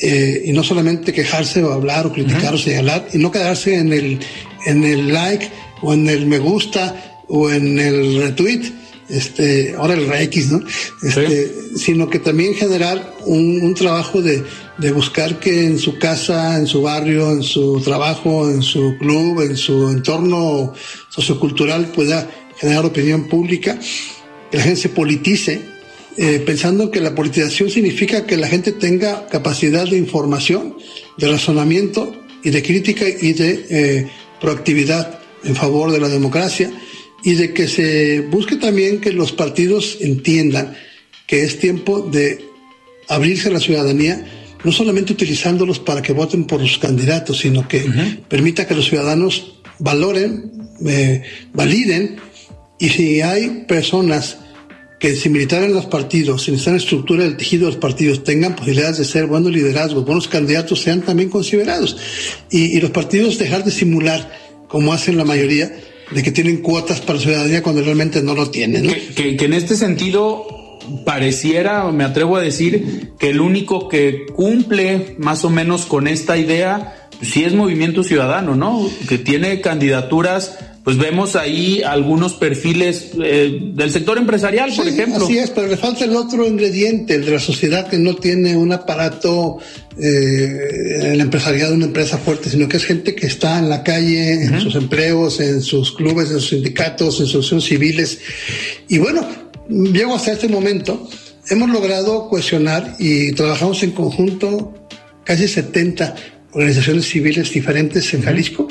eh, 0.00 0.44
y 0.46 0.52
no 0.52 0.64
solamente 0.64 1.12
quejarse 1.12 1.62
o 1.62 1.70
hablar 1.70 2.06
o 2.06 2.12
criticar 2.12 2.54
o 2.54 2.58
señalar 2.58 3.06
y 3.12 3.18
no 3.18 3.30
quedarse 3.30 3.76
en 3.76 3.92
el, 3.92 4.18
en 4.64 4.84
el 4.84 5.12
like 5.12 5.50
o 5.82 5.92
en 5.92 6.08
el 6.08 6.26
me 6.26 6.38
gusta 6.38 7.22
o 7.28 7.50
en 7.50 7.78
el 7.78 8.18
retweet, 8.22 8.72
este, 9.08 9.74
ahora 9.76 9.94
el 9.94 10.08
RX, 10.08 10.50
¿no? 10.52 10.60
Este, 11.02 11.52
Sino 11.76 12.08
que 12.08 12.18
también 12.18 12.54
generar 12.54 13.14
un, 13.24 13.60
un 13.62 13.74
trabajo 13.74 14.22
de, 14.22 14.42
de 14.78 14.92
buscar 14.92 15.38
que 15.38 15.64
en 15.64 15.78
su 15.78 15.98
casa, 15.98 16.58
en 16.58 16.66
su 16.66 16.82
barrio, 16.82 17.32
en 17.32 17.42
su 17.42 17.80
trabajo, 17.80 18.50
en 18.50 18.62
su 18.62 18.96
club, 18.98 19.42
en 19.42 19.56
su 19.56 19.90
entorno 19.90 20.72
sociocultural 21.10 21.86
pueda 21.86 22.28
generar 22.58 22.84
opinión 22.84 23.28
pública, 23.28 23.78
que 24.50 24.56
la 24.56 24.64
gente 24.64 24.80
se 24.80 24.88
politice, 24.88 25.60
eh, 26.16 26.42
pensando 26.44 26.90
que 26.90 27.00
la 27.00 27.14
politización 27.14 27.70
significa 27.70 28.26
que 28.26 28.36
la 28.36 28.48
gente 28.48 28.72
tenga 28.72 29.26
capacidad 29.28 29.86
de 29.88 29.98
información, 29.98 30.76
de 31.18 31.28
razonamiento 31.28 32.14
y 32.42 32.50
de 32.50 32.62
crítica 32.62 33.04
y 33.08 33.32
de 33.34 33.66
eh, 33.68 34.10
proactividad 34.40 35.20
en 35.46 35.54
favor 35.54 35.92
de 35.92 36.00
la 36.00 36.08
democracia 36.08 36.70
y 37.22 37.34
de 37.34 37.52
que 37.52 37.68
se 37.68 38.20
busque 38.20 38.56
también 38.56 39.00
que 39.00 39.12
los 39.12 39.32
partidos 39.32 39.98
entiendan 40.00 40.74
que 41.26 41.42
es 41.42 41.58
tiempo 41.58 42.00
de 42.00 42.44
abrirse 43.08 43.48
a 43.48 43.52
la 43.52 43.60
ciudadanía 43.60 44.24
no 44.64 44.72
solamente 44.72 45.12
utilizándolos 45.12 45.78
para 45.78 46.02
que 46.02 46.12
voten 46.12 46.44
por 46.44 46.60
los 46.60 46.78
candidatos, 46.78 47.38
sino 47.38 47.68
que 47.68 47.84
permita 48.28 48.66
que 48.66 48.74
los 48.74 48.88
ciudadanos 48.88 49.60
valoren, 49.78 50.50
eh, 50.84 51.22
validen, 51.52 52.16
y 52.78 52.88
si 52.88 53.20
hay 53.20 53.64
personas 53.68 54.38
que 54.98 55.14
si 55.14 55.28
militaran 55.28 55.72
los 55.72 55.86
partidos, 55.86 56.44
si 56.44 56.50
en 56.52 56.76
estructura 56.76 57.24
del 57.24 57.36
tejido 57.36 57.66
de 57.66 57.72
los 57.72 57.80
partidos, 57.80 58.24
tengan 58.24 58.56
posibilidades 58.56 58.98
de 58.98 59.04
ser 59.04 59.26
buenos 59.26 59.52
liderazgos, 59.52 60.04
buenos 60.04 60.26
candidatos, 60.26 60.80
sean 60.80 61.02
también 61.02 61.28
considerados. 61.28 61.96
Y, 62.50 62.80
los 62.80 62.90
partidos 62.90 63.38
dejar 63.38 63.62
de 63.64 63.70
simular, 63.70 64.45
como 64.68 64.92
hacen 64.92 65.16
la 65.16 65.24
mayoría, 65.24 65.70
de 66.10 66.22
que 66.22 66.30
tienen 66.30 66.58
cuotas 66.58 67.00
para 67.00 67.18
ciudadanía 67.18 67.62
cuando 67.62 67.82
realmente 67.82 68.22
no 68.22 68.34
lo 68.34 68.50
tienen. 68.50 68.88
que 69.14 69.36
en 69.38 69.52
este 69.52 69.76
sentido 69.76 70.56
pareciera, 71.04 71.90
me 71.92 72.04
atrevo 72.04 72.36
a 72.36 72.40
decir, 72.40 73.12
que 73.18 73.30
el 73.30 73.40
único 73.40 73.88
que 73.88 74.26
cumple 74.34 75.16
más 75.18 75.44
o 75.44 75.50
menos 75.50 75.86
con 75.86 76.06
esta 76.06 76.36
idea, 76.36 77.08
pues 77.18 77.30
sí 77.32 77.44
es 77.44 77.54
Movimiento 77.54 78.02
Ciudadano, 78.02 78.54
¿no? 78.54 78.88
Que 79.08 79.18
tiene 79.18 79.60
candidaturas 79.60 80.58
pues 80.86 80.98
vemos 80.98 81.34
ahí 81.34 81.82
algunos 81.82 82.34
perfiles 82.34 83.10
eh, 83.20 83.58
del 83.74 83.90
sector 83.90 84.18
empresarial, 84.18 84.72
por 84.72 84.86
ejemplo. 84.86 85.24
Así 85.24 85.36
es, 85.36 85.50
pero 85.50 85.66
le 85.66 85.76
falta 85.76 86.04
el 86.04 86.14
otro 86.14 86.46
ingrediente, 86.46 87.16
el 87.16 87.24
de 87.24 87.32
la 87.32 87.40
sociedad 87.40 87.88
que 87.88 87.98
no 87.98 88.14
tiene 88.14 88.56
un 88.56 88.70
aparato 88.70 89.58
eh, 90.00 91.10
el 91.10 91.20
empresariado 91.20 91.72
de 91.72 91.78
una 91.78 91.86
empresa 91.86 92.18
fuerte, 92.18 92.50
sino 92.50 92.68
que 92.68 92.76
es 92.76 92.84
gente 92.84 93.16
que 93.16 93.26
está 93.26 93.58
en 93.58 93.68
la 93.68 93.82
calle, 93.82 94.44
en 94.44 94.60
sus 94.60 94.76
empleos, 94.76 95.40
en 95.40 95.60
sus 95.60 95.90
clubes, 95.90 96.30
en 96.30 96.38
sus 96.38 96.50
sindicatos, 96.50 97.18
en 97.18 97.26
sus 97.26 97.44
asociaciones 97.50 97.64
civiles. 97.64 98.18
Y 98.88 98.98
bueno, 98.98 99.26
llego 99.68 100.14
hasta 100.14 100.30
este 100.30 100.46
momento, 100.46 101.08
hemos 101.48 101.68
logrado 101.68 102.28
cohesionar 102.28 102.94
y 103.00 103.32
trabajamos 103.32 103.82
en 103.82 103.90
conjunto 103.90 104.72
casi 105.24 105.48
70 105.48 106.14
organizaciones 106.52 107.06
civiles 107.06 107.50
diferentes 107.50 108.14
en 108.14 108.22
Jalisco. 108.22 108.68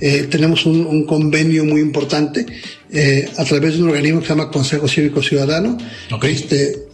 Eh, 0.00 0.26
tenemos 0.28 0.66
un, 0.66 1.04
convenio 1.04 1.64
muy 1.64 1.80
importante 1.80 2.44
eh, 2.90 3.28
a 3.36 3.44
través 3.44 3.76
de 3.76 3.82
un 3.82 3.90
organismo 3.90 4.20
que 4.20 4.26
se 4.26 4.32
llama 4.32 4.50
Consejo 4.50 4.88
Cívico 4.88 5.22
Ciudadano, 5.22 5.78
este, 6.22 6.86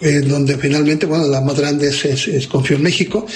eh, 0.00 0.20
donde 0.20 0.56
finalmente, 0.56 1.04
bueno, 1.04 1.26
la 1.26 1.42
más 1.42 1.58
grande 1.58 1.88
es, 1.88 2.04
es, 2.04 2.46
Confío 2.46 2.76
en 2.76 2.82
México, 2.82 3.26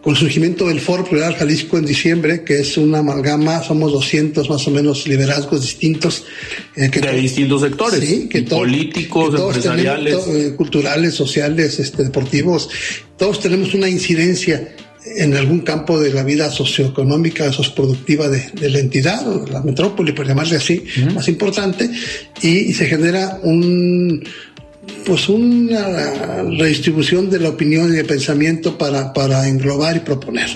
con 0.00 0.14
el 0.14 0.18
surgimiento 0.18 0.68
del 0.68 0.80
Foro 0.80 1.04
Plural 1.04 1.34
Jalisco 1.34 1.76
en 1.76 1.84
diciembre, 1.84 2.44
que 2.44 2.60
es 2.60 2.76
una 2.78 3.00
amalgama, 3.00 3.62
somos 3.62 3.92
200 3.92 4.48
más 4.48 4.66
o 4.66 4.70
menos 4.70 5.06
liderazgos 5.06 5.60
distintos. 5.60 6.24
que 6.74 7.00
de 7.00 7.12
distintos 7.12 7.60
sectores, 7.60 8.00
sí, 8.00 8.28
que 8.28 8.42
políticos, 8.42 9.34
empresariales. 9.38 10.16
culturales, 10.56 11.14
sociales, 11.14 11.78
este, 11.78 12.04
deportivos, 12.04 12.70
todos 13.18 13.38
tenemos 13.38 13.74
una 13.74 13.88
incidencia 13.88 14.74
en 15.04 15.34
algún 15.36 15.60
campo 15.60 15.98
de 15.98 16.12
la 16.12 16.22
vida 16.22 16.50
socioeconómica, 16.50 17.52
socioproductiva 17.52 18.28
de, 18.28 18.50
de 18.52 18.70
la 18.70 18.78
entidad, 18.78 19.26
o 19.28 19.46
la 19.46 19.62
metrópoli, 19.62 20.12
por 20.12 20.26
llamarle 20.26 20.56
así, 20.56 20.84
más 21.14 21.28
importante, 21.28 21.90
y, 22.40 22.72
se 22.72 22.86
genera 22.86 23.40
un, 23.42 24.22
pues 25.04 25.28
una 25.28 26.42
redistribución 26.58 27.30
de 27.30 27.40
la 27.40 27.50
opinión 27.50 27.92
y 27.92 27.96
de 27.96 28.04
pensamiento 28.04 28.78
para, 28.78 29.12
para 29.12 29.48
englobar 29.48 29.96
y 29.96 30.00
proponer 30.00 30.48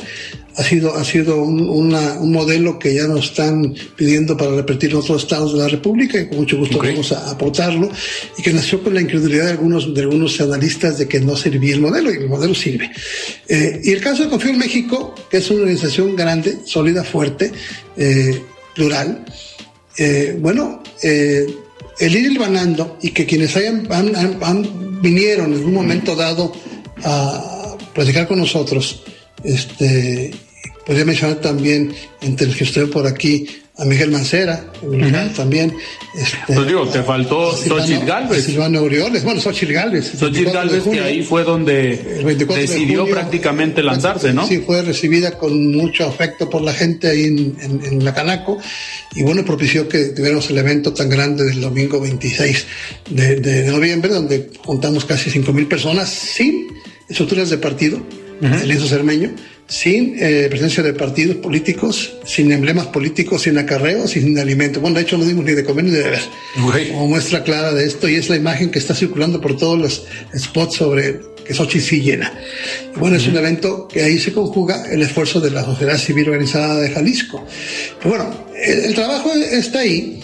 ha 0.56 0.64
sido, 0.64 0.96
ha 0.96 1.04
sido 1.04 1.42
un, 1.42 1.60
un, 1.60 2.32
modelo 2.32 2.78
que 2.78 2.94
ya 2.94 3.06
nos 3.06 3.26
están 3.26 3.74
pidiendo 3.94 4.36
para 4.36 4.56
repetir 4.56 4.90
en 4.90 4.96
otros 4.96 5.22
estados 5.22 5.52
de 5.52 5.58
la 5.58 5.68
República 5.68 6.18
y 6.18 6.28
con 6.28 6.38
mucho 6.38 6.56
gusto 6.56 6.78
vamos 6.78 7.12
a 7.12 7.30
aportarlo 7.30 7.90
y 8.38 8.42
que 8.42 8.52
nació 8.52 8.82
con 8.82 8.94
la 8.94 9.02
incredulidad 9.02 9.44
de 9.44 9.50
algunos, 9.52 9.94
de 9.94 10.00
algunos 10.00 10.40
analistas 10.40 10.96
de 10.96 11.06
que 11.06 11.20
no 11.20 11.36
servía 11.36 11.74
el 11.74 11.80
modelo 11.80 12.10
y 12.10 12.16
el 12.16 12.28
modelo 12.28 12.54
sirve. 12.54 12.90
Eh, 13.48 13.80
y 13.84 13.90
el 13.92 14.00
caso 14.00 14.24
de 14.24 14.30
Confío 14.30 14.50
en 14.50 14.58
México, 14.58 15.14
que 15.30 15.38
es 15.38 15.50
una 15.50 15.60
organización 15.60 16.16
grande, 16.16 16.60
sólida, 16.64 17.04
fuerte, 17.04 17.52
eh, 17.96 18.40
plural, 18.74 19.24
eh, 19.98 20.36
bueno, 20.40 20.82
el 21.02 22.16
ir 22.16 22.32
ilvanando 22.32 22.98
y 23.02 23.10
que 23.10 23.26
quienes 23.26 23.54
hayan, 23.56 23.86
han, 23.90 25.00
vinieron 25.02 25.52
en 25.52 25.64
un 25.64 25.74
momento 25.74 26.16
dado 26.16 26.52
a 27.04 27.76
platicar 27.94 28.26
con 28.26 28.38
nosotros, 28.38 29.02
este, 29.44 30.32
Podría 30.86 31.04
mencionar 31.04 31.40
también, 31.40 31.92
entre 32.20 32.46
los 32.46 32.56
que 32.56 32.64
estoy 32.64 32.86
por 32.86 33.06
aquí, 33.06 33.46
a 33.78 33.84
Miguel 33.84 34.10
Mancera, 34.10 34.72
también. 35.36 35.74
Este, 36.14 36.38
pues 36.46 36.66
digo, 36.66 36.88
te 36.88 37.02
faltó 37.02 37.54
Xochitl 37.54 38.06
Galvez. 38.06 38.44
Silvano 38.44 38.80
Orioles, 38.80 39.22
bueno, 39.22 39.38
Xochitl 39.38 39.72
Galvez. 39.72 40.12
Xochitl 40.18 40.50
Galvez, 40.50 40.84
que 40.84 41.00
ahí 41.00 41.22
fue 41.22 41.44
donde 41.44 42.24
decidió 42.48 43.06
prácticamente 43.06 43.82
lanzarse, 43.82 44.32
¿no? 44.32 44.46
Sí, 44.46 44.62
fue 44.64 44.80
recibida 44.80 45.32
con 45.32 45.72
mucho 45.72 46.06
afecto 46.06 46.48
por 46.48 46.62
la 46.62 46.72
gente 46.72 47.08
ahí 47.08 47.24
en, 47.24 47.56
en, 47.60 48.04
la 48.04 48.14
Canaco 48.14 48.58
y 49.14 49.22
bueno, 49.22 49.44
propició 49.44 49.88
que 49.88 50.06
tuviéramos 50.06 50.48
el 50.48 50.58
evento 50.58 50.94
tan 50.94 51.10
grande 51.10 51.44
del 51.44 51.60
domingo 51.60 52.00
26 52.00 52.66
de, 53.10 53.36
de 53.36 53.70
noviembre, 53.70 54.10
donde 54.10 54.50
juntamos 54.64 55.04
casi 55.04 55.28
5 55.28 55.52
mil 55.52 55.66
personas 55.66 56.08
sin 56.08 56.68
estructuras 57.08 57.50
de 57.50 57.58
partido, 57.58 58.00
el 58.40 58.48
-huh. 58.48 58.88
Cermeño 58.88 59.32
sin 59.68 60.16
eh, 60.18 60.46
presencia 60.48 60.82
de 60.82 60.92
partidos 60.92 61.36
políticos, 61.36 62.14
sin 62.24 62.52
emblemas 62.52 62.86
políticos, 62.86 63.42
sin 63.42 63.58
acarreos 63.58 64.16
y 64.16 64.20
sin 64.20 64.38
alimentos. 64.38 64.80
Bueno, 64.80 64.96
de 64.96 65.02
hecho 65.02 65.18
no 65.18 65.24
dimos 65.24 65.44
ni 65.44 65.52
de 65.52 65.64
comer 65.64 65.84
ni 65.84 65.90
de 65.90 66.02
beber. 66.02 66.22
Como 66.92 67.08
muestra 67.08 67.42
clara 67.42 67.72
de 67.72 67.84
esto, 67.84 68.08
y 68.08 68.14
es 68.14 68.28
la 68.28 68.36
imagen 68.36 68.70
que 68.70 68.78
está 68.78 68.94
circulando 68.94 69.40
por 69.40 69.56
todos 69.56 69.78
los 69.78 70.06
spots 70.36 70.76
sobre 70.76 71.20
que 71.44 71.54
Sochi 71.54 71.80
sí 71.80 72.00
llena. 72.00 72.32
Y 72.94 72.98
bueno, 72.98 73.16
es 73.16 73.26
un 73.26 73.36
evento 73.36 73.88
que 73.88 74.02
ahí 74.02 74.18
se 74.18 74.32
conjuga 74.32 74.90
el 74.90 75.02
esfuerzo 75.02 75.40
de 75.40 75.50
la 75.50 75.64
sociedad 75.64 75.96
civil 75.96 76.28
organizada 76.28 76.80
de 76.80 76.90
Jalisco. 76.90 77.44
bueno, 78.04 78.46
el 78.64 78.94
trabajo 78.94 79.32
está 79.32 79.80
ahí 79.80 80.20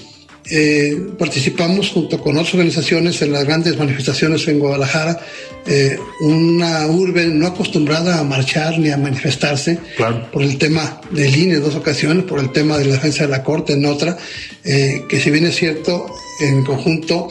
eh, 0.55 0.95
participamos 1.19 1.89
junto 1.89 2.21
con 2.21 2.37
otras 2.37 2.53
organizaciones 2.53 3.23
en 3.23 3.33
las 3.33 3.45
grandes 3.45 3.79
manifestaciones 3.79 4.47
en 4.49 4.59
Guadalajara, 4.59 5.19
eh, 5.67 5.99
una 6.21 6.87
urbe 6.89 7.25
no 7.25 7.47
acostumbrada 7.47 8.19
a 8.19 8.23
marchar 8.23 8.79
ni 8.79 8.91
a 8.91 8.99
manifestarse 8.99 9.79
por 10.31 10.43
el 10.43 10.59
tema 10.59 11.01
del 11.11 11.35
INE 11.35 11.55
en 11.55 11.63
dos 11.63 11.75
ocasiones, 11.75 12.25
por 12.25 12.39
el 12.39 12.53
tema 12.53 12.77
de 12.77 12.85
la 12.85 12.97
defensa 12.97 13.25
de 13.25 13.31
la 13.31 13.43
Corte 13.43 13.73
en 13.73 13.87
otra, 13.87 14.19
eh, 14.63 15.05
que 15.09 15.19
si 15.21 15.31
bien 15.31 15.47
es 15.47 15.57
cierto, 15.57 16.15
en 16.43 16.63
conjunto 16.65 17.31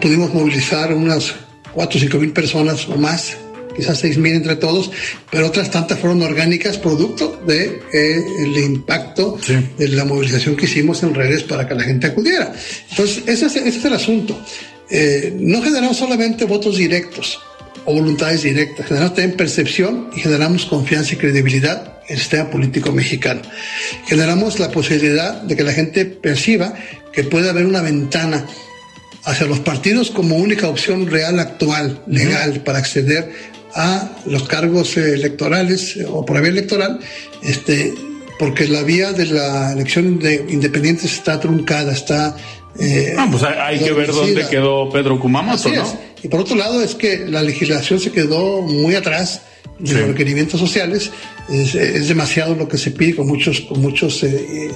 pudimos 0.00 0.32
movilizar 0.32 0.94
unas 0.94 1.34
4 1.74 1.98
o 1.98 2.00
5 2.00 2.18
mil 2.18 2.32
personas 2.32 2.86
o 2.88 2.96
más 2.96 3.36
quizás 3.80 4.04
6.000 4.04 4.34
entre 4.34 4.56
todos, 4.56 4.90
pero 5.30 5.46
otras 5.46 5.70
tantas 5.70 5.98
fueron 5.98 6.22
orgánicas, 6.22 6.78
producto 6.78 7.40
del 7.46 7.80
de, 7.92 8.60
eh, 8.60 8.64
impacto 8.64 9.38
de 9.78 9.88
la 9.88 10.04
movilización 10.04 10.56
que 10.56 10.66
hicimos 10.66 11.02
en 11.02 11.14
redes 11.14 11.42
para 11.42 11.66
que 11.66 11.74
la 11.74 11.82
gente 11.82 12.06
acudiera. 12.06 12.52
Entonces, 12.90 13.24
ese 13.26 13.46
es, 13.46 13.56
ese 13.56 13.78
es 13.78 13.84
el 13.84 13.94
asunto. 13.94 14.38
Eh, 14.90 15.34
no 15.38 15.62
generamos 15.62 15.96
solamente 15.96 16.44
votos 16.44 16.76
directos 16.76 17.38
o 17.84 17.94
voluntades 17.94 18.42
directas, 18.42 18.86
generamos 18.86 19.14
también 19.14 19.36
percepción 19.36 20.10
y 20.14 20.20
generamos 20.20 20.66
confianza 20.66 21.14
y 21.14 21.16
credibilidad 21.16 22.00
en 22.08 22.14
el 22.14 22.18
sistema 22.18 22.50
político 22.50 22.92
mexicano. 22.92 23.40
Generamos 24.06 24.58
la 24.58 24.70
posibilidad 24.70 25.42
de 25.42 25.56
que 25.56 25.62
la 25.62 25.72
gente 25.72 26.04
perciba 26.04 26.74
que 27.12 27.24
puede 27.24 27.48
haber 27.48 27.66
una 27.66 27.80
ventana 27.80 28.46
hacia 29.24 29.46
los 29.46 29.60
partidos 29.60 30.10
como 30.10 30.36
única 30.36 30.68
opción 30.68 31.06
real, 31.06 31.38
actual, 31.38 32.02
legal, 32.06 32.62
para 32.64 32.78
acceder 32.78 33.32
a 33.74 34.10
los 34.26 34.44
cargos 34.44 34.96
electorales 34.96 35.98
o 36.08 36.24
por 36.24 36.40
vía 36.40 36.50
electoral, 36.50 37.00
este, 37.42 37.94
porque 38.38 38.66
la 38.68 38.82
vía 38.82 39.12
de 39.12 39.26
la 39.26 39.72
elección 39.72 40.18
de 40.18 40.46
independientes 40.48 41.12
está 41.12 41.38
truncada, 41.38 41.92
está... 41.92 42.36
Eh, 42.78 43.14
ah, 43.18 43.28
pues 43.30 43.42
hay, 43.42 43.80
que 43.80 43.92
ver 43.92 44.12
dónde 44.12 44.46
quedó 44.48 44.88
Pedro 44.90 45.18
Kumamoto, 45.18 45.68
¿no? 45.68 46.00
Y 46.22 46.28
por 46.28 46.40
otro 46.40 46.56
lado 46.56 46.82
es 46.82 46.94
que 46.94 47.26
la 47.26 47.42
legislación 47.42 47.98
se 47.98 48.12
quedó 48.12 48.62
muy 48.62 48.94
atrás 48.94 49.42
de 49.78 49.94
los 49.94 50.08
requerimientos 50.08 50.60
sociales, 50.60 51.10
es, 51.50 52.08
demasiado 52.08 52.54
lo 52.54 52.68
que 52.68 52.78
se 52.78 52.90
pide 52.90 53.16
con 53.16 53.26
muchos, 53.26 53.62
con 53.62 53.80
muchos 53.80 54.22
eh, 54.22 54.70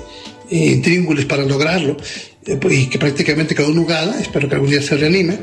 intríngules 0.50 1.24
para 1.24 1.44
lograrlo. 1.44 1.96
Eh, 2.46 2.58
y 2.70 2.86
que 2.86 2.98
prácticamente 2.98 3.54
quedó 3.54 3.70
nugada, 3.70 4.20
espero 4.20 4.48
que 4.48 4.54
algún 4.56 4.70
día 4.70 4.82
se 4.82 4.96
reanime. 4.96 5.38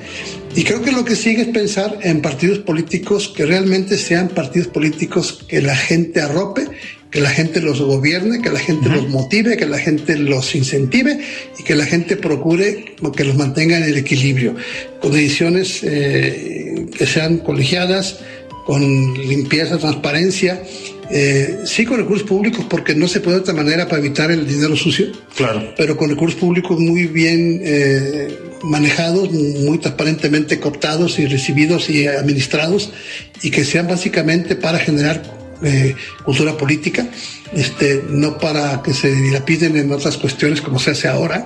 Y 0.56 0.64
creo 0.64 0.82
que 0.82 0.92
lo 0.92 1.04
que 1.04 1.16
sigue 1.16 1.44
es 1.44 1.48
pensar 1.48 1.98
en 2.04 2.22
partidos 2.22 2.60
políticos 2.60 3.34
que 3.36 3.46
realmente 3.46 3.98
sean 3.98 4.30
partidos 4.30 4.68
políticos 4.68 5.44
que 5.48 5.62
la 5.62 5.76
gente 5.76 6.22
arrope, 6.22 6.68
que 7.10 7.20
la 7.20 7.30
gente 7.30 7.60
los 7.60 7.82
gobierne, 7.82 8.42
que 8.42 8.50
la 8.50 8.60
gente 8.60 8.88
los 8.88 9.10
motive, 9.10 9.58
que 9.58 9.66
la 9.66 9.80
gente 9.80 10.18
los 10.18 10.56
incentive 10.56 11.20
y 11.58 11.64
que 11.64 11.76
la 11.76 11.86
gente 11.86 12.16
procure 12.16 12.96
que 13.16 13.24
los 13.24 13.36
mantenga 13.36 13.78
en 13.78 13.84
el 13.84 13.98
equilibrio, 13.98 14.56
con 15.02 15.12
decisiones 15.12 15.82
eh, 15.84 16.86
que 16.98 17.06
sean 17.06 17.40
colegiadas, 17.40 18.20
con 18.66 18.82
limpieza, 19.16 19.78
transparencia 19.78 20.62
eh, 21.14 21.60
sí 21.66 21.86
con 21.86 21.98
recursos 21.98 22.26
públicos 22.26 22.66
porque 22.70 22.96
no 22.96 23.08
se 23.08 23.20
puede 23.20 23.38
de 23.38 23.42
otra 23.42 23.54
manera 23.54 23.86
para 23.88 24.00
evitar 24.00 24.32
el 24.32 24.48
dinero 24.48 24.76
sucio. 24.78 25.08
Claro. 25.36 25.74
Pero 25.76 25.98
con 25.98 26.10
recursos 26.10 26.40
públicos 26.40 26.80
muy 26.80 27.08
bien 27.08 27.60
eh, 27.64 28.40
manejados, 28.64 29.30
muy 29.32 29.78
transparentemente 29.80 30.60
cooptados 30.60 31.20
y 31.20 31.26
recibidos 31.26 31.90
y 31.90 32.08
administrados 32.08 32.94
y 33.42 33.52
que 33.52 33.66
sean 33.66 33.88
básicamente 33.88 34.56
para 34.56 34.80
generar 34.80 35.22
eh, 35.64 35.96
cultura 36.24 36.58
política, 36.58 37.06
este, 37.54 38.04
no 38.10 38.38
para 38.38 38.82
que 38.82 38.94
se 38.94 39.14
dilapiden 39.14 39.76
en 39.76 39.92
otras 39.92 40.18
cuestiones 40.18 40.62
como 40.62 40.80
se 40.80 40.92
hace 40.92 41.10
ahora. 41.10 41.46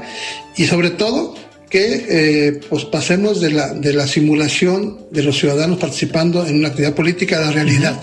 Y 0.56 0.66
sobre 0.66 0.92
todo, 0.92 1.36
que 1.72 2.06
eh, 2.08 2.60
pues 2.70 2.86
pasemos 2.86 3.42
de 3.42 3.50
la, 3.50 3.74
de 3.74 3.94
la 3.94 4.06
simulación 4.06 5.08
de 5.10 5.24
los 5.24 5.40
ciudadanos 5.40 5.80
participando 5.80 6.46
en 6.46 6.60
una 6.60 6.68
actividad 6.68 6.94
política 6.94 7.40
a 7.40 7.42
la 7.42 7.52
realidad 7.52 8.00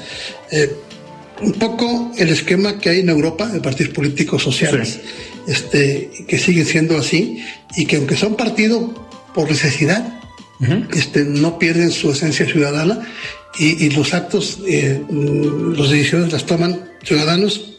un 1.42 1.52
poco 1.52 2.12
el 2.16 2.28
esquema 2.28 2.78
que 2.78 2.90
hay 2.90 3.00
en 3.00 3.08
Europa 3.08 3.46
de 3.48 3.60
partidos 3.60 3.92
políticos 3.92 4.42
sociales, 4.42 5.00
este, 5.46 6.10
que 6.28 6.38
siguen 6.38 6.66
siendo 6.66 6.96
así 6.96 7.44
y 7.76 7.86
que 7.86 7.96
aunque 7.96 8.16
son 8.16 8.36
partidos 8.36 8.90
por 9.34 9.50
necesidad, 9.50 10.18
este, 10.94 11.24
no 11.24 11.58
pierden 11.58 11.90
su 11.90 12.12
esencia 12.12 12.46
ciudadana 12.46 13.00
y, 13.58 13.90
los 13.90 14.14
actos, 14.14 14.60
eh, 14.66 15.02
las 15.10 15.90
decisiones 15.90 16.32
las 16.32 16.46
toman 16.46 16.92
ciudadanos 17.02 17.72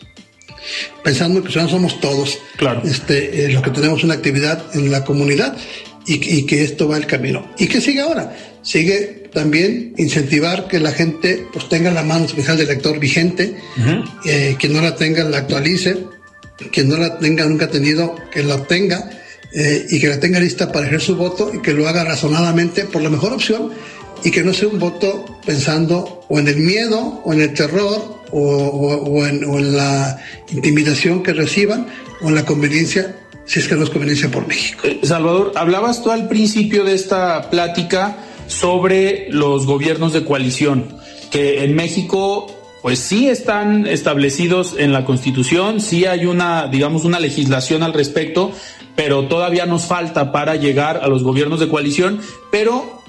pensando 1.03 1.41
que 1.41 1.49
ciudadanos 1.49 1.72
somos 1.72 1.99
todos. 2.01 2.38
Claro. 2.57 2.82
este, 2.86 3.45
eh, 3.45 3.49
los 3.53 3.64
que 3.64 3.72
tenemos 3.72 4.03
una 4.03 4.14
actividad 4.16 4.64
en 4.76 4.91
la 4.91 5.03
comunidad 5.03 5.57
y, 6.06 6.38
y 6.39 6.45
que 6.45 6.64
esto 6.64 6.88
va 6.88 6.97
el 6.97 7.06
camino. 7.08 7.47
¿Y 7.58 7.68
qué 7.68 7.80
sigue 7.82 8.01
ahora? 8.01 8.36
Sigue 8.62 9.30
también 9.34 9.93
incentivar 9.97 10.68
que 10.68 10.80
la 10.80 10.91
gente 10.91 11.45
pues 11.51 11.68
tenga 11.70 11.91
la 11.91 12.04
mano 12.04 12.26
especial 12.26 12.58
del 12.58 12.68
lector 12.68 12.99
vigente, 12.99 13.56
eh, 14.26 14.56
que 14.60 14.70
no 14.70 14.82
la 14.82 14.95
tenga 14.95 15.24
la 15.24 15.39
actualice, 15.39 15.97
que 16.72 16.84
no 16.84 16.97
la 16.97 17.20
tenga 17.20 17.45
nunca 17.45 17.70
tenido, 17.70 18.16
que 18.32 18.43
la 18.43 18.56
obtenga 18.56 19.10
eh, 19.54 19.86
y 19.89 19.99
que 19.99 20.08
la 20.08 20.20
tenga 20.20 20.39
lista 20.39 20.72
para 20.72 20.86
ejercer 20.88 21.08
su 21.08 21.16
voto 21.16 21.51
y 21.54 21.62
que 21.62 21.74
lo 21.74 21.88
haga 21.88 22.04
razonadamente 22.04 22.86
por 22.86 23.01
la 23.01 23.10
mejor 23.10 23.34
opción 23.34 23.72
y 24.24 24.32
que 24.32 24.43
no 24.43 24.54
sea 24.54 24.68
un 24.70 24.80
voto 24.80 25.26
pensando 25.45 26.24
o 26.30 26.39
en 26.39 26.47
el 26.47 26.58
miedo 26.58 27.22
o 27.26 27.34
en 27.34 27.41
el 27.41 27.54
terror 27.54 28.22
o, 28.32 28.39
o- 28.39 29.04
o 29.04 29.26
en, 29.28 29.43
o 29.43 29.60
en 29.60 29.76
la 29.76 30.18
intimidación 30.51 31.22
que 31.24 31.34
reciban 31.34 31.88
o 32.22 32.30
en 32.30 32.36
la 32.36 32.45
conveniencia, 32.45 33.16
si 33.45 33.59
es 33.59 33.67
que 33.67 33.75
no 33.75 33.83
es 33.83 33.89
conveniencia 33.89 34.29
por 34.29 34.47
México. 34.47 34.81
Eh, 34.83 34.99
Salvador, 35.03 35.51
hablabas 35.55 36.03
tú 36.03 36.11
al 36.11 36.27
principio 36.27 36.83
de 36.83 36.93
esta 36.93 37.49
plática 37.49 38.17
sobre 38.47 39.27
los 39.29 39.65
gobiernos 39.65 40.13
de 40.13 40.23
coalición, 40.23 40.97
que 41.31 41.63
en 41.63 41.75
México 41.75 42.47
pues 42.81 42.99
sí 42.99 43.29
están 43.29 43.87
establecidos 43.87 44.75
en 44.77 44.91
la 44.91 45.05
Constitución, 45.05 45.79
sí 45.79 46.05
hay 46.05 46.25
una, 46.25 46.67
digamos, 46.67 47.05
una 47.05 47.17
legislación 47.17 47.81
al 47.81 47.93
respecto, 47.93 48.51
pero 48.97 49.27
todavía 49.27 49.65
nos 49.65 49.85
falta 49.85 50.33
para 50.33 50.57
llegar 50.57 50.99
a 51.01 51.07
los 51.07 51.23
gobiernos 51.23 51.61
de 51.61 51.69
coalición, 51.69 52.19
pero 52.51 53.03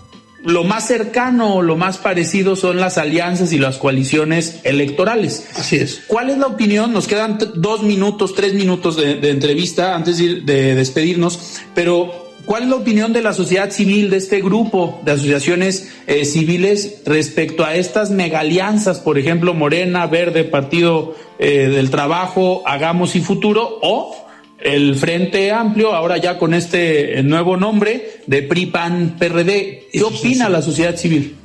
lo 0.44 0.62
más 0.64 0.86
cercano, 0.86 1.62
lo 1.62 1.76
más 1.76 1.98
parecido 1.98 2.54
son 2.54 2.78
las 2.78 2.98
alianzas 2.98 3.52
y 3.52 3.58
las 3.58 3.78
coaliciones 3.78 4.60
electorales. 4.64 5.46
Así 5.56 5.76
es. 5.76 6.02
¿Cuál 6.06 6.30
es 6.30 6.38
la 6.38 6.46
opinión? 6.46 6.92
Nos 6.92 7.08
quedan 7.08 7.38
dos 7.54 7.82
minutos, 7.82 8.34
tres 8.34 8.54
minutos 8.54 8.96
de, 8.96 9.14
de 9.16 9.30
entrevista 9.30 9.94
antes 9.94 10.18
de, 10.18 10.24
ir- 10.24 10.44
de 10.44 10.74
despedirnos, 10.74 11.60
pero 11.74 12.32
¿cuál 12.44 12.64
es 12.64 12.68
la 12.68 12.76
opinión 12.76 13.12
de 13.14 13.22
la 13.22 13.32
sociedad 13.32 13.70
civil, 13.70 14.10
de 14.10 14.18
este 14.18 14.42
grupo 14.42 15.00
de 15.04 15.12
asociaciones 15.12 15.88
eh, 16.06 16.24
civiles 16.26 16.96
respecto 17.06 17.64
a 17.64 17.74
estas 17.74 18.10
megalianzas, 18.10 19.00
por 19.00 19.18
ejemplo, 19.18 19.54
Morena, 19.54 20.06
Verde, 20.06 20.44
Partido 20.44 21.14
eh, 21.38 21.68
del 21.68 21.88
Trabajo, 21.90 22.62
Hagamos 22.66 23.16
y 23.16 23.20
Futuro, 23.22 23.78
o 23.80 24.23
el 24.64 24.96
Frente 24.96 25.52
Amplio, 25.52 25.92
ahora 25.94 26.16
ya 26.16 26.38
con 26.38 26.54
este 26.54 27.22
nuevo 27.22 27.56
nombre 27.56 28.20
de 28.26 28.42
PRI-PAN-PRD? 28.42 29.88
¿Qué 29.92 30.02
opina 30.02 30.48
la 30.48 30.62
sociedad 30.62 30.96
civil? 30.96 31.36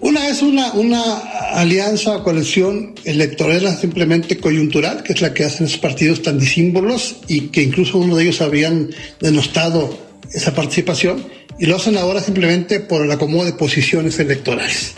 Una 0.00 0.28
es 0.28 0.42
una, 0.42 0.72
una 0.74 1.16
alianza 1.54 2.16
o 2.16 2.22
coalición 2.22 2.94
electoral 3.04 3.66
simplemente 3.76 4.36
coyuntural, 4.36 5.02
que 5.02 5.14
es 5.14 5.22
la 5.22 5.32
que 5.32 5.44
hacen 5.44 5.66
esos 5.66 5.78
partidos 5.78 6.22
tan 6.22 6.38
disímbolos 6.38 7.16
y 7.26 7.48
que 7.48 7.62
incluso 7.62 7.98
uno 7.98 8.14
de 8.16 8.24
ellos 8.24 8.42
habían 8.42 8.90
denostado 9.20 9.98
esa 10.32 10.54
participación 10.54 11.24
y 11.58 11.66
lo 11.66 11.76
hacen 11.76 11.96
ahora 11.96 12.20
simplemente 12.20 12.80
por 12.80 13.04
el 13.04 13.10
acomodo 13.10 13.44
de 13.44 13.52
posiciones 13.52 14.18
electorales 14.18 14.94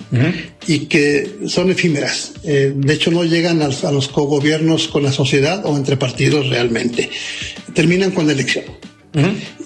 y 0.66 0.80
que 0.86 1.38
son 1.46 1.70
efímeras. 1.70 2.32
Eh, 2.44 2.72
de 2.74 2.94
hecho, 2.94 3.10
no 3.10 3.24
llegan 3.24 3.62
a, 3.62 3.66
a 3.66 3.92
los 3.92 4.08
cogobiernos 4.08 4.88
con 4.88 5.02
la 5.02 5.12
sociedad 5.12 5.64
o 5.64 5.76
entre 5.76 5.96
partidos 5.96 6.48
realmente. 6.48 7.10
Terminan 7.74 8.10
con 8.10 8.26
la 8.26 8.32
elección. 8.32 8.64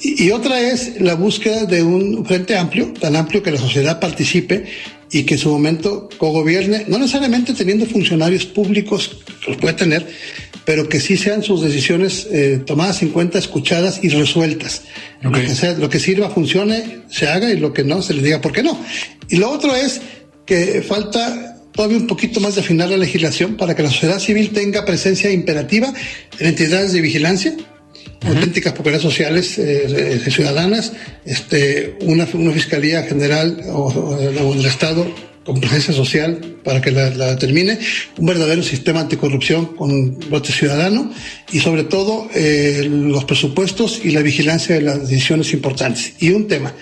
Y, 0.01 0.25
y 0.25 0.31
otra 0.31 0.61
es 0.61 1.01
la 1.01 1.15
búsqueda 1.15 1.67
de 1.67 1.83
un 1.83 2.25
frente 2.25 2.57
amplio, 2.57 2.93
tan 2.99 3.17
amplio 3.17 3.43
que 3.43 3.51
la 3.51 3.59
sociedad 3.59 4.01
participe 4.01 4.65
y 5.13 5.25
que 5.25 5.35
en 5.35 5.41
su 5.41 5.51
momento 5.51 6.09
cogobierne, 6.19 6.87
no 6.89 6.99
necesariamente 6.99 7.53
teniendo 7.53 7.85
funcionarios 7.87 8.47
públicos, 8.47 9.19
los 9.47 9.59
puede 9.59 9.75
tener, 9.75 10.07
pero 10.65 10.89
que 10.89 11.01
sí 11.01 11.17
sean 11.17 11.43
sus 11.43 11.61
decisiones 11.63 12.27
eh, 12.33 12.61
tomadas 12.65 13.03
en 13.03 13.11
cuenta, 13.11 13.39
escuchadas 13.39 14.01
y 14.03 14.09
resueltas. 14.09 14.83
Lo, 15.21 15.31
que 15.31 15.49
sea- 15.55 15.75
lo 15.75 15.89
que 15.91 16.01
sirva, 16.01 16.31
funcione, 16.31 17.01
se 17.11 17.29
haga 17.29 17.53
y 17.53 17.59
lo 17.59 17.73
que 17.73 17.85
no, 17.85 18.01
se 18.01 18.15
le 18.15 18.23
diga 18.23 18.41
por 18.41 18.53
qué 18.53 18.63
no. 18.63 18.79
Y 19.29 19.37
lo 19.37 19.51
otro 19.51 19.75
es 19.77 20.01
que 20.47 20.83
falta 20.83 21.59
todavía 21.73 21.99
un 21.99 22.07
poquito 22.07 22.41
más 22.41 22.55
de 22.55 22.61
afinar 22.63 22.89
la 22.89 22.97
legislación 22.97 23.57
para 23.57 23.75
que 23.75 23.83
la 23.83 23.91
sociedad 23.91 24.19
civil 24.19 24.51
tenga 24.51 24.85
presencia 24.85 25.31
imperativa 25.31 25.93
en 26.39 26.47
entidades 26.47 26.93
de 26.93 27.01
vigilancia, 27.01 27.55
auténticas 28.25 28.73
propiedades 28.73 29.03
sociales 29.03 29.59
eh, 29.59 30.21
eh, 30.25 30.31
ciudadanas, 30.31 30.93
este, 31.25 31.97
una, 32.03 32.27
una 32.35 32.53
fiscalía 32.53 33.03
general 33.05 33.63
o, 33.69 33.89
o- 33.89 34.49
o 34.49 34.55
del 34.55 34.67
Estado 34.67 35.07
con 35.45 35.59
presencia 35.61 35.93
social 35.93 36.39
para 36.63 36.81
que 36.81 36.93
la, 36.93 37.11
la 37.11 37.31
determine, 37.33 37.77
un 38.17 38.27
verdadero 38.27 38.63
sistema 38.63 39.01
anticorrupción 39.01 39.75
con 39.75 40.17
voto 40.31 40.53
ciudadano 40.53 41.13
y 41.51 41.59
sobre 41.59 41.83
todo 41.83 42.29
eh, 42.33 42.87
los 42.89 43.25
presupuestos 43.25 44.01
y 44.05 44.11
la 44.13 44.21
vigilancia 44.23 44.77
de 44.77 44.83
las 44.83 45.09
decisiones 45.09 45.53
importantes. 45.53 46.13
Y 46.21 46.31
un 46.31 46.47
tema, 46.47 46.73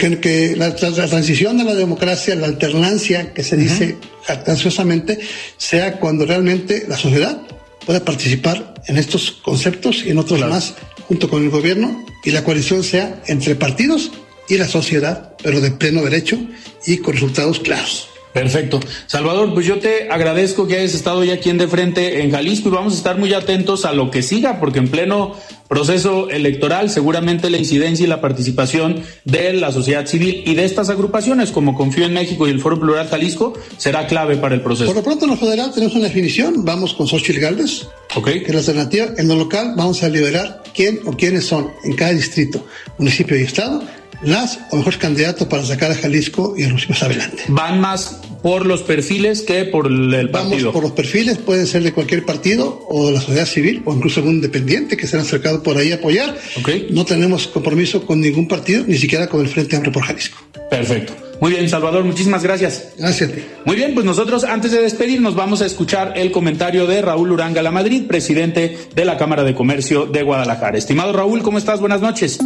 que, 0.00 0.18
que 0.18 0.56
la, 0.56 0.70
la- 0.70 0.90
la 0.90 1.06
transición 1.06 1.60
a 1.60 1.64
la 1.64 1.76
democracia, 1.76 2.34
la 2.34 2.46
alternancia 2.48 3.32
que 3.32 3.44
se 3.44 3.56
dice 3.56 3.94
jactanciosamente, 4.24 5.20
sea 5.56 6.00
cuando 6.00 6.26
realmente 6.26 6.86
la 6.88 6.96
sociedad 6.96 7.40
pueda 7.86 8.04
participar 8.04 8.74
en 8.86 8.98
estos 8.98 9.30
conceptos 9.30 10.04
y 10.04 10.10
en 10.10 10.18
otros 10.18 10.40
más 10.40 10.74
junto 11.08 11.30
con 11.30 11.42
el 11.42 11.50
gobierno 11.50 12.04
y 12.24 12.32
la 12.32 12.44
coalición 12.44 12.82
sea 12.82 13.22
entre 13.26 13.54
partidos 13.54 14.10
y 14.48 14.58
la 14.58 14.68
sociedad, 14.68 15.36
pero 15.42 15.60
de 15.60 15.70
pleno 15.70 16.02
derecho 16.02 16.38
y 16.84 16.98
con 16.98 17.14
resultados 17.14 17.60
claros. 17.60 18.08
Perfecto. 18.36 18.80
Salvador, 19.06 19.54
pues 19.54 19.64
yo 19.64 19.78
te 19.78 20.10
agradezco 20.10 20.68
que 20.68 20.76
hayas 20.76 20.92
estado 20.92 21.24
ya 21.24 21.32
aquí 21.32 21.48
en 21.48 21.56
de 21.56 21.68
frente 21.68 22.20
en 22.22 22.30
Jalisco 22.30 22.68
y 22.68 22.72
vamos 22.72 22.92
a 22.92 22.96
estar 22.98 23.16
muy 23.18 23.32
atentos 23.32 23.86
a 23.86 23.94
lo 23.94 24.10
que 24.10 24.22
siga, 24.22 24.60
porque 24.60 24.78
en 24.78 24.88
pleno 24.88 25.34
proceso 25.68 26.28
electoral 26.28 26.90
seguramente 26.90 27.48
la 27.48 27.56
incidencia 27.56 28.04
y 28.04 28.06
la 28.06 28.20
participación 28.20 29.02
de 29.24 29.54
la 29.54 29.72
sociedad 29.72 30.04
civil 30.04 30.42
y 30.44 30.54
de 30.54 30.66
estas 30.66 30.90
agrupaciones 30.90 31.50
como 31.50 31.74
Confío 31.74 32.04
en 32.04 32.12
México 32.12 32.46
y 32.46 32.50
el 32.50 32.60
Foro 32.60 32.78
Plural 32.78 33.08
Jalisco 33.08 33.54
será 33.78 34.06
clave 34.06 34.36
para 34.36 34.54
el 34.54 34.60
proceso. 34.60 34.84
Por 34.84 34.96
lo 34.96 35.02
pronto 35.02 35.24
en 35.24 35.30
lo 35.30 35.38
federal 35.38 35.72
tenemos 35.72 35.94
una 35.94 36.04
definición, 36.04 36.62
vamos 36.62 36.92
con 36.92 37.06
Xochitl 37.06 37.40
Galvez, 37.40 37.88
Ok. 38.16 38.26
que 38.26 38.44
es 38.48 38.52
la 38.52 38.58
alternativa. 38.58 39.06
En 39.16 39.28
lo 39.28 39.36
local 39.36 39.72
vamos 39.78 40.02
a 40.02 40.10
liberar 40.10 40.62
quién 40.74 41.00
o 41.06 41.12
quiénes 41.12 41.46
son 41.46 41.70
en 41.84 41.94
cada 41.94 42.12
distrito, 42.12 42.66
municipio 42.98 43.34
y 43.38 43.44
estado 43.44 43.82
las 44.22 44.58
o 44.70 44.76
mejores 44.76 44.98
candidatos 44.98 45.46
para 45.46 45.64
sacar 45.64 45.90
a 45.90 45.94
Jalisco 45.94 46.54
y 46.56 46.64
a 46.64 46.68
los 46.68 46.86
adelante. 47.02 47.44
Van 47.48 47.80
más 47.80 48.20
por 48.46 48.64
los 48.64 48.82
perfiles 48.82 49.42
que 49.42 49.64
por 49.64 49.88
el 49.88 50.14
el 50.14 50.28
Vamos 50.28 50.50
partido. 50.50 50.70
por 50.72 50.84
los 50.84 50.92
perfiles, 50.92 51.36
pueden 51.36 51.66
ser 51.66 51.82
de 51.82 51.92
cualquier 51.92 52.24
partido 52.24 52.86
o 52.88 53.08
de 53.08 53.14
la 53.14 53.20
sociedad 53.20 53.44
civil 53.44 53.82
o 53.84 53.92
incluso 53.92 54.20
algún 54.20 54.36
independiente 54.36 54.96
que 54.96 55.08
se 55.08 55.16
han 55.16 55.22
acercado 55.22 55.64
por 55.64 55.76
ahí 55.76 55.90
a 55.90 55.96
apoyar. 55.96 56.32
Ok. 56.60 56.70
No 56.90 57.04
tenemos 57.04 57.48
compromiso 57.48 58.06
con 58.06 58.20
ningún 58.20 58.46
partido, 58.46 58.84
ni 58.86 58.98
siquiera 58.98 59.26
con 59.26 59.40
el 59.40 59.48
Frente 59.48 59.74
Amplio 59.74 59.92
por 59.92 60.04
Jalisco. 60.04 60.38
Perfecto. 60.70 61.12
Muy 61.40 61.50
bien, 61.50 61.68
Salvador, 61.68 62.04
muchísimas 62.04 62.44
gracias. 62.44 62.90
Gracias 62.96 63.30
a 63.30 63.34
ti. 63.34 63.40
Muy 63.64 63.74
bien, 63.74 63.94
pues 63.94 64.06
nosotros 64.06 64.44
antes 64.44 64.70
de 64.70 64.80
despedirnos 64.80 65.34
vamos 65.34 65.60
a 65.60 65.66
escuchar 65.66 66.12
el 66.14 66.30
comentario 66.30 66.86
de 66.86 67.02
Raúl 67.02 67.32
Uranga 67.32 67.62
La 67.62 67.72
Madrid, 67.72 68.06
presidente 68.06 68.78
de 68.94 69.04
la 69.04 69.16
Cámara 69.16 69.42
de 69.42 69.56
Comercio 69.56 70.06
de 70.06 70.22
Guadalajara. 70.22 70.78
Estimado 70.78 71.12
Raúl, 71.12 71.42
¿cómo 71.42 71.58
estás? 71.58 71.80
Buenas 71.80 72.00
noches. 72.00 72.38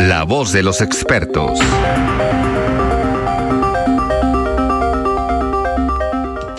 La 0.00 0.24
voz 0.24 0.50
de 0.52 0.64
los 0.64 0.80
expertos. 0.80 1.60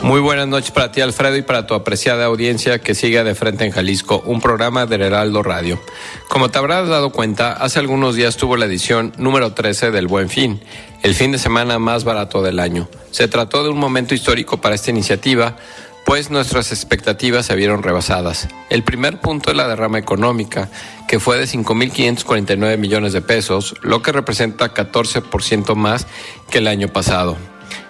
Muy 0.07 0.21
buenas 0.21 0.47
noches 0.47 0.71
para 0.71 0.89
ti, 0.89 1.01
Alfredo, 1.01 1.35
y 1.35 1.41
para 1.41 1.67
tu 1.67 1.73
apreciada 1.73 2.23
audiencia 2.23 2.79
que 2.79 2.95
sigue 2.95 3.21
de 3.25 3.35
frente 3.35 3.65
en 3.65 3.71
Jalisco, 3.71 4.23
un 4.25 4.39
programa 4.39 4.85
del 4.85 5.01
Heraldo 5.01 5.43
Radio. 5.43 5.81
Como 6.29 6.47
te 6.47 6.57
habrás 6.57 6.87
dado 6.87 7.09
cuenta, 7.09 7.51
hace 7.51 7.79
algunos 7.79 8.15
días 8.15 8.37
tuvo 8.37 8.55
la 8.55 8.67
edición 8.67 9.11
número 9.17 9.51
13 9.51 9.91
del 9.91 10.07
Buen 10.07 10.29
Fin, 10.29 10.61
el 11.03 11.13
fin 11.13 11.33
de 11.33 11.37
semana 11.37 11.77
más 11.77 12.05
barato 12.05 12.41
del 12.41 12.61
año. 12.61 12.87
Se 13.11 13.27
trató 13.27 13.63
de 13.63 13.69
un 13.69 13.79
momento 13.79 14.15
histórico 14.15 14.61
para 14.61 14.75
esta 14.75 14.91
iniciativa, 14.91 15.57
pues 16.05 16.31
nuestras 16.31 16.71
expectativas 16.71 17.45
se 17.45 17.55
vieron 17.57 17.83
rebasadas. 17.83 18.47
El 18.69 18.83
primer 18.83 19.19
punto 19.19 19.51
es 19.51 19.57
la 19.57 19.67
derrama 19.67 19.99
económica, 19.99 20.69
que 21.09 21.19
fue 21.19 21.37
de 21.37 21.47
5.549 21.47 22.77
millones 22.77 23.11
de 23.11 23.21
pesos, 23.21 23.75
lo 23.81 24.01
que 24.01 24.13
representa 24.13 24.73
14% 24.73 25.75
más 25.75 26.07
que 26.49 26.59
el 26.59 26.69
año 26.69 26.87
pasado. 26.87 27.35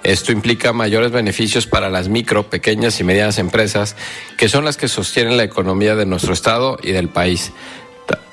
Esto 0.04 0.32
implica 0.32 0.74
mayores 0.74 1.12
beneficios 1.12 1.68
para 1.68 1.90
las 1.90 2.10
micro, 2.10 2.50
pequeñas 2.50 3.00
y 3.00 3.04
medianas 3.04 3.40
empresas, 3.40 3.96
que 4.38 4.50
son 4.50 4.66
las 4.66 4.78
que 4.78 4.88
sostienen 4.88 5.38
la 5.38 5.44
economía 5.44 5.96
de 5.96 6.06
nuestro 6.06 6.34
estado 6.34 6.78
y 6.82 6.92
del 6.92 7.10
país. 7.10 7.52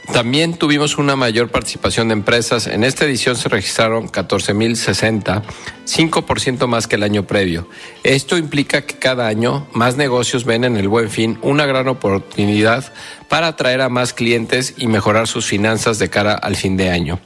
Ta- 0.07 0.13
También 0.13 0.55
tuvimos 0.55 0.99
una 0.99 1.17
mayor 1.17 1.51
participación 1.51 2.09
de 2.09 2.15
empresas. 2.15 2.67
En 2.67 2.85
esta 2.85 3.05
edición 3.05 3.37
se 3.37 3.49
registraron 3.49 4.09
14.060, 4.09 5.43
5% 5.87 6.67
más 6.67 6.87
que 6.87 6.97
el 6.97 7.03
año 7.03 7.27
previo. 7.27 7.69
Esto 8.03 8.37
implica 8.37 8.83
que 8.83 8.97
cada 8.99 9.27
año 9.27 9.67
más 9.73 9.97
negocios 9.97 10.45
ven 10.45 10.65
en 10.65 10.77
el 10.77 10.89
buen 10.89 11.11
fin 11.11 11.39
una 11.43 11.67
gran 11.67 11.89
oportunidad 11.89 12.93
para 13.29 13.49
atraer 13.49 13.81
a 13.81 13.89
más 13.89 14.13
clientes 14.13 14.75
y 14.77 14.87
mejorar 14.87 15.27
sus 15.27 15.47
finanzas 15.47 15.99
de 15.99 16.09
cara 16.11 16.35
al 16.35 16.57
fin 16.57 16.77
de 16.77 16.91
año. 16.91 17.19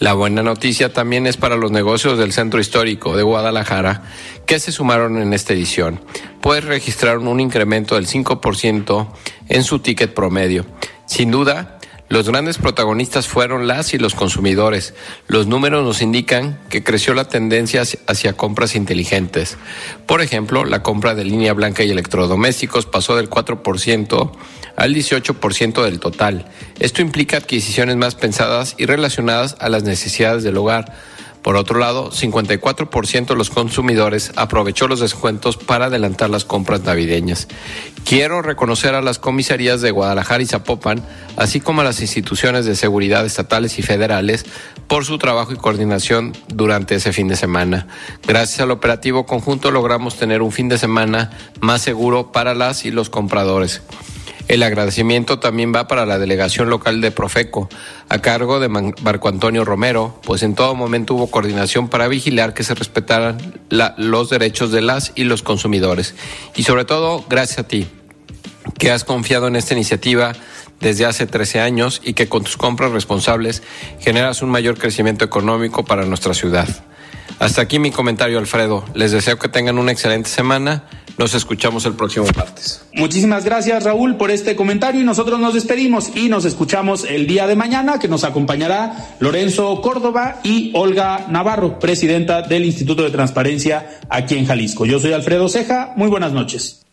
La 0.00 0.12
buena 0.14 0.42
noticia 0.42 0.92
también 0.92 1.26
es 1.26 1.36
para 1.36 1.56
los 1.56 1.70
negocios 1.70 2.18
del 2.18 2.32
centro 2.32 2.60
histórico 2.60 3.16
de 3.16 3.22
Guadalajara 3.22 4.02
que 4.46 4.58
se 4.60 4.72
sumaron 4.72 5.18
en 5.20 5.32
esta 5.32 5.52
edición. 5.52 6.00
Pues 6.40 6.64
registraron 6.64 7.26
un 7.28 7.40
incremento 7.40 7.94
del 7.94 8.06
5% 8.06 9.08
en 9.48 9.64
su 9.64 9.78
ticket 9.78 10.12
promedio. 10.12 10.66
Sin 11.06 11.30
duda, 11.30 11.73
los 12.08 12.28
grandes 12.28 12.58
protagonistas 12.58 13.26
fueron 13.26 13.66
las 13.66 13.94
y 13.94 13.98
los 13.98 14.14
consumidores. 14.14 14.94
Los 15.26 15.46
números 15.46 15.84
nos 15.84 16.02
indican 16.02 16.60
que 16.68 16.84
creció 16.84 17.14
la 17.14 17.28
tendencia 17.28 17.82
hacia 18.06 18.34
compras 18.34 18.76
inteligentes. 18.76 19.56
Por 20.06 20.20
ejemplo, 20.20 20.64
la 20.64 20.82
compra 20.82 21.14
de 21.14 21.24
línea 21.24 21.54
blanca 21.54 21.82
y 21.82 21.90
electrodomésticos 21.90 22.84
pasó 22.86 23.16
del 23.16 23.30
4% 23.30 24.32
al 24.76 24.94
18% 24.94 25.82
del 25.82 26.00
total. 26.00 26.46
Esto 26.78 27.00
implica 27.00 27.38
adquisiciones 27.38 27.96
más 27.96 28.14
pensadas 28.14 28.74
y 28.76 28.86
relacionadas 28.86 29.56
a 29.60 29.68
las 29.68 29.84
necesidades 29.84 30.42
del 30.42 30.58
hogar 30.58 30.92
por 31.44 31.56
otro 31.56 31.78
lado, 31.78 32.10
54% 32.10 33.26
de 33.26 33.36
los 33.36 33.50
consumidores 33.50 34.32
aprovechó 34.34 34.88
los 34.88 35.00
descuentos 35.00 35.58
para 35.58 35.84
adelantar 35.84 36.30
las 36.30 36.46
compras 36.46 36.84
navideñas. 36.84 37.48
Quiero 38.06 38.40
reconocer 38.40 38.94
a 38.94 39.02
las 39.02 39.18
comisarías 39.18 39.82
de 39.82 39.90
Guadalajara 39.90 40.42
y 40.42 40.46
Zapopan, 40.46 41.04
así 41.36 41.60
como 41.60 41.82
a 41.82 41.84
las 41.84 42.00
instituciones 42.00 42.64
de 42.64 42.74
seguridad 42.74 43.26
estatales 43.26 43.78
y 43.78 43.82
federales, 43.82 44.46
por 44.86 45.04
su 45.04 45.18
trabajo 45.18 45.52
y 45.52 45.56
coordinación 45.56 46.32
durante 46.48 46.94
ese 46.94 47.12
fin 47.12 47.28
de 47.28 47.36
semana. 47.36 47.88
Gracias 48.26 48.60
al 48.60 48.70
operativo 48.70 49.26
conjunto 49.26 49.70
logramos 49.70 50.16
tener 50.16 50.40
un 50.40 50.50
fin 50.50 50.70
de 50.70 50.78
semana 50.78 51.30
más 51.60 51.82
seguro 51.82 52.32
para 52.32 52.54
las 52.54 52.86
y 52.86 52.90
los 52.90 53.10
compradores. 53.10 53.82
El 54.46 54.62
agradecimiento 54.62 55.38
también 55.38 55.72
va 55.74 55.88
para 55.88 56.04
la 56.04 56.18
delegación 56.18 56.68
local 56.68 57.00
de 57.00 57.10
Profeco, 57.10 57.70
a 58.10 58.18
cargo 58.20 58.60
de 58.60 58.68
Marco 58.68 59.28
Antonio 59.28 59.64
Romero, 59.64 60.20
pues 60.22 60.42
en 60.42 60.54
todo 60.54 60.74
momento 60.74 61.14
hubo 61.14 61.28
coordinación 61.28 61.88
para 61.88 62.08
vigilar 62.08 62.52
que 62.52 62.62
se 62.62 62.74
respetaran 62.74 63.38
los 63.70 64.28
derechos 64.28 64.70
de 64.70 64.82
las 64.82 65.12
y 65.14 65.24
los 65.24 65.42
consumidores. 65.42 66.14
Y 66.54 66.64
sobre 66.64 66.84
todo, 66.84 67.24
gracias 67.28 67.60
a 67.60 67.68
ti, 67.68 67.86
que 68.78 68.90
has 68.90 69.04
confiado 69.04 69.48
en 69.48 69.56
esta 69.56 69.72
iniciativa 69.72 70.32
desde 70.80 71.06
hace 71.06 71.26
13 71.26 71.60
años 71.60 72.02
y 72.04 72.12
que 72.12 72.28
con 72.28 72.44
tus 72.44 72.58
compras 72.58 72.92
responsables 72.92 73.62
generas 74.00 74.42
un 74.42 74.50
mayor 74.50 74.78
crecimiento 74.78 75.24
económico 75.24 75.86
para 75.86 76.04
nuestra 76.04 76.34
ciudad. 76.34 76.68
Hasta 77.38 77.62
aquí 77.62 77.78
mi 77.78 77.90
comentario, 77.90 78.38
Alfredo. 78.38 78.84
Les 78.94 79.12
deseo 79.12 79.38
que 79.38 79.48
tengan 79.48 79.78
una 79.78 79.92
excelente 79.92 80.30
semana 80.30 80.84
nos 81.18 81.34
escuchamos 81.34 81.86
el 81.86 81.94
próximo 81.94 82.26
martes. 82.36 82.82
Muchísimas 82.94 83.44
gracias 83.44 83.84
Raúl 83.84 84.16
por 84.16 84.30
este 84.30 84.56
comentario 84.56 85.00
y 85.00 85.04
nosotros 85.04 85.38
nos 85.38 85.54
despedimos 85.54 86.10
y 86.14 86.28
nos 86.28 86.44
escuchamos 86.44 87.04
el 87.04 87.26
día 87.26 87.46
de 87.46 87.56
mañana 87.56 87.98
que 87.98 88.08
nos 88.08 88.24
acompañará 88.24 89.16
Lorenzo 89.20 89.80
Córdoba 89.80 90.40
y 90.42 90.72
Olga 90.74 91.26
Navarro, 91.28 91.78
presidenta 91.78 92.42
del 92.42 92.64
Instituto 92.64 93.02
de 93.02 93.10
Transparencia 93.10 94.00
aquí 94.08 94.36
en 94.36 94.46
Jalisco. 94.46 94.86
Yo 94.86 94.98
soy 94.98 95.12
Alfredo 95.12 95.48
Ceja, 95.48 95.92
muy 95.96 96.08
buenas 96.08 96.32
noches. 96.32 96.83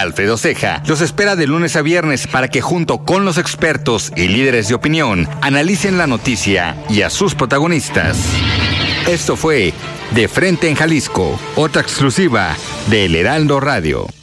Alfredo 0.00 0.36
Ceja 0.36 0.82
los 0.86 1.00
espera 1.00 1.36
de 1.36 1.46
lunes 1.46 1.76
a 1.76 1.82
viernes 1.82 2.26
para 2.26 2.48
que 2.48 2.60
junto 2.60 3.04
con 3.04 3.24
los 3.24 3.38
expertos 3.38 4.12
y 4.16 4.28
líderes 4.28 4.68
de 4.68 4.74
opinión 4.74 5.28
analicen 5.40 5.98
la 5.98 6.06
noticia 6.06 6.76
y 6.88 7.02
a 7.02 7.10
sus 7.10 7.34
protagonistas. 7.34 8.18
Esto 9.08 9.36
fue 9.36 9.72
De 10.12 10.28
Frente 10.28 10.68
en 10.68 10.74
Jalisco, 10.74 11.38
otra 11.56 11.82
exclusiva 11.82 12.56
de 12.88 13.06
El 13.06 13.14
Heraldo 13.16 13.60
Radio. 13.60 14.17